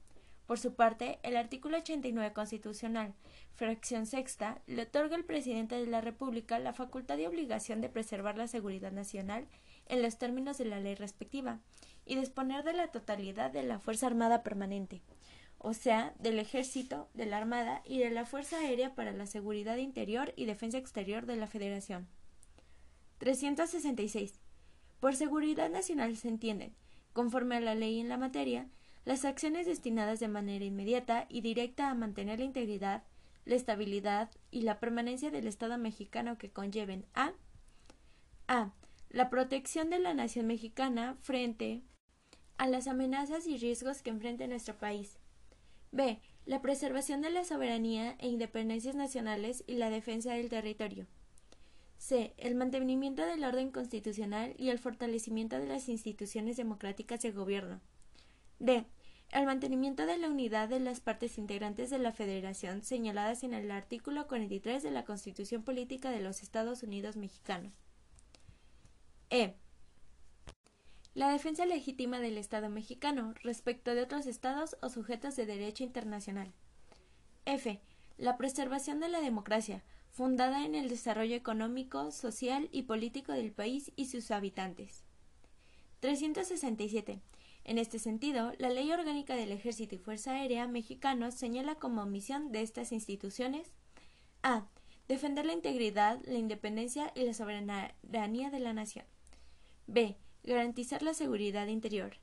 Por 0.47 0.57
su 0.57 0.75
parte, 0.75 1.19
el 1.23 1.35
artículo 1.35 1.77
89 1.77 2.33
constitucional, 2.33 3.13
fracción 3.55 4.05
sexta, 4.05 4.61
le 4.65 4.83
otorga 4.83 5.17
al 5.17 5.25
presidente 5.25 5.75
de 5.75 5.87
la 5.87 5.99
República 5.99 6.57
la 6.57 6.71
facultad 6.71 7.17
y 7.17 7.25
obligación 7.25 7.81
de 7.81 7.89
preservar 7.89 8.37
la 8.37 8.47
seguridad 8.47 8.93
nacional 8.93 9.45
en 9.87 10.01
los 10.01 10.17
términos 10.17 10.57
de 10.57 10.63
la 10.63 10.79
ley 10.79 10.95
respectiva 10.95 11.59
y 12.05 12.15
disponer 12.15 12.63
de 12.63 12.71
la 12.71 12.87
totalidad 12.87 13.51
de 13.51 13.63
la 13.63 13.79
Fuerza 13.79 14.07
Armada 14.07 14.41
Permanente, 14.41 15.01
o 15.57 15.73
sea, 15.73 16.13
del 16.19 16.39
Ejército, 16.39 17.09
de 17.13 17.25
la 17.25 17.37
Armada 17.37 17.81
y 17.83 17.99
de 17.99 18.09
la 18.09 18.25
Fuerza 18.25 18.57
Aérea 18.59 18.95
para 18.95 19.11
la 19.11 19.25
Seguridad 19.25 19.75
Interior 19.75 20.31
y 20.37 20.45
Defensa 20.45 20.77
Exterior 20.77 21.25
de 21.25 21.35
la 21.35 21.47
Federación. 21.47 22.07
366. 23.17 24.39
Por 25.01 25.13
seguridad 25.13 25.69
nacional 25.69 26.15
se 26.15 26.29
entienden, 26.29 26.73
conforme 27.11 27.57
a 27.57 27.59
la 27.59 27.75
ley 27.75 27.99
en 27.99 28.07
la 28.07 28.17
materia, 28.17 28.69
las 29.07 29.23
acciones 29.23 29.65
destinadas 29.65 30.19
de 30.19 30.27
manera 30.27 30.65
inmediata 30.65 31.27
y 31.29 31.39
directa 31.39 31.89
a 31.89 31.93
mantener 31.93 32.39
la 32.39 32.45
integridad, 32.45 33.03
la 33.45 33.55
estabilidad 33.55 34.29
y 34.51 34.63
la 34.63 34.81
permanencia 34.81 35.31
del 35.31 35.47
Estado 35.47 35.77
mexicano 35.77 36.37
que 36.37 36.51
conlleven 36.51 37.05
a 37.13 37.31
a. 38.49 38.73
La 39.09 39.29
protección 39.29 39.89
de 39.89 39.99
la 39.99 40.13
nación 40.13 40.45
mexicana 40.45 41.15
frente 41.21 41.83
a 42.57 42.67
las 42.67 42.89
amenazas 42.89 43.47
y 43.47 43.57
riesgos 43.57 44.01
que 44.01 44.09
enfrenta 44.09 44.45
nuestro 44.45 44.77
país. 44.77 45.19
B. 45.93 46.19
La 46.45 46.61
preservación 46.61 47.21
de 47.21 47.29
la 47.29 47.45
soberanía 47.45 48.17
e 48.19 48.27
independencias 48.27 48.95
nacionales 48.95 49.63
y 49.67 49.75
la 49.75 49.89
defensa 49.89 50.33
del 50.33 50.49
territorio. 50.49 51.07
C. 51.97 52.33
El 52.35 52.55
mantenimiento 52.55 53.25
del 53.25 53.45
orden 53.45 53.71
constitucional 53.71 54.53
y 54.57 54.67
el 54.67 54.79
fortalecimiento 54.79 55.57
de 55.57 55.67
las 55.67 55.87
instituciones 55.87 56.57
democráticas 56.57 57.21
de 57.21 57.31
gobierno. 57.31 57.79
D. 58.59 58.85
El 59.31 59.45
mantenimiento 59.45 60.05
de 60.05 60.17
la 60.17 60.29
unidad 60.29 60.69
de 60.69 60.79
las 60.79 61.01
partes 61.01 61.37
integrantes 61.37 61.89
de 61.89 61.99
la 61.99 62.13
Federación 62.13 62.81
señaladas 62.81 63.43
en 63.43 63.53
el 63.53 63.69
artículo 63.71 64.25
43 64.27 64.81
de 64.81 64.91
la 64.91 65.03
Constitución 65.03 65.63
Política 65.63 66.11
de 66.11 66.21
los 66.21 66.41
Estados 66.41 66.81
Unidos 66.81 67.17
Mexicanos. 67.17 67.73
E. 69.29 69.55
La 71.13 71.29
defensa 71.29 71.65
legítima 71.65 72.19
del 72.19 72.37
Estado 72.37 72.69
mexicano 72.69 73.33
respecto 73.43 73.93
de 73.93 74.03
otros 74.03 74.27
estados 74.27 74.77
o 74.81 74.89
sujetos 74.89 75.35
de 75.35 75.45
derecho 75.45 75.83
internacional. 75.83 76.53
F. 77.45 77.81
La 78.17 78.37
preservación 78.37 79.01
de 79.01 79.09
la 79.09 79.19
democracia, 79.19 79.83
fundada 80.11 80.65
en 80.65 80.73
el 80.73 80.87
desarrollo 80.87 81.35
económico, 81.35 82.11
social 82.11 82.69
y 82.71 82.83
político 82.83 83.33
del 83.33 83.51
país 83.51 83.91
y 83.97 84.05
sus 84.05 84.31
habitantes. 84.31 85.03
367. 85.99 87.19
En 87.67 87.77
este 87.77 87.99
sentido, 87.99 88.53
la 88.59 88.69
Ley 88.69 88.89
Orgánica 88.93 89.35
del 89.35 89.51
Ejército 89.51 89.93
y 89.93 89.97
Fuerza 89.97 90.31
Aérea 90.31 90.67
Mexicanos 90.67 91.33
señala 91.33 91.75
como 91.75 92.05
misión 92.05 92.53
de 92.53 92.61
estas 92.61 92.93
instituciones 92.93 93.73
a. 94.41 94.65
Defender 95.09 95.45
la 95.45 95.53
integridad, 95.53 96.19
la 96.25 96.37
independencia 96.37 97.11
y 97.15 97.23
la 97.23 97.33
soberanía 97.33 98.49
de 98.49 98.59
la 98.59 98.73
nación. 98.73 99.05
B. 99.85 100.17
Garantizar 100.43 101.01
la 101.01 101.13
seguridad 101.13 101.67
interior. 101.67 102.17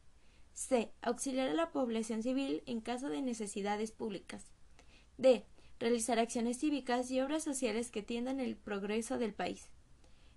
C. 0.54 0.90
Auxiliar 1.02 1.48
a 1.48 1.54
la 1.54 1.72
población 1.72 2.22
civil 2.22 2.62
en 2.66 2.80
caso 2.80 3.08
de 3.08 3.22
necesidades 3.22 3.90
públicas. 3.90 4.46
D. 5.18 5.44
Realizar 5.78 6.18
acciones 6.18 6.58
cívicas 6.58 7.10
y 7.10 7.20
obras 7.20 7.42
sociales 7.42 7.90
que 7.90 8.02
tiendan 8.02 8.40
el 8.40 8.56
progreso 8.56 9.18
del 9.18 9.34
país. 9.34 9.68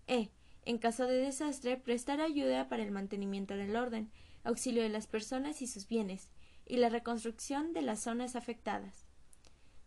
E. 0.08 0.30
En 0.66 0.78
caso 0.78 1.06
de 1.08 1.18
desastre, 1.18 1.78
prestar 1.78 2.20
ayuda 2.20 2.68
para 2.68 2.84
el 2.84 2.92
mantenimiento 2.92 3.56
del 3.56 3.76
orden, 3.76 4.10
auxilio 4.44 4.84
de 4.84 4.90
las 4.90 5.08
personas 5.08 5.62
y 5.62 5.68
sus 5.68 5.88
bienes, 5.88 6.30
y 6.66 6.78
la 6.78 6.90
reconstrucción 6.90 7.74
de 7.74 7.82
las 7.82 8.02
zonas 8.02 8.36
afectadas. 8.36 9.06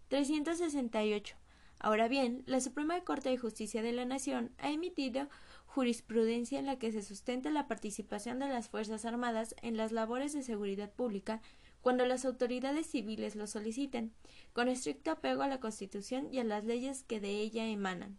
368. 0.09 1.37
Ahora 1.79 2.09
bien, 2.09 2.43
la 2.47 2.61
Suprema 2.61 3.01
Corte 3.01 3.31
de 3.31 3.39
Justicia 3.39 3.83
de 3.83 3.93
la 3.93 4.05
Nación 4.05 4.53
ha 4.59 4.71
emitido 4.71 5.29
jurisprudencia 5.67 6.59
en 6.59 6.67
la 6.67 6.79
que 6.79 6.93
se 6.93 7.03
sustenta 7.03 7.49
la 7.51 7.69
participación 7.69 8.39
de 8.39 8.49
las 8.49 8.69
Fuerzas 8.69 9.05
Armadas 9.05 9.55
en 9.63 9.77
las 9.77 9.93
labores 9.93 10.33
de 10.33 10.43
seguridad 10.43 10.93
pública 10.93 11.41
cuando 11.81 12.05
las 12.05 12.25
autoridades 12.25 12.87
civiles 12.87 13.37
lo 13.37 13.47
soliciten, 13.47 14.13
con 14.53 14.69
estricto 14.69 15.13
apego 15.13 15.43
a 15.43 15.49
la 15.49 15.61
Constitución 15.61 16.29
y 16.31 16.39
a 16.39 16.45
las 16.45 16.65
leyes 16.65 17.05
que 17.05 17.21
de 17.21 17.31
ella 17.41 17.67
emanan. 17.67 18.19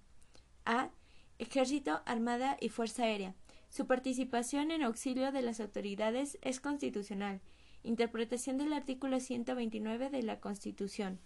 A. 0.65 0.89
Ejército, 1.37 2.01
Armada 2.05 2.57
y 2.59 2.69
Fuerza 2.69 3.03
Aérea. 3.03 3.35
Su 3.71 3.87
participación 3.87 4.69
en 4.71 4.83
auxilio 4.83 5.31
de 5.31 5.41
las 5.41 5.61
autoridades 5.61 6.37
es 6.41 6.59
constitucional. 6.59 7.39
Interpretación 7.83 8.57
del 8.57 8.73
artículo 8.73 9.21
129 9.21 10.09
de 10.09 10.23
la 10.23 10.41
Constitución. 10.41 11.19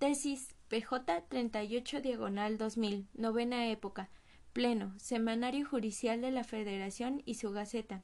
Tesis 0.00 0.56
PJ 0.66 1.22
38 1.28 2.00
diagonal 2.00 2.58
2000, 2.58 3.06
novena 3.14 3.68
época. 3.68 4.10
Pleno, 4.52 4.98
Semanario 4.98 5.64
Judicial 5.64 6.20
de 6.20 6.32
la 6.32 6.42
Federación 6.42 7.22
y 7.24 7.34
su 7.34 7.52
Gaceta. 7.52 8.02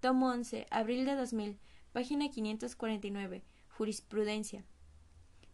Tomo 0.00 0.30
11, 0.30 0.68
abril 0.70 1.04
de 1.04 1.16
2000, 1.16 1.58
página 1.92 2.30
549. 2.30 3.44
Jurisprudencia. 3.68 4.64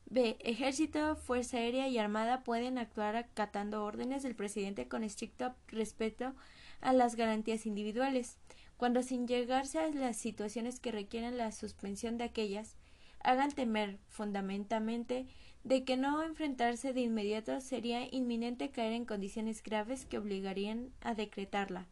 B. 0.08 0.36
Ejército, 0.40 1.16
Fuerza 1.16 1.56
Aérea 1.56 1.88
y 1.88 1.98
Armada 1.98 2.44
pueden 2.44 2.78
actuar 2.78 3.16
acatando 3.16 3.84
órdenes 3.84 4.22
del 4.22 4.36
presidente 4.36 4.86
con 4.86 5.02
estricto 5.02 5.54
respeto 5.66 6.34
a 6.80 6.92
las 6.92 7.16
garantías 7.16 7.66
individuales, 7.66 8.38
cuando 8.76 9.02
sin 9.02 9.26
llegarse 9.26 9.80
a 9.80 9.88
las 9.88 10.16
situaciones 10.16 10.78
que 10.78 10.92
requieren 10.92 11.36
la 11.36 11.50
suspensión 11.50 12.18
de 12.18 12.24
aquellas, 12.24 12.76
hagan 13.20 13.50
temer 13.50 13.98
fundamentalmente 14.08 15.26
de 15.64 15.82
que 15.82 15.96
no 15.96 16.22
enfrentarse 16.22 16.92
de 16.92 17.00
inmediato 17.00 17.60
sería 17.60 18.06
inminente 18.14 18.70
caer 18.70 18.92
en 18.92 19.04
condiciones 19.04 19.60
graves 19.60 20.06
que 20.06 20.18
obligarían 20.18 20.92
a 21.00 21.14
decretarla. 21.14 21.88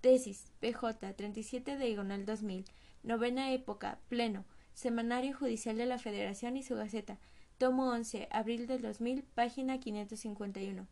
Tesis 0.00 0.52
PJ 0.60 1.14
37 1.14 1.78
diagonal 1.78 2.26
2000 2.26 2.66
Novena 3.02 3.52
época 3.52 3.98
Pleno 4.08 4.44
Semanario 4.74 5.36
Judicial 5.36 5.76
de 5.78 5.86
la 5.86 5.98
Federación 5.98 6.56
y 6.56 6.62
su 6.62 6.74
Gaceta 6.74 7.18
Tomo 7.58 7.90
11 7.90 8.28
Abril 8.30 8.66
del 8.66 8.82
2000 8.82 9.22
Página 9.22 9.78
551 9.78 10.86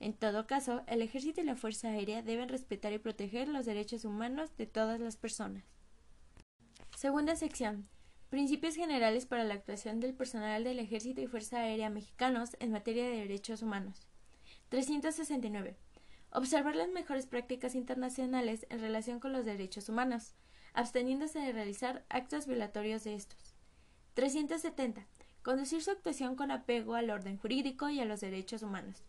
En 0.00 0.12
todo 0.14 0.46
caso, 0.46 0.82
el 0.86 1.02
Ejército 1.02 1.40
y 1.40 1.44
la 1.44 1.56
Fuerza 1.56 1.88
Aérea 1.88 2.22
deben 2.22 2.48
respetar 2.48 2.92
y 2.92 2.98
proteger 2.98 3.48
los 3.48 3.66
derechos 3.66 4.04
humanos 4.04 4.56
de 4.56 4.66
todas 4.66 4.98
las 4.98 5.16
personas. 5.16 5.64
Segunda 6.96 7.36
sección 7.36 7.88
Principios 8.30 8.76
generales 8.76 9.26
para 9.26 9.44
la 9.44 9.54
actuación 9.54 10.00
del 10.00 10.14
personal 10.14 10.64
del 10.64 10.78
Ejército 10.78 11.20
y 11.20 11.26
Fuerza 11.26 11.58
Aérea 11.58 11.90
mexicanos 11.90 12.56
en 12.60 12.70
materia 12.70 13.04
de 13.04 13.16
derechos 13.16 13.60
humanos. 13.60 14.06
369. 14.68 15.76
Observar 16.30 16.76
las 16.76 16.88
mejores 16.90 17.26
prácticas 17.26 17.74
internacionales 17.74 18.66
en 18.70 18.80
relación 18.80 19.18
con 19.18 19.32
los 19.32 19.44
derechos 19.44 19.88
humanos, 19.88 20.36
absteniéndose 20.74 21.38
de 21.38 21.52
realizar 21.52 22.04
actos 22.08 22.46
violatorios 22.46 23.04
de 23.04 23.14
estos. 23.14 23.54
370. 24.14 25.06
Conducir 25.42 25.82
su 25.82 25.90
actuación 25.90 26.36
con 26.36 26.50
apego 26.50 26.94
al 26.94 27.10
orden 27.10 27.38
jurídico 27.38 27.88
y 27.88 28.00
a 28.00 28.04
los 28.04 28.20
derechos 28.20 28.62
humanos, 28.62 29.02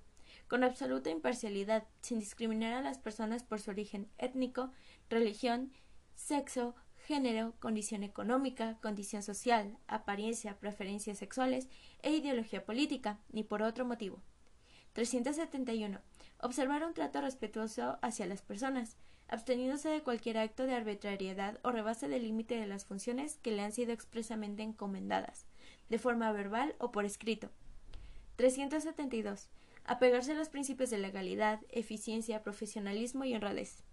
con 0.48 0.64
absoluta 0.64 1.10
imparcialidad, 1.10 1.84
sin 2.02 2.20
discriminar 2.20 2.74
a 2.74 2.82
las 2.82 2.98
personas 2.98 3.44
por 3.44 3.60
su 3.60 3.72
origen 3.72 4.10
étnico, 4.18 4.72
religión, 5.10 5.74
sexo, 6.16 6.76
género, 7.06 7.54
condición 7.60 8.04
económica, 8.04 8.78
condición 8.82 9.24
social, 9.24 9.78
apariencia, 9.88 10.58
preferencias 10.60 11.18
sexuales 11.18 11.68
e 12.02 12.12
ideología 12.12 12.64
política, 12.64 13.20
ni 13.30 13.44
por 13.44 13.62
otro 13.62 13.86
motivo. 13.86 14.22
371. 14.94 16.00
Observar 16.40 16.84
un 16.86 16.94
trato 16.94 17.22
respetuoso 17.22 17.98
hacia 18.02 18.26
las 18.26 18.42
personas, 18.42 18.98
absteniéndose 19.32 19.90
de 19.90 20.04
cualquier 20.04 20.38
acto 20.38 20.68
de 20.68 20.76
arbitrariedad 20.76 21.60
o 21.64 21.72
rebase 21.72 22.08
del 22.08 22.24
límite 22.24 22.56
de 22.58 22.68
las 22.68 22.86
funciones 22.86 23.40
que 23.42 23.52
le 23.52 23.64
han 23.64 23.72
sido 23.72 23.92
expresamente 23.92 24.62
encomendadas, 24.62 25.48
de 25.90 25.98
forma 25.98 26.32
verbal 26.32 26.76
o 26.78 26.92
por 26.92 27.06
escrito. 27.06 27.50
372. 28.36 29.50
Apegarse 29.86 30.34
a 30.34 30.36
los 30.36 30.50
principios 30.50 30.92
de 30.92 31.00
legalidad, 31.00 31.60
eficiencia, 31.70 32.44
profesionalismo 32.44 33.26
y 33.26 33.34
honradez. 33.34 33.84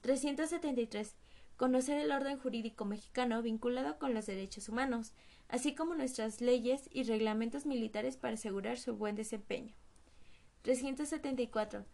373 0.00 1.14
conocer 1.62 1.98
el 1.98 2.10
orden 2.10 2.38
jurídico 2.38 2.84
mexicano 2.84 3.40
vinculado 3.40 3.96
con 3.98 4.14
los 4.14 4.26
derechos 4.26 4.68
humanos, 4.68 5.12
así 5.48 5.76
como 5.76 5.94
nuestras 5.94 6.40
leyes 6.40 6.88
y 6.90 7.04
reglamentos 7.04 7.66
militares 7.66 8.16
para 8.16 8.34
asegurar 8.34 8.78
su 8.78 8.96
buen 8.96 9.14
desempeño. 9.14 9.72
374. 10.62 11.84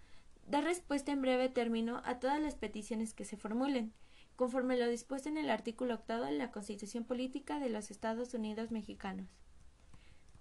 Dar 0.48 0.64
respuesta 0.64 1.12
en 1.12 1.20
breve 1.20 1.50
término 1.50 2.00
a 2.06 2.20
todas 2.20 2.40
las 2.40 2.54
peticiones 2.54 3.12
que 3.12 3.26
se 3.26 3.36
formulen, 3.36 3.92
conforme 4.34 4.78
lo 4.78 4.88
dispuesto 4.88 5.28
en 5.28 5.36
el 5.36 5.50
artículo 5.50 5.92
octavo 5.92 6.24
de 6.24 6.32
la 6.32 6.50
Constitución 6.50 7.04
Política 7.04 7.60
de 7.60 7.68
los 7.68 7.90
Estados 7.90 8.32
Unidos 8.32 8.70
Mexicanos. 8.70 9.28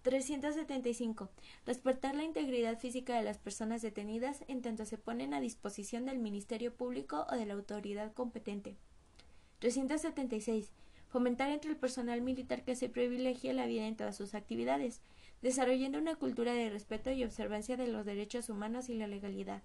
375. 0.04 1.30
Respetar 1.66 2.16
la 2.16 2.24
integridad 2.24 2.80
física 2.80 3.18
de 3.18 3.24
las 3.24 3.38
personas 3.38 3.82
detenidas 3.82 4.46
en 4.48 4.62
tanto 4.62 4.86
se 4.86 4.98
ponen 4.98 5.34
a 5.34 5.42
disposición 5.42 6.06
del 6.06 6.20
Ministerio 6.20 6.74
Público 6.74 7.28
o 7.30 7.36
de 7.36 7.46
la 7.46 7.56
autoridad 7.56 8.14
competente. 8.14 8.78
376. 9.60 10.72
Fomentar 11.10 11.50
entre 11.50 11.72
el 11.72 11.76
personal 11.76 12.22
militar 12.22 12.64
que 12.64 12.78
se 12.78 12.88
privilegie 12.88 13.54
la 13.54 13.66
vida 13.66 13.86
en 13.86 13.98
todas 13.98 14.16
sus 14.16 14.36
actividades, 14.36 15.02
desarrollando 15.42 16.00
una 16.00 16.16
cultura 16.16 16.54
de 16.54 16.70
respeto 16.70 17.12
y 17.12 17.26
observancia 17.26 17.76
de 17.76 17.88
los 17.88 18.06
derechos 18.06 18.48
humanos 18.48 18.88
y 18.88 18.94
la 18.94 19.08
legalidad. 19.08 19.62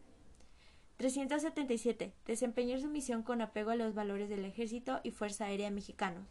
377. 1.02 2.14
Desempeñar 2.26 2.80
su 2.80 2.86
misión 2.86 3.24
con 3.24 3.40
apego 3.40 3.72
a 3.72 3.74
los 3.74 3.92
valores 3.92 4.28
del 4.28 4.44
Ejército 4.44 5.00
y 5.02 5.10
Fuerza 5.10 5.46
Aérea 5.46 5.68
Mexicanos. 5.68 6.28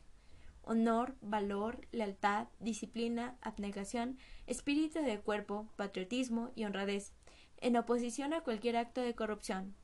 honor, 0.63 1.13
valor, 1.19 1.86
lealtad, 1.91 2.47
disciplina, 2.61 3.36
abnegación, 3.41 4.17
espíritu 4.47 5.01
de 5.01 5.19
cuerpo, 5.19 5.67
patriotismo 5.76 6.51
y 6.55 6.63
honradez, 6.63 7.11
en 7.57 7.76
oposición 7.76 8.34
a 8.34 8.41
cualquier 8.41 8.78
acto 8.78 9.01
de 9.01 9.13
corrupción. 9.13 9.76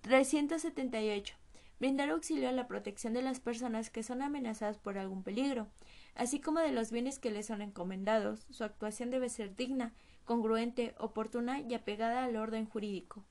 378. 0.00 1.34
Brindar 1.78 2.08
auxilio 2.08 2.48
a 2.48 2.52
la 2.52 2.66
protección 2.66 3.12
de 3.12 3.20
las 3.20 3.38
personas 3.38 3.90
que 3.90 4.02
son 4.02 4.22
amenazadas 4.22 4.78
por 4.78 4.96
algún 4.96 5.22
peligro, 5.22 5.68
así 6.14 6.40
como 6.40 6.60
de 6.60 6.72
los 6.72 6.90
bienes 6.90 7.18
que 7.18 7.30
les 7.30 7.44
son 7.44 7.60
encomendados. 7.60 8.46
Su 8.48 8.64
actuación 8.64 9.10
debe 9.10 9.28
ser 9.28 9.54
digna, 9.54 9.92
congruente, 10.24 10.94
oportuna 10.98 11.60
y 11.60 11.74
apegada 11.74 12.24
al 12.24 12.36
orden 12.36 12.64
jurídico. 12.64 13.26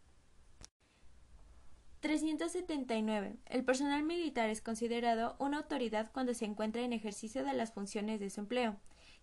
379. 2.03 3.37
El 3.45 3.63
personal 3.63 4.03
militar 4.03 4.49
es 4.49 4.61
considerado 4.61 5.37
una 5.39 5.59
autoridad 5.59 6.11
cuando 6.11 6.33
se 6.33 6.43
encuentra 6.43 6.81
en 6.81 6.91
ejercicio 6.91 7.45
de 7.45 7.53
las 7.53 7.71
funciones 7.71 8.19
de 8.19 8.29
su 8.29 8.41
empleo, 8.41 8.75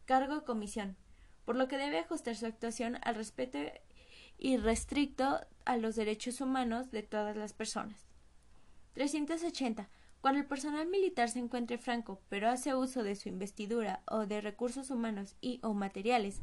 cargo 0.06 0.38
o 0.38 0.44
comisión, 0.46 0.96
por 1.44 1.56
lo 1.56 1.68
que 1.68 1.76
debe 1.76 1.98
ajustar 1.98 2.36
su 2.36 2.46
actuación 2.46 2.96
al 3.02 3.16
respeto 3.16 3.58
irrestricto 4.38 5.40
a 5.66 5.76
los 5.76 5.94
derechos 5.94 6.40
humanos 6.40 6.90
de 6.90 7.02
todas 7.02 7.36
las 7.36 7.52
personas. 7.52 8.06
380. 8.94 9.90
Cuando 10.22 10.40
el 10.40 10.46
personal 10.46 10.88
militar 10.88 11.28
se 11.28 11.38
encuentre 11.38 11.76
franco, 11.76 12.22
pero 12.30 12.48
hace 12.48 12.74
uso 12.74 13.02
de 13.02 13.14
su 13.14 13.28
investidura 13.28 14.02
o 14.06 14.24
de 14.24 14.40
recursos 14.40 14.90
humanos 14.90 15.36
y 15.42 15.60
o 15.62 15.74
materiales 15.74 16.40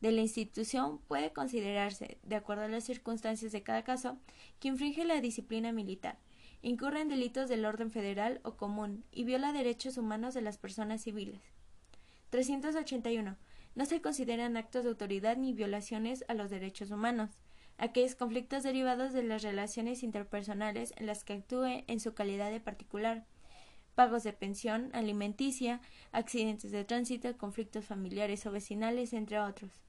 de 0.00 0.12
la 0.12 0.20
institución 0.20 0.98
puede 1.08 1.32
considerarse, 1.32 2.18
de 2.22 2.36
acuerdo 2.36 2.64
a 2.64 2.68
las 2.68 2.84
circunstancias 2.84 3.52
de 3.52 3.62
cada 3.62 3.82
caso, 3.82 4.18
que 4.60 4.68
infringe 4.68 5.04
la 5.04 5.20
disciplina 5.20 5.72
militar, 5.72 6.18
incurre 6.62 7.00
en 7.00 7.08
delitos 7.08 7.48
del 7.48 7.64
orden 7.64 7.90
federal 7.90 8.40
o 8.44 8.56
común 8.56 9.04
y 9.10 9.24
viola 9.24 9.52
derechos 9.52 9.98
humanos 9.98 10.34
de 10.34 10.42
las 10.42 10.58
personas 10.58 11.02
civiles. 11.02 11.40
381. 12.30 13.36
No 13.74 13.86
se 13.86 14.00
consideran 14.00 14.56
actos 14.56 14.84
de 14.84 14.90
autoridad 14.90 15.36
ni 15.36 15.52
violaciones 15.52 16.24
a 16.28 16.34
los 16.34 16.50
derechos 16.50 16.90
humanos. 16.90 17.30
Aquellos 17.76 18.16
conflictos 18.16 18.64
derivados 18.64 19.12
de 19.12 19.22
las 19.22 19.42
relaciones 19.42 20.02
interpersonales 20.02 20.92
en 20.96 21.06
las 21.06 21.22
que 21.22 21.34
actúe 21.34 21.84
en 21.86 22.00
su 22.00 22.12
calidad 22.12 22.50
de 22.50 22.60
particular, 22.60 23.24
pagos 23.94 24.24
de 24.24 24.32
pensión 24.32 24.90
alimenticia, 24.94 25.80
accidentes 26.12 26.72
de 26.72 26.84
tránsito, 26.84 27.36
conflictos 27.36 27.84
familiares 27.84 28.46
o 28.46 28.50
vecinales, 28.50 29.12
entre 29.12 29.38
otros. 29.38 29.87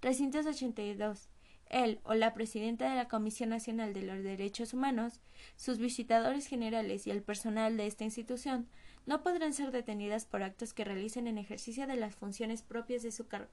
382. 0.00 1.28
Él 1.70 2.00
o 2.04 2.14
la 2.14 2.32
presidenta 2.32 2.88
de 2.88 2.96
la 2.96 3.08
Comisión 3.08 3.50
Nacional 3.50 3.92
de 3.92 4.02
los 4.02 4.22
Derechos 4.22 4.72
Humanos, 4.72 5.20
sus 5.56 5.78
visitadores 5.78 6.46
generales 6.46 7.06
y 7.06 7.10
el 7.10 7.22
personal 7.22 7.76
de 7.76 7.86
esta 7.86 8.04
institución 8.04 8.68
no 9.06 9.22
podrán 9.22 9.52
ser 9.52 9.70
detenidas 9.70 10.24
por 10.24 10.42
actos 10.42 10.72
que 10.72 10.84
realicen 10.84 11.26
en 11.26 11.38
ejercicio 11.38 11.86
de 11.86 11.96
las 11.96 12.14
funciones 12.14 12.62
propias 12.62 13.02
de 13.02 13.12
su 13.12 13.26
cargo. 13.26 13.50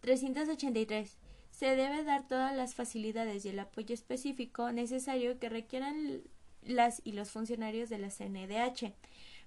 383. 0.00 1.18
Se 1.50 1.76
debe 1.76 2.02
dar 2.02 2.26
todas 2.26 2.56
las 2.56 2.74
facilidades 2.74 3.44
y 3.44 3.50
el 3.50 3.58
apoyo 3.58 3.94
específico 3.94 4.72
necesario 4.72 5.38
que 5.38 5.48
requieran 5.48 6.22
las 6.62 7.02
y 7.04 7.12
los 7.12 7.30
funcionarios 7.30 7.88
de 7.88 7.98
la 7.98 8.10
CNDH 8.10 8.92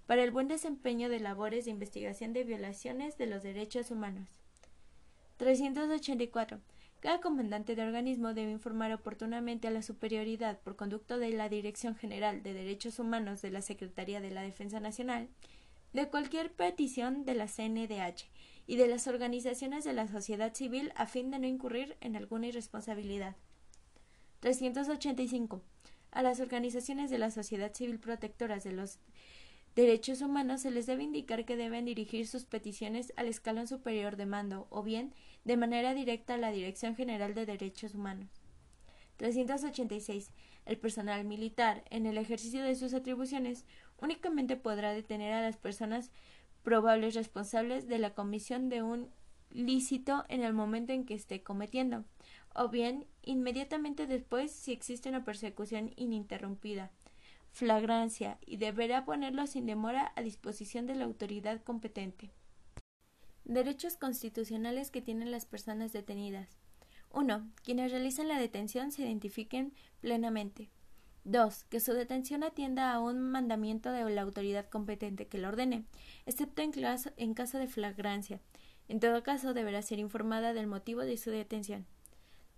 para 0.05 0.23
el 0.23 0.31
buen 0.31 0.47
desempeño 0.47 1.09
de 1.09 1.19
labores 1.19 1.65
de 1.65 1.71
investigación 1.71 2.33
de 2.33 2.43
violaciones 2.43 3.17
de 3.17 3.25
los 3.25 3.43
derechos 3.43 3.91
humanos. 3.91 4.44
384. 5.37 6.59
Cada 7.01 7.19
comandante 7.19 7.75
de 7.75 7.83
organismo 7.83 8.33
debe 8.33 8.51
informar 8.51 8.91
oportunamente 8.93 9.67
a 9.67 9.71
la 9.71 9.81
superioridad 9.81 10.59
por 10.61 10.75
conducto 10.75 11.19
de 11.19 11.31
la 11.31 11.49
Dirección 11.49 11.95
General 11.95 12.41
de 12.41 12.53
Derechos 12.53 12.99
Humanos 12.99 13.41
de 13.41 13.51
la 13.51 13.61
Secretaría 13.61 14.21
de 14.21 14.31
la 14.31 14.41
Defensa 14.41 14.79
Nacional 14.79 15.29
de 15.93 16.07
cualquier 16.09 16.51
petición 16.51 17.25
de 17.25 17.35
la 17.35 17.47
CNDH 17.47 18.25
y 18.67 18.75
de 18.75 18.87
las 18.87 19.07
organizaciones 19.07 19.83
de 19.83 19.93
la 19.93 20.07
sociedad 20.07 20.53
civil 20.53 20.91
a 20.95 21.05
fin 21.05 21.31
de 21.31 21.39
no 21.39 21.47
incurrir 21.47 21.95
en 22.01 22.15
alguna 22.15 22.47
irresponsabilidad. 22.47 23.35
385. 24.39 25.61
A 26.11 26.21
las 26.21 26.39
organizaciones 26.39 27.09
de 27.09 27.17
la 27.17 27.29
sociedad 27.31 27.73
civil 27.73 27.99
protectoras 27.99 28.63
de 28.63 28.71
los 28.71 28.99
derechos 29.75 30.21
humanos 30.21 30.61
se 30.61 30.71
les 30.71 30.85
debe 30.85 31.03
indicar 31.03 31.45
que 31.45 31.57
deben 31.57 31.85
dirigir 31.85 32.27
sus 32.27 32.45
peticiones 32.45 33.13
al 33.17 33.27
escalón 33.27 33.67
superior 33.67 34.15
de 34.15 34.25
mando 34.25 34.67
o 34.69 34.83
bien 34.83 35.13
de 35.43 35.57
manera 35.57 35.93
directa 35.93 36.35
a 36.35 36.37
la 36.37 36.51
Dirección 36.51 36.95
General 36.95 37.33
de 37.33 37.45
Derechos 37.45 37.93
Humanos. 37.93 38.29
386. 39.17 40.31
El 40.65 40.77
personal 40.77 41.23
militar, 41.25 41.83
en 41.89 42.05
el 42.05 42.17
ejercicio 42.17 42.63
de 42.63 42.75
sus 42.75 42.93
atribuciones, 42.93 43.65
únicamente 43.97 44.55
podrá 44.55 44.93
detener 44.93 45.33
a 45.33 45.41
las 45.41 45.57
personas 45.57 46.11
probables 46.63 47.13
responsables 47.13 47.87
de 47.87 47.99
la 47.99 48.13
comisión 48.13 48.69
de 48.69 48.81
un 48.81 49.09
lícito 49.51 50.25
en 50.27 50.43
el 50.43 50.53
momento 50.53 50.91
en 50.91 51.05
que 51.05 51.13
esté 51.13 51.43
cometiendo, 51.43 52.03
o 52.53 52.69
bien 52.69 53.05
inmediatamente 53.23 54.07
después 54.07 54.51
si 54.51 54.71
existe 54.71 55.09
una 55.09 55.23
persecución 55.23 55.93
ininterrumpida 55.95 56.91
flagrancia 57.55 58.37
y 58.45 58.57
deberá 58.57 59.05
ponerlo 59.05 59.47
sin 59.47 59.65
demora 59.65 60.11
a 60.17 60.21
disposición 60.21 60.85
de 60.87 60.95
la 60.95 61.05
autoridad 61.05 61.61
competente. 61.63 62.29
Derechos 63.45 63.95
constitucionales 63.95 64.91
que 64.91 65.01
tienen 65.01 65.31
las 65.31 65.45
personas 65.45 65.93
detenidas. 65.93 66.49
1. 67.13 67.49
Quienes 67.63 67.91
realizan 67.91 68.27
la 68.27 68.39
detención 68.39 68.91
se 68.91 69.03
identifiquen 69.03 69.71
plenamente. 70.01 70.69
2. 71.23 71.63
Que 71.69 71.79
su 71.79 71.93
detención 71.93 72.43
atienda 72.43 72.91
a 72.91 72.99
un 72.99 73.21
mandamiento 73.21 73.93
de 73.93 74.09
la 74.09 74.23
autoridad 74.23 74.67
competente 74.69 75.27
que 75.27 75.37
lo 75.37 75.47
ordene, 75.47 75.85
excepto 76.25 76.61
en, 76.61 76.73
en 77.15 77.33
caso 77.33 77.57
de 77.57 77.67
flagrancia. 77.67 78.41
En 78.89 78.99
todo 78.99 79.23
caso, 79.23 79.53
deberá 79.53 79.81
ser 79.81 79.99
informada 79.99 80.53
del 80.53 80.67
motivo 80.67 81.01
de 81.01 81.15
su 81.15 81.31
detención. 81.31 81.87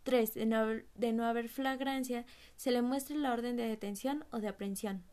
3. 0.07 0.35
De 0.35 0.45
no, 0.45 1.25
haber, 1.25 1.49
flagrancia, 1.49 2.25
se 2.55 2.71
le 2.71 2.81
muestre 2.81 3.17
la 3.17 3.33
orden 3.33 3.57
de 3.57 3.67
detención 3.67 4.23
o 4.31 4.39
de 4.39 4.47
aprehensión. 4.47 5.03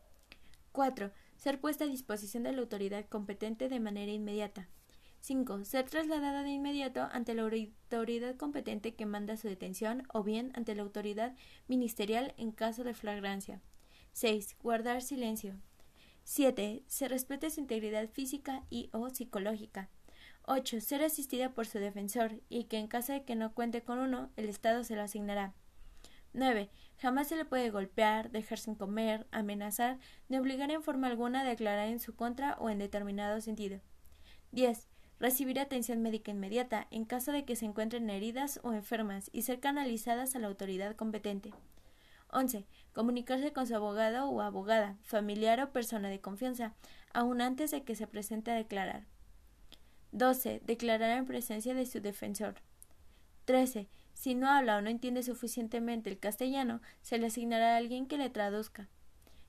4. 0.71 1.11
Ser 1.35 1.59
puesta 1.59 1.83
a 1.83 1.87
disposición 1.87 2.43
de 2.43 2.53
la 2.53 2.61
autoridad 2.61 3.05
competente 3.09 3.67
de 3.67 3.81
manera 3.81 4.13
inmediata. 4.13 4.69
5. 5.19 5.65
Ser 5.65 5.89
trasladada 5.89 6.43
de 6.43 6.51
inmediato 6.51 7.09
ante 7.11 7.33
la 7.33 7.41
autoridad 7.41 8.37
competente 8.37 8.95
que 8.95 9.05
manda 9.05 9.35
su 9.35 9.49
detención 9.49 10.03
o 10.13 10.23
bien 10.23 10.53
ante 10.55 10.75
la 10.75 10.83
autoridad 10.83 11.35
ministerial 11.67 12.33
en 12.37 12.53
caso 12.53 12.85
de 12.85 12.93
flagrancia. 12.93 13.61
6. 14.13 14.55
Guardar 14.63 15.01
silencio. 15.01 15.55
7. 16.23 16.83
Se 16.87 17.09
respete 17.09 17.49
su 17.49 17.59
integridad 17.59 18.07
física 18.07 18.63
y 18.69 18.89
o 18.93 19.09
psicológica. 19.09 19.89
8. 20.47 20.79
Ser 20.81 21.03
asistida 21.03 21.53
por 21.53 21.65
su 21.65 21.79
defensor 21.79 22.41
y 22.49 22.65
que 22.65 22.77
en 22.77 22.87
caso 22.87 23.13
de 23.13 23.23
que 23.23 23.35
no 23.35 23.53
cuente 23.53 23.81
con 23.81 23.99
uno, 23.99 24.29
el 24.35 24.47
Estado 24.47 24.83
se 24.83 24.95
lo 24.95 25.01
asignará. 25.01 25.53
9. 26.33 26.69
Jamás 26.97 27.29
se 27.29 27.35
le 27.35 27.45
puede 27.45 27.71
golpear, 27.71 28.29
dejar 28.29 28.59
sin 28.59 28.75
comer, 28.75 29.25
amenazar, 29.31 29.97
ni 30.29 30.37
obligar 30.37 30.69
en 30.69 30.83
forma 30.83 31.07
alguna 31.07 31.41
a 31.41 31.45
declarar 31.45 31.87
en 31.87 31.99
su 31.99 32.15
contra 32.15 32.55
o 32.59 32.69
en 32.69 32.77
determinado 32.77 33.41
sentido. 33.41 33.79
10. 34.51 34.87
Recibir 35.19 35.59
atención 35.59 36.01
médica 36.01 36.31
inmediata 36.31 36.87
en 36.91 37.05
caso 37.05 37.31
de 37.31 37.45
que 37.45 37.55
se 37.55 37.65
encuentren 37.65 38.09
heridas 38.09 38.59
o 38.63 38.73
enfermas 38.73 39.29
y 39.33 39.43
ser 39.43 39.59
canalizadas 39.59 40.35
a 40.35 40.39
la 40.39 40.47
autoridad 40.47 40.95
competente. 40.95 41.53
11. 42.31 42.65
Comunicarse 42.93 43.53
con 43.53 43.65
su 43.65 43.75
abogado 43.75 44.29
o 44.29 44.41
abogada, 44.41 44.97
familiar 45.03 45.61
o 45.61 45.71
persona 45.71 46.09
de 46.09 46.19
confianza, 46.19 46.75
aun 47.13 47.41
antes 47.41 47.71
de 47.71 47.83
que 47.83 47.95
se 47.95 48.07
presente 48.07 48.51
a 48.51 48.55
declarar. 48.55 49.07
12. 50.15 50.61
Declarar 50.65 51.17
en 51.17 51.25
presencia 51.25 51.73
de 51.73 51.85
su 51.85 51.99
defensor. 51.99 52.55
13. 53.43 53.89
Si 54.13 54.33
no 54.33 54.49
habla 54.49 54.77
o 54.77 54.81
no 54.81 54.89
entiende 54.89 55.23
suficientemente 55.23 56.09
el 56.09 56.19
castellano, 56.19 56.81
se 57.01 57.17
le 57.17 57.27
asignará 57.27 57.73
a 57.73 57.77
alguien 57.77 58.07
que 58.07 58.17
le 58.17 58.29
traduzca. 58.29 58.87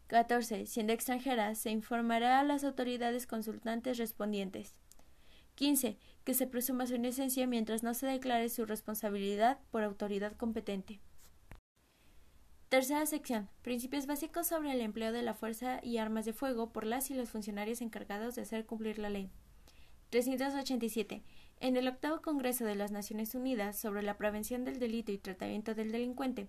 14. 0.08 0.66
Siendo 0.66 0.92
extranjera, 0.92 1.54
se 1.54 1.70
informará 1.70 2.40
a 2.40 2.44
las 2.44 2.64
autoridades 2.64 3.28
consultantes 3.28 3.96
respondientes. 3.96 4.74
15. 5.54 5.98
Que 6.24 6.34
se 6.34 6.48
presuma 6.48 6.86
su 6.86 6.96
inocencia 6.96 7.46
mientras 7.46 7.84
no 7.84 7.94
se 7.94 8.06
declare 8.06 8.48
su 8.48 8.66
responsabilidad 8.66 9.58
por 9.70 9.84
autoridad 9.84 10.32
competente. 10.32 10.98
Tercera 12.68 13.06
sección. 13.06 13.48
Principios 13.62 14.06
básicos 14.06 14.48
sobre 14.48 14.72
el 14.72 14.80
empleo 14.80 15.12
de 15.12 15.22
la 15.22 15.34
fuerza 15.34 15.78
y 15.84 15.98
armas 15.98 16.24
de 16.24 16.32
fuego 16.32 16.72
por 16.72 16.84
las 16.84 17.08
y 17.12 17.14
los 17.14 17.30
funcionarios 17.30 17.80
encargados 17.80 18.34
de 18.34 18.42
hacer 18.42 18.66
cumplir 18.66 18.98
la 18.98 19.10
ley. 19.10 19.30
387. 20.10 21.22
En 21.58 21.76
el 21.76 21.88
octavo 21.88 22.20
Congreso 22.20 22.64
de 22.64 22.74
las 22.74 22.90
Naciones 22.90 23.34
Unidas 23.34 23.78
sobre 23.78 24.02
la 24.02 24.18
prevención 24.18 24.64
del 24.64 24.78
delito 24.78 25.10
y 25.10 25.18
tratamiento 25.18 25.74
del 25.74 25.90
delincuente, 25.90 26.48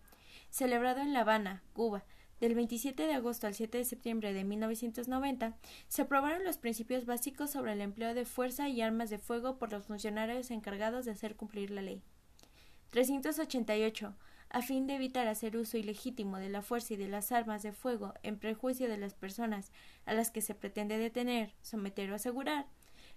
celebrado 0.50 1.00
en 1.02 1.14
La 1.14 1.22
Habana, 1.22 1.64
Cuba, 1.74 2.04
del 2.40 2.54
27 2.54 3.08
de 3.08 3.14
agosto 3.14 3.48
al 3.48 3.56
7 3.56 3.80
de 3.80 3.86
septiembre 3.86 4.34
de 4.34 4.44
1990, 4.44 5.58
se 5.88 6.02
aprobaron 6.04 6.44
los 6.44 6.58
principios 6.58 7.06
básicos 7.06 7.52
sobre 7.52 7.74
el 7.74 7.82
empleo 7.82 8.14
de 8.14 8.26
fuerza 8.26 8.70
y 8.70 8.82
armas 8.82 9.10
de 9.10 9.18
fuego 9.18 9.58
por 9.58 9.72
los 9.72 9.86
funcionarios 9.86 10.52
encargados 10.52 11.06
de 11.06 11.12
hacer 11.12 11.36
cumplir 11.36 11.72
la 11.72 11.82
ley. 11.82 12.04
388. 12.92 14.16
a 14.50 14.62
fin 14.62 14.88
de 14.88 14.96
evitar 14.96 15.28
hacer 15.28 15.58
uso 15.58 15.78
ilegítimo 15.78 16.38
de 16.38 16.48
la 16.48 16.62
fuerza 16.62 16.94
y 16.94 16.98
de 16.98 17.10
las 17.10 17.34
armas 17.34 17.64
de 17.64 17.74
fuego 17.74 18.14
en 18.24 18.40
prejuicio 18.40 18.88
de 18.88 18.98
las 18.98 19.14
personas 19.14 19.74
a 20.06 20.14
las 20.14 20.32
que 20.32 20.42
se 20.42 20.56
pretende 20.56 20.98
detener, 20.98 21.54
someter 21.62 22.10
o 22.12 22.16
asegurar, 22.16 22.66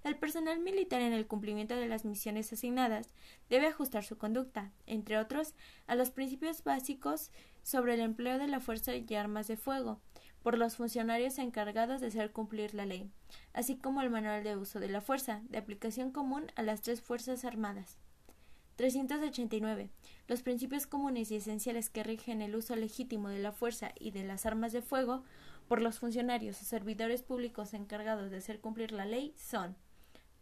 el 0.03 0.16
personal 0.16 0.61
militar 0.61 1.03
en 1.03 1.12
el 1.12 1.26
cumplimiento 1.26 1.76
de 1.76 1.86
las 1.86 2.05
misiones 2.05 2.53
asignadas 2.53 3.09
debe 3.51 3.66
ajustar 3.66 4.03
su 4.05 4.16
conducta, 4.16 4.72
entre 4.86 5.18
otros, 5.18 5.55
a 5.86 5.94
los 5.94 6.11
principios 6.11 6.64
básicos 6.64 7.30
sobre 7.62 7.94
el 7.94 8.01
empleo 8.01 8.38
de 8.38 8.46
la 8.46 8.61
fuerza 8.61 8.94
y 8.94 9.14
armas 9.14 9.46
de 9.46 9.57
fuego, 9.57 10.01
por 10.42 10.57
los 10.57 10.76
funcionarios 10.76 11.38
encargados 11.38 12.01
de 12.01 12.07
hacer 12.07 12.32
cumplir 12.32 12.74
la 12.74 12.86
ley, 12.86 13.11
así 13.53 13.76
como 13.76 14.01
el 14.01 14.09
manual 14.09 14.42
de 14.42 14.57
uso 14.57 14.80
de 14.80 14.88
la 14.88 15.03
fuerza, 15.03 15.42
de 15.51 15.59
aplicación 15.59 16.11
común 16.12 16.51
a 16.57 16.62
las 16.62 16.80
tres 16.80 17.03
Fuerzas 17.03 17.44
Armadas. 17.44 17.98
389. 18.76 19.90
Los 20.26 20.40
principios 20.40 20.86
comunes 20.86 21.30
y 21.30 21.36
esenciales 21.36 21.90
que 21.90 22.03
rigen 22.03 22.40
el 22.40 22.57
uso 22.57 22.74
legítimo 22.76 23.28
de 23.28 23.38
la 23.38 23.53
fuerza 23.53 23.92
y 24.01 24.12
de 24.12 24.24
las 24.24 24.46
armas 24.46 24.72
de 24.72 24.80
fuego 24.80 25.22
por 25.68 25.82
los 25.82 25.98
funcionarios 25.98 26.62
o 26.62 26.64
servidores 26.64 27.22
públicos 27.22 27.74
encargados 27.74 28.30
de 28.30 28.38
hacer 28.38 28.61
cumplir 28.61 28.92
la 28.92 29.05
ley 29.05 29.34
son 29.36 29.76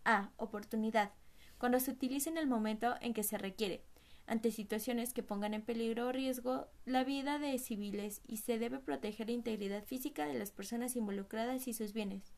a. 0.09 0.33
Oportunidad. 0.37 1.13
Cuando 1.59 1.81
se 1.81 1.91
utilice 1.91 2.31
en 2.31 2.39
el 2.39 2.47
momento 2.47 2.95
en 3.01 3.15
que 3.15 3.23
se 3.23 3.39
requiere, 3.39 3.85
ante 4.27 4.51
situaciones 4.51 5.13
que 5.13 5.23
pongan 5.23 5.55
en 5.55 5.63
peligro 5.63 6.09
o 6.09 6.13
riesgo 6.13 6.69
la 6.85 7.05
vida 7.05 7.39
de 7.39 7.59
civiles 7.59 8.21
y 8.27 8.39
se 8.39 8.59
debe 8.59 8.79
proteger 8.79 9.29
la 9.29 9.35
integridad 9.35 9.85
física 9.85 10.27
de 10.27 10.35
las 10.35 10.51
personas 10.51 10.97
involucradas 10.97 11.67
y 11.69 11.73
sus 11.73 11.93
bienes. 11.93 12.33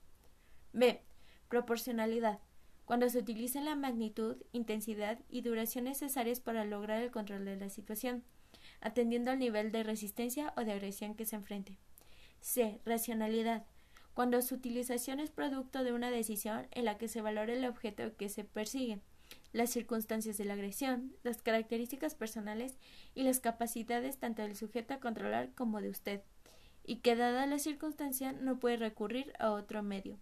B. 0.73 1.03
Proporcionalidad 1.49 2.41
cuando 2.91 3.09
se 3.09 3.21
utilicen 3.21 3.66
la 3.66 3.77
magnitud, 3.77 4.37
intensidad 4.51 5.21
y 5.29 5.43
duración 5.43 5.85
necesarias 5.85 6.41
para 6.41 6.64
lograr 6.64 7.01
el 7.01 7.12
control 7.12 7.45
de 7.45 7.55
la 7.55 7.71
situación, 7.71 8.25
atendiendo 8.81 9.31
al 9.31 9.39
nivel 9.39 9.71
de 9.71 9.85
resistencia 9.85 10.53
o 10.57 10.64
de 10.64 10.73
agresión 10.73 11.14
que 11.14 11.25
se 11.25 11.37
enfrente. 11.37 11.79
C. 12.41 12.81
Racionalidad. 12.85 13.64
Cuando 14.15 14.43
su 14.43 14.57
utilización 14.57 15.21
es 15.21 15.31
producto 15.31 15.85
de 15.85 15.93
una 15.93 16.11
decisión 16.11 16.67
en 16.73 16.85
la 16.85 16.99
que 16.99 17.09
se 17.09 17.21
valore 17.21 17.57
el 17.57 17.65
objeto 17.65 18.17
que 18.17 18.29
se 18.29 18.45
persigue, 18.45 19.01
las 19.53 19.71
circunstancias 19.71 20.37
de 20.39 20.45
la 20.45 20.55
agresión, 20.55 21.15
las 21.23 21.43
características 21.43 22.15
personales 22.15 22.79
y 23.15 23.23
las 23.23 23.41
capacidades 23.41 24.19
tanto 24.19 24.43
del 24.43 24.57
sujeto 24.57 24.95
a 24.95 25.01
controlar 25.01 25.55
como 25.55 25.81
de 25.81 25.91
usted, 25.91 26.23
y 26.85 26.97
que 26.97 27.17
dada 27.17 27.47
la 27.47 27.59
circunstancia 27.59 28.33
no 28.33 28.59
puede 28.59 28.77
recurrir 28.77 29.33
a 29.39 29.51
otro 29.51 29.83
medio. 29.83 30.19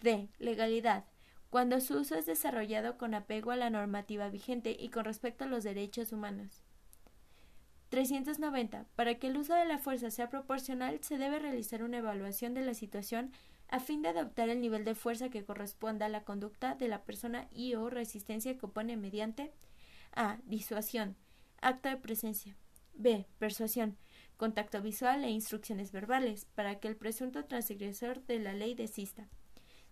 D. 0.00 0.28
Legalidad 0.38 1.04
cuando 1.50 1.80
su 1.80 1.98
uso 1.98 2.14
es 2.14 2.26
desarrollado 2.26 2.98
con 2.98 3.14
apego 3.14 3.52
a 3.52 3.56
la 3.56 3.70
normativa 3.70 4.28
vigente 4.28 4.76
y 4.78 4.90
con 4.90 5.06
respecto 5.06 5.44
a 5.44 5.48
los 5.48 5.64
derechos 5.64 6.12
humanos. 6.12 6.62
390. 7.88 8.86
Para 8.96 9.14
que 9.18 9.28
el 9.28 9.36
uso 9.36 9.54
de 9.54 9.64
la 9.64 9.78
fuerza 9.78 10.10
sea 10.10 10.28
proporcional, 10.28 10.98
se 11.02 11.18
debe 11.18 11.38
realizar 11.38 11.82
una 11.82 11.98
evaluación 11.98 12.54
de 12.54 12.62
la 12.62 12.74
situación 12.74 13.32
a 13.68 13.80
fin 13.80 14.02
de 14.02 14.08
adoptar 14.08 14.48
el 14.48 14.60
nivel 14.60 14.84
de 14.84 14.94
fuerza 14.94 15.28
que 15.28 15.44
corresponda 15.44 16.06
a 16.06 16.10
la 16.10 16.24
conducta 16.24 16.74
de 16.74 16.88
la 16.88 17.02
persona 17.04 17.48
y 17.52 17.74
o 17.74 17.90
resistencia 17.90 18.56
que 18.56 18.66
opone 18.66 18.96
mediante 18.96 19.52
a. 20.14 20.38
Disuasión. 20.44 21.16
Acto 21.60 21.88
de 21.88 21.96
presencia. 21.96 22.56
b. 22.94 23.26
Persuasión. 23.38 23.96
Contacto 24.36 24.80
visual 24.80 25.24
e 25.24 25.30
instrucciones 25.30 25.92
verbales 25.92 26.46
para 26.54 26.80
que 26.80 26.88
el 26.88 26.96
presunto 26.96 27.44
transgresor 27.44 28.24
de 28.26 28.38
la 28.38 28.52
ley 28.54 28.74
desista. 28.74 29.28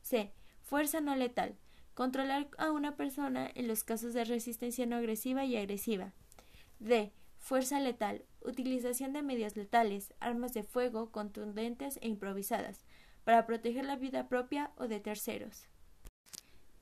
c. 0.02 0.32
Fuerza 0.62 1.00
no 1.00 1.14
letal. 1.14 1.56
Controlar 1.94 2.48
a 2.58 2.72
una 2.72 2.96
persona 2.96 3.50
en 3.54 3.68
los 3.68 3.84
casos 3.84 4.14
de 4.14 4.24
resistencia 4.24 4.86
no 4.86 4.96
agresiva 4.96 5.44
y 5.44 5.56
agresiva. 5.56 6.12
D. 6.78 7.12
Fuerza 7.46 7.78
letal. 7.78 8.24
Utilización 8.40 9.12
de 9.12 9.22
medios 9.22 9.54
letales, 9.54 10.12
armas 10.18 10.52
de 10.52 10.64
fuego 10.64 11.12
contundentes 11.12 11.96
e 12.02 12.08
improvisadas, 12.08 12.84
para 13.22 13.46
proteger 13.46 13.84
la 13.84 13.94
vida 13.94 14.28
propia 14.28 14.72
o 14.74 14.88
de 14.88 14.98
terceros. 14.98 15.68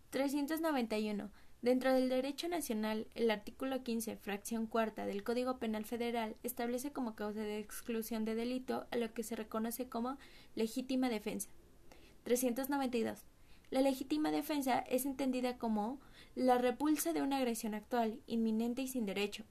391. 0.08 1.30
Dentro 1.60 1.92
del 1.92 2.08
derecho 2.08 2.48
nacional, 2.48 3.08
el 3.14 3.30
artículo 3.30 3.82
15, 3.82 4.16
fracción 4.16 4.66
cuarta 4.66 5.04
del 5.04 5.22
Código 5.22 5.58
Penal 5.58 5.84
Federal 5.84 6.34
establece 6.42 6.94
como 6.94 7.14
causa 7.14 7.40
de 7.40 7.58
exclusión 7.58 8.24
de 8.24 8.34
delito 8.34 8.86
a 8.90 8.96
lo 8.96 9.12
que 9.12 9.22
se 9.22 9.36
reconoce 9.36 9.90
como 9.90 10.16
legítima 10.54 11.10
defensa. 11.10 11.50
392. 12.22 13.26
La 13.68 13.82
legítima 13.82 14.30
defensa 14.30 14.78
es 14.78 15.04
entendida 15.04 15.58
como 15.58 16.00
la 16.34 16.56
repulsa 16.56 17.12
de 17.12 17.20
una 17.20 17.36
agresión 17.36 17.74
actual, 17.74 18.18
inminente 18.26 18.80
y 18.80 18.88
sin 18.88 19.04
derecho, 19.04 19.44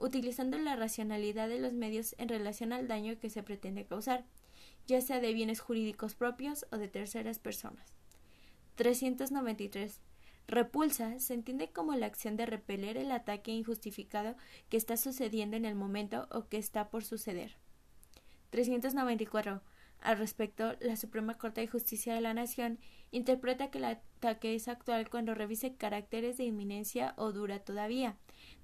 utilizando 0.00 0.58
la 0.58 0.76
racionalidad 0.76 1.48
de 1.48 1.60
los 1.60 1.72
medios 1.72 2.14
en 2.18 2.28
relación 2.28 2.72
al 2.72 2.88
daño 2.88 3.18
que 3.18 3.30
se 3.30 3.42
pretende 3.42 3.86
causar, 3.86 4.24
ya 4.86 5.00
sea 5.00 5.20
de 5.20 5.32
bienes 5.32 5.60
jurídicos 5.60 6.14
propios 6.14 6.66
o 6.72 6.78
de 6.78 6.88
terceras 6.88 7.38
personas. 7.38 7.94
393. 8.76 10.00
Repulsa 10.48 11.18
se 11.20 11.34
entiende 11.34 11.70
como 11.70 11.94
la 11.94 12.06
acción 12.06 12.36
de 12.36 12.46
repeler 12.46 12.96
el 12.96 13.12
ataque 13.12 13.52
injustificado 13.52 14.34
que 14.68 14.76
está 14.76 14.96
sucediendo 14.96 15.56
en 15.56 15.64
el 15.64 15.76
momento 15.76 16.26
o 16.32 16.48
que 16.48 16.56
está 16.56 16.90
por 16.90 17.04
suceder. 17.04 17.56
394. 18.50 19.62
Al 20.00 20.18
respecto, 20.18 20.76
la 20.80 20.96
Suprema 20.96 21.36
Corte 21.36 21.60
de 21.60 21.68
Justicia 21.68 22.14
de 22.14 22.22
la 22.22 22.34
Nación 22.34 22.78
interpreta 23.10 23.70
que 23.70 23.78
el 23.78 23.84
ataque 23.84 24.54
es 24.54 24.66
actual 24.66 25.10
cuando 25.10 25.34
revise 25.34 25.76
caracteres 25.76 26.38
de 26.38 26.44
inminencia 26.44 27.14
o 27.16 27.32
dura 27.32 27.60
todavía, 27.60 28.16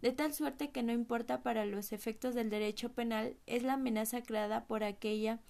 de 0.02 0.12
tal 0.12 0.32
suerte 0.34 0.70
que 0.70 0.82
no 0.82 0.92
importa 0.92 1.42
para 1.42 1.66
los 1.66 1.92
efectos 1.92 2.34
del 2.34 2.50
derecho 2.50 2.92
penal 2.92 3.36
es 3.46 3.62
la 3.62 3.74
amenaza 3.74 4.22
creada 4.22 4.66
por 4.66 4.84
aquella 4.84 5.40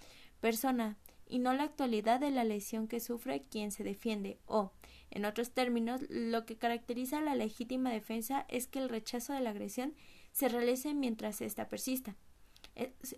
persona 0.40 0.96
y 1.28 1.40
no 1.40 1.52
la 1.52 1.64
actualidad 1.64 2.20
de 2.20 2.30
la 2.30 2.44
lesión 2.44 2.86
que 2.86 3.00
sufre 3.00 3.42
quien 3.42 3.72
se 3.72 3.82
defiende 3.82 4.38
o, 4.46 4.72
en 5.10 5.24
otros 5.24 5.50
términos, 5.50 6.02
lo 6.08 6.46
que 6.46 6.56
caracteriza 6.56 7.20
la 7.20 7.34
legítima 7.34 7.90
defensa 7.90 8.44
es 8.48 8.66
que 8.66 8.78
el 8.78 8.88
rechazo 8.88 9.32
de 9.32 9.40
la 9.40 9.50
agresión 9.50 9.94
se 10.32 10.48
realice 10.48 10.94
mientras 10.94 11.40
ésta 11.40 11.68
persista. 11.68 12.16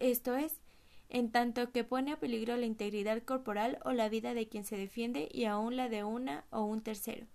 Esto 0.01 0.37
es, 0.37 0.61
en 1.09 1.31
tanto 1.31 1.73
que 1.73 1.85
pone 1.85 2.13
a 2.13 2.21
peligro 2.21 2.57
la 2.57 2.67
integridad 2.67 3.23
corporal 3.23 3.79
o 3.85 3.93
la 3.93 4.09
vida 4.09 4.35
de 4.35 4.49
quien 4.49 4.65
se 4.65 4.77
defiende 4.77 5.29
y 5.33 5.45
aun 5.45 5.77
la 5.77 5.89
de 5.89 6.05
una 6.05 6.45
o 6.51 6.63
un 6.65 6.83
tercero. 6.83 7.27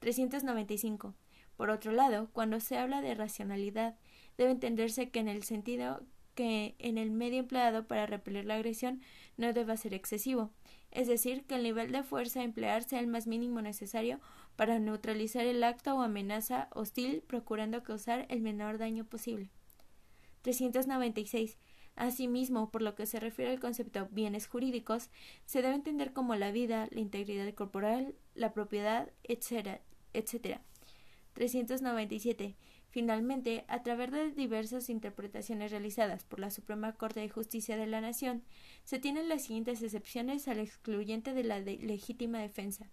395. 0.00 1.14
Por 1.58 1.70
otro 1.70 1.90
lado, 1.90 2.28
cuando 2.32 2.60
se 2.60 2.78
habla 2.78 3.02
de 3.02 3.16
racionalidad, 3.16 3.96
debe 4.36 4.52
entenderse 4.52 5.10
que 5.10 5.18
en 5.18 5.26
el 5.26 5.42
sentido 5.42 6.04
que 6.36 6.76
en 6.78 6.98
el 6.98 7.10
medio 7.10 7.40
empleado 7.40 7.88
para 7.88 8.06
repeler 8.06 8.44
la 8.44 8.54
agresión 8.54 9.02
no 9.36 9.52
deba 9.52 9.76
ser 9.76 9.92
excesivo, 9.92 10.52
es 10.92 11.08
decir, 11.08 11.42
que 11.46 11.56
el 11.56 11.64
nivel 11.64 11.90
de 11.90 12.04
fuerza 12.04 12.38
a 12.38 12.44
emplear 12.44 12.84
sea 12.84 13.00
el 13.00 13.08
más 13.08 13.26
mínimo 13.26 13.60
necesario 13.60 14.20
para 14.54 14.78
neutralizar 14.78 15.46
el 15.46 15.64
acto 15.64 15.96
o 15.96 16.02
amenaza 16.02 16.68
hostil, 16.70 17.24
procurando 17.26 17.82
causar 17.82 18.26
el 18.28 18.40
menor 18.40 18.78
daño 18.78 19.04
posible. 19.04 19.50
396. 20.42 21.58
Asimismo, 21.96 22.70
por 22.70 22.82
lo 22.82 22.94
que 22.94 23.06
se 23.06 23.18
refiere 23.18 23.50
al 23.50 23.58
concepto 23.58 24.06
bienes 24.12 24.46
jurídicos, 24.46 25.10
se 25.44 25.60
debe 25.60 25.74
entender 25.74 26.12
como 26.12 26.36
la 26.36 26.52
vida, 26.52 26.86
la 26.92 27.00
integridad 27.00 27.52
corporal, 27.52 28.14
la 28.36 28.52
propiedad, 28.52 29.10
etc. 29.24 29.80
etc. 30.12 30.60
397. 31.38 32.56
Finalmente, 32.90 33.64
a 33.68 33.84
través 33.84 34.10
de 34.10 34.32
diversas 34.32 34.90
interpretaciones 34.90 35.70
realizadas 35.70 36.24
por 36.24 36.40
la 36.40 36.50
Suprema 36.50 36.94
Corte 36.94 37.20
de 37.20 37.28
Justicia 37.28 37.76
de 37.76 37.86
la 37.86 38.00
Nación, 38.00 38.42
se 38.82 38.98
tienen 38.98 39.28
las 39.28 39.42
siguientes 39.42 39.80
excepciones 39.80 40.48
al 40.48 40.58
excluyente 40.58 41.34
de 41.34 41.44
la 41.44 41.60
legítima 41.60 42.40
defensa. 42.40 42.90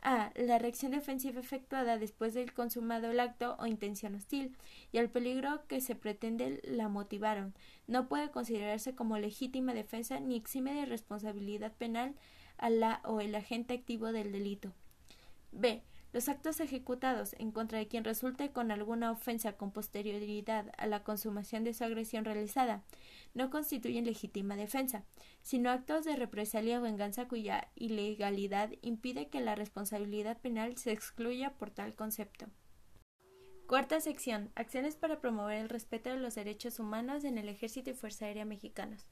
A. 0.00 0.32
La 0.34 0.58
reacción 0.58 0.90
defensiva 0.90 1.38
efectuada 1.38 1.98
después 1.98 2.34
del 2.34 2.52
consumado 2.52 3.12
el 3.12 3.20
acto 3.20 3.54
o 3.60 3.66
intención 3.66 4.16
hostil 4.16 4.56
y 4.90 4.98
al 4.98 5.08
peligro 5.08 5.64
que 5.68 5.80
se 5.80 5.94
pretende 5.94 6.60
la 6.64 6.88
motivaron. 6.88 7.54
No 7.86 8.08
puede 8.08 8.32
considerarse 8.32 8.96
como 8.96 9.18
legítima 9.18 9.72
defensa 9.72 10.18
ni 10.18 10.34
exime 10.34 10.74
de 10.74 10.86
responsabilidad 10.86 11.72
penal 11.74 12.16
a 12.56 12.70
la 12.70 13.02
o 13.04 13.20
el 13.20 13.36
agente 13.36 13.74
activo 13.74 14.10
del 14.10 14.32
delito. 14.32 14.72
B. 15.52 15.84
Los 16.12 16.28
actos 16.28 16.60
ejecutados 16.60 17.34
en 17.38 17.52
contra 17.52 17.78
de 17.78 17.88
quien 17.88 18.04
resulte 18.04 18.50
con 18.52 18.70
alguna 18.70 19.10
ofensa 19.10 19.54
con 19.54 19.72
posterioridad 19.72 20.70
a 20.76 20.86
la 20.86 21.02
consumación 21.02 21.64
de 21.64 21.72
su 21.72 21.84
agresión 21.84 22.26
realizada 22.26 22.84
no 23.32 23.48
constituyen 23.48 24.04
legítima 24.04 24.54
defensa, 24.56 25.04
sino 25.40 25.70
actos 25.70 26.04
de 26.04 26.16
represalia 26.16 26.78
o 26.78 26.82
venganza 26.82 27.28
cuya 27.28 27.68
ilegalidad 27.76 28.70
impide 28.82 29.28
que 29.28 29.40
la 29.40 29.54
responsabilidad 29.54 30.38
penal 30.38 30.76
se 30.76 30.92
excluya 30.92 31.54
por 31.54 31.70
tal 31.70 31.94
concepto. 31.94 32.46
Cuarta 33.66 33.98
sección. 34.02 34.50
Acciones 34.54 34.96
para 34.96 35.18
promover 35.18 35.62
el 35.62 35.70
respeto 35.70 36.10
de 36.10 36.18
los 36.18 36.34
derechos 36.34 36.78
humanos 36.78 37.24
en 37.24 37.38
el 37.38 37.48
Ejército 37.48 37.88
y 37.88 37.94
Fuerza 37.94 38.26
Aérea 38.26 38.44
Mexicanos. 38.44 39.06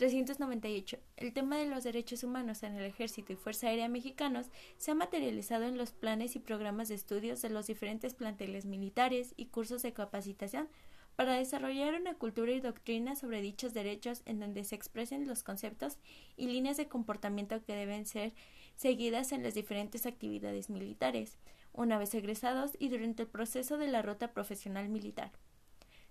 398. 0.00 0.96
El 1.18 1.34
tema 1.34 1.58
de 1.58 1.66
los 1.66 1.84
derechos 1.84 2.24
humanos 2.24 2.62
en 2.62 2.74
el 2.74 2.84
Ejército 2.84 3.34
y 3.34 3.36
Fuerza 3.36 3.66
Aérea 3.66 3.86
Mexicanos 3.86 4.46
se 4.78 4.92
ha 4.92 4.94
materializado 4.94 5.64
en 5.64 5.76
los 5.76 5.92
planes 5.92 6.36
y 6.36 6.38
programas 6.38 6.88
de 6.88 6.94
estudios 6.94 7.42
de 7.42 7.50
los 7.50 7.66
diferentes 7.66 8.14
planteles 8.14 8.64
militares 8.64 9.34
y 9.36 9.48
cursos 9.48 9.82
de 9.82 9.92
capacitación 9.92 10.70
para 11.16 11.34
desarrollar 11.34 12.00
una 12.00 12.14
cultura 12.14 12.50
y 12.52 12.60
doctrina 12.60 13.14
sobre 13.14 13.42
dichos 13.42 13.74
derechos 13.74 14.22
en 14.24 14.40
donde 14.40 14.64
se 14.64 14.74
expresen 14.74 15.28
los 15.28 15.42
conceptos 15.42 15.98
y 16.34 16.46
líneas 16.46 16.78
de 16.78 16.88
comportamiento 16.88 17.62
que 17.62 17.76
deben 17.76 18.06
ser 18.06 18.32
seguidas 18.76 19.32
en 19.32 19.42
las 19.42 19.52
diferentes 19.52 20.06
actividades 20.06 20.70
militares, 20.70 21.36
una 21.74 21.98
vez 21.98 22.14
egresados 22.14 22.70
y 22.78 22.88
durante 22.88 23.24
el 23.24 23.28
proceso 23.28 23.76
de 23.76 23.88
la 23.88 24.00
ruta 24.00 24.32
profesional 24.32 24.88
militar. 24.88 25.30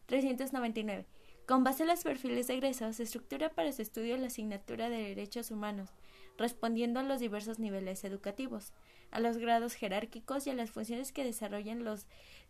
399. 0.05 1.07
Con 1.49 1.63
base 1.63 1.81
en 1.81 1.89
los 1.89 2.03
perfiles 2.03 2.45
de 2.45 2.53
egresos, 2.53 2.97
se 2.97 3.01
estructura 3.01 3.49
para 3.49 3.71
su 3.71 3.81
estudio 3.81 4.15
la 4.17 4.27
asignatura 4.27 4.87
de 4.87 4.97
derechos 4.99 5.49
humanos, 5.49 5.89
respondiendo 6.37 6.99
a 6.99 7.03
los 7.03 7.19
diversos 7.19 7.57
niveles 7.57 8.03
educativos, 8.03 8.71
a 9.09 9.19
los 9.19 9.39
grados 9.39 9.73
jerárquicos 9.73 10.45
y 10.45 10.51
a 10.51 10.53
las 10.53 10.69
funciones 10.69 11.11
que 11.11 11.23
desarrollan 11.23 11.83
los 11.83 12.05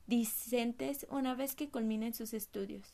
discentes 0.06 1.08
una 1.10 1.34
vez 1.34 1.56
que 1.56 1.70
culminen 1.70 2.14
sus 2.14 2.34
estudios. 2.34 2.91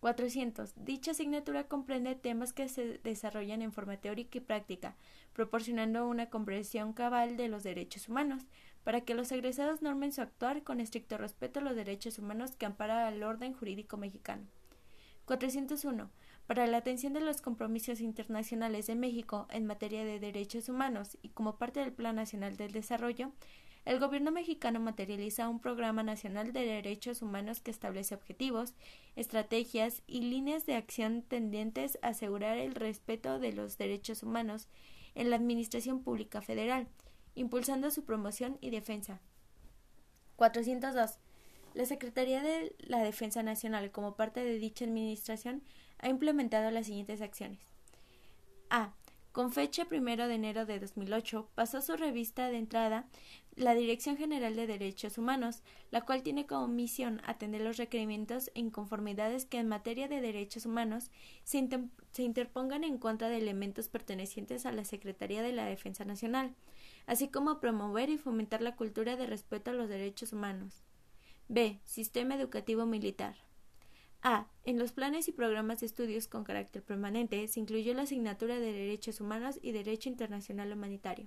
400. 0.00 0.74
Dicha 0.76 1.12
asignatura 1.12 1.66
comprende 1.66 2.14
temas 2.14 2.52
que 2.52 2.68
se 2.68 2.98
desarrollan 2.98 3.62
en 3.62 3.72
forma 3.72 3.96
teórica 3.96 4.36
y 4.36 4.42
práctica, 4.42 4.96
proporcionando 5.32 6.06
una 6.06 6.28
comprensión 6.28 6.92
cabal 6.92 7.38
de 7.38 7.48
los 7.48 7.62
derechos 7.62 8.06
humanos, 8.06 8.42
para 8.84 9.00
que 9.00 9.14
los 9.14 9.32
egresados 9.32 9.80
normen 9.80 10.12
su 10.12 10.20
actuar 10.20 10.62
con 10.62 10.78
estricto 10.78 11.16
respeto 11.16 11.60
a 11.60 11.62
los 11.62 11.74
derechos 11.74 12.18
humanos 12.18 12.54
que 12.54 12.66
ampara 12.66 13.06
al 13.06 13.22
orden 13.22 13.54
jurídico 13.54 13.96
mexicano. 13.96 14.46
401. 15.24 16.10
Para 16.46 16.66
la 16.66 16.78
atención 16.78 17.12
de 17.12 17.20
los 17.20 17.40
compromisos 17.40 18.00
internacionales 18.00 18.86
de 18.86 18.94
México 18.94 19.46
en 19.50 19.66
materia 19.66 20.04
de 20.04 20.18
derechos 20.18 20.68
humanos 20.68 21.16
y 21.22 21.30
como 21.30 21.56
parte 21.56 21.80
del 21.80 21.92
Plan 21.92 22.16
Nacional 22.16 22.56
del 22.56 22.72
Desarrollo, 22.72 23.32
el 23.84 23.98
gobierno 23.98 24.30
mexicano 24.30 24.78
materializa 24.78 25.48
un 25.48 25.60
programa 25.60 26.02
nacional 26.02 26.52
de 26.52 26.64
derechos 26.64 27.20
humanos 27.20 27.60
que 27.60 27.72
establece 27.72 28.14
objetivos, 28.14 28.74
estrategias 29.16 30.02
y 30.06 30.20
líneas 30.20 30.66
de 30.66 30.76
acción 30.76 31.22
tendientes 31.22 31.98
a 32.02 32.08
asegurar 32.08 32.58
el 32.58 32.74
respeto 32.76 33.40
de 33.40 33.52
los 33.52 33.78
derechos 33.78 34.22
humanos 34.22 34.68
en 35.14 35.30
la 35.30 35.36
Administración 35.36 36.02
Pública 36.02 36.42
Federal, 36.42 36.86
impulsando 37.34 37.90
su 37.90 38.04
promoción 38.04 38.56
y 38.60 38.70
defensa. 38.70 39.20
402. 40.36 41.18
La 41.74 41.86
Secretaría 41.86 42.42
de 42.42 42.74
la 42.78 43.02
Defensa 43.02 43.42
Nacional, 43.42 43.90
como 43.90 44.14
parte 44.14 44.44
de 44.44 44.58
dicha 44.58 44.84
administración, 44.84 45.62
ha 45.98 46.08
implementado 46.08 46.70
las 46.70 46.86
siguientes 46.86 47.22
acciones. 47.22 47.60
A. 48.68 48.92
Con 49.32 49.50
fecha 49.50 49.86
1 49.90 50.28
de 50.28 50.34
enero 50.34 50.66
de 50.66 50.78
2008, 50.78 51.48
pasó 51.54 51.80
su 51.80 51.96
revista 51.96 52.50
de 52.50 52.58
entrada 52.58 53.06
la 53.56 53.74
Dirección 53.74 54.18
General 54.18 54.54
de 54.54 54.66
Derechos 54.66 55.16
Humanos, 55.16 55.62
la 55.90 56.02
cual 56.02 56.22
tiene 56.22 56.46
como 56.46 56.68
misión 56.68 57.22
atender 57.24 57.62
los 57.62 57.78
requerimientos 57.78 58.50
e 58.54 58.60
inconformidades 58.60 59.46
que 59.46 59.58
en 59.58 59.68
materia 59.68 60.08
de 60.08 60.20
derechos 60.20 60.66
humanos 60.66 61.10
se, 61.44 61.66
se, 62.12 62.22
interpongan 62.22 62.84
en 62.84 62.98
contra 62.98 63.30
de 63.30 63.38
elementos 63.38 63.88
pertenecientes 63.88 64.66
a 64.66 64.72
la 64.72 64.84
Secretaría 64.84 65.42
de 65.42 65.52
la 65.52 65.64
Defensa 65.64 66.04
Nacional, 66.04 66.54
así 67.06 67.28
como 67.28 67.60
promover 67.60 68.10
y 68.10 68.18
fomentar 68.18 68.60
la 68.60 68.76
cultura 68.76 69.16
de 69.16 69.26
respeto 69.26 69.70
a 69.70 69.74
los 69.74 69.88
derechos 69.88 70.34
humanos. 70.34 70.82
B. 71.52 71.78
Sistema 71.84 72.34
Educativo 72.34 72.86
Militar. 72.86 73.36
A. 74.22 74.46
En 74.64 74.78
los 74.78 74.92
planes 74.92 75.28
y 75.28 75.32
programas 75.32 75.80
de 75.80 75.86
estudios 75.86 76.26
con 76.26 76.44
carácter 76.44 76.82
permanente 76.82 77.46
se 77.46 77.60
incluyó 77.60 77.92
la 77.92 78.04
asignatura 78.04 78.58
de 78.58 78.72
Derechos 78.72 79.20
Humanos 79.20 79.58
y 79.60 79.72
Derecho 79.72 80.08
Internacional 80.08 80.72
Humanitario. 80.72 81.26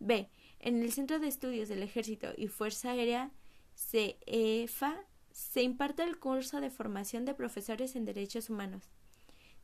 B. 0.00 0.28
En 0.58 0.82
el 0.82 0.90
Centro 0.90 1.20
de 1.20 1.28
Estudios 1.28 1.68
del 1.68 1.84
Ejército 1.84 2.32
y 2.36 2.48
Fuerza 2.48 2.90
Aérea, 2.90 3.30
CEFA, 3.76 5.04
se 5.30 5.62
imparte 5.62 6.02
el 6.02 6.18
curso 6.18 6.60
de 6.60 6.70
formación 6.70 7.24
de 7.24 7.34
profesores 7.34 7.94
en 7.94 8.06
derechos 8.06 8.50
humanos. 8.50 8.90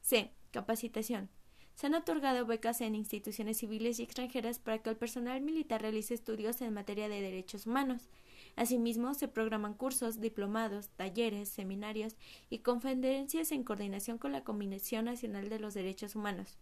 C. 0.03 0.31
Capacitación. 0.53 1.31
Se 1.75 1.89
han 1.89 1.95
otorgado 1.95 2.47
becas 2.47 2.81
en 2.81 2.95
instituciones 2.95 3.57
civiles 3.57 3.99
y 3.99 4.05
extranjeras 4.05 4.61
para 4.61 4.79
que 4.79 4.91
el 4.91 4.97
personal 4.97 5.41
militar 5.41 5.83
realice 5.83 6.15
estudios 6.15 6.61
en 6.61 6.73
materia 6.73 7.09
de 7.09 7.21
derechos 7.21 7.67
humanos. 7.67 8.09
Asimismo, 8.57 9.15
se 9.15 9.29
programan 9.29 9.75
cursos, 9.75 10.21
diplomados, 10.21 10.89
talleres, 10.91 11.49
seminarios 11.49 12.17
y 12.51 12.59
conferencias 12.59 13.53
en 13.53 13.65
coordinación 13.65 14.19
con 14.19 14.33
la 14.33 14.45
Comisión 14.45 15.07
Nacional 15.07 15.49
de 15.49 15.59
los 15.59 15.75
Derechos 15.75 16.15
Humanos 16.15 16.59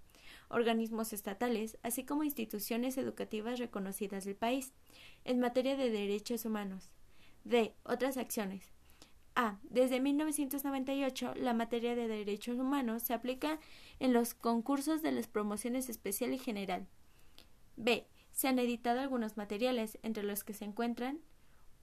organismos 0.52 1.12
estatales, 1.12 1.78
así 1.82 2.04
como 2.04 2.24
instituciones 2.24 2.98
educativas 2.98 3.58
reconocidas 3.58 4.24
del 4.24 4.36
país, 4.36 4.72
en 5.24 5.40
materia 5.40 5.76
de 5.76 5.90
derechos 5.90 6.44
humanos. 6.44 6.90
D. 7.44 7.74
Otras 7.84 8.16
acciones. 8.16 8.70
A. 9.34 9.58
Desde 9.62 9.98
1998, 9.98 11.34
la 11.36 11.54
materia 11.54 11.96
de 11.96 12.06
derechos 12.06 12.58
humanos 12.58 13.02
se 13.02 13.14
aplica 13.14 13.58
en 13.98 14.12
los 14.12 14.34
concursos 14.34 15.02
de 15.02 15.12
las 15.12 15.26
promociones 15.26 15.88
especial 15.88 16.34
y 16.34 16.38
general. 16.38 16.86
B. 17.76 18.06
Se 18.30 18.48
han 18.48 18.58
editado 18.58 19.00
algunos 19.00 19.36
materiales, 19.36 19.98
entre 20.02 20.22
los 20.22 20.44
que 20.44 20.52
se 20.52 20.66
encuentran 20.66 21.18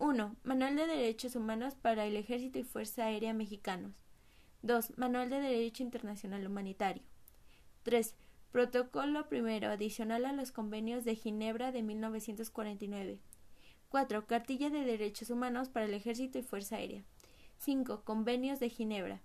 1. 0.02 0.38
Manual 0.44 0.78
de 0.78 0.88
Derechos 0.88 1.36
Humanos 1.36 1.76
para 1.76 2.06
el 2.06 2.16
Ejército 2.16 2.58
y 2.58 2.64
Fuerza 2.64 3.04
Aérea 3.04 3.34
Mexicanos. 3.34 3.92
2. 4.62 4.98
Manual 4.98 5.30
de 5.30 5.42
Derecho 5.42 5.84
Internacional 5.84 6.48
Humanitario. 6.48 7.04
3. 7.84 8.16
Protocolo 8.54 9.28
primero, 9.28 9.70
adicional 9.70 10.26
a 10.26 10.32
los 10.32 10.54
convenios 10.54 11.04
de 11.04 11.16
Ginebra 11.16 11.74
de 11.74 11.84
1949. 11.84 13.20
4. 13.90 14.26
Cartilla 14.26 14.70
de 14.70 14.86
Derechos 14.86 15.32
Humanos 15.32 15.68
para 15.68 15.86
el 15.86 15.94
Ejército 15.94 16.40
y 16.40 16.44
Fuerza 16.44 16.78
Aérea. 16.78 17.04
5. 17.58 18.06
Convenios 18.06 18.62
de 18.62 18.70
Ginebra. 18.70 19.22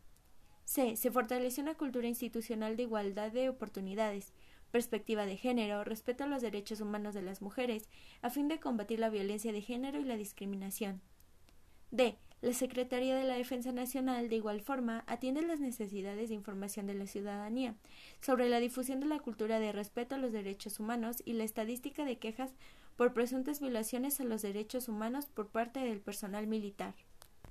C. 0.64 0.97
Se 0.97 1.12
fortaleció 1.12 1.62
una 1.62 1.77
cultura 1.77 2.09
institucional 2.09 2.77
de 2.77 2.83
igualdad 2.83 3.31
de 3.31 3.49
oportunidades, 3.49 4.33
perspectiva 4.75 5.25
de 5.25 5.37
género, 5.37 5.85
respeto 5.85 6.25
a 6.25 6.27
los 6.27 6.43
derechos 6.43 6.81
humanos 6.81 7.14
de 7.14 7.22
las 7.22 7.41
mujeres, 7.41 7.89
a 8.22 8.31
fin 8.31 8.49
de 8.49 8.59
combatir 8.59 8.99
la 8.99 9.09
violencia 9.09 9.53
de 9.53 9.62
género 9.62 10.01
y 10.01 10.05
la 10.05 10.16
discriminación. 10.16 11.01
D. 11.93 12.16
La 12.43 12.53
Secretaría 12.53 13.14
de 13.14 13.22
la 13.22 13.37
Defensa 13.37 13.70
Nacional, 13.70 14.29
de 14.29 14.35
igual 14.35 14.62
forma, 14.62 15.05
atiende 15.07 15.43
las 15.43 15.61
necesidades 15.61 16.29
de 16.29 16.35
información 16.35 16.89
de 16.89 16.95
la 16.95 17.07
ciudadanía 17.07 17.77
sobre 18.20 18.49
la 18.49 18.59
difusión 18.59 18.99
de 18.99 19.07
la 19.07 19.20
cultura 19.20 19.61
de 19.61 19.70
respeto 19.70 20.16
a 20.16 20.18
los 20.18 20.33
derechos 20.33 20.81
humanos 20.81 21.22
y 21.25 21.35
la 21.35 21.45
estadística 21.45 22.05
de 22.05 22.18
quejas 22.18 22.51
por 22.97 23.14
presuntas 23.14 23.61
violaciones 23.61 24.20
a 24.20 24.25
los 24.25 24.43
derechos 24.43 24.89
humanos 24.89 25.27
por 25.27 25.51
parte 25.51 25.79
del 25.79 26.01
personal 26.01 26.49
militar. 26.49 26.95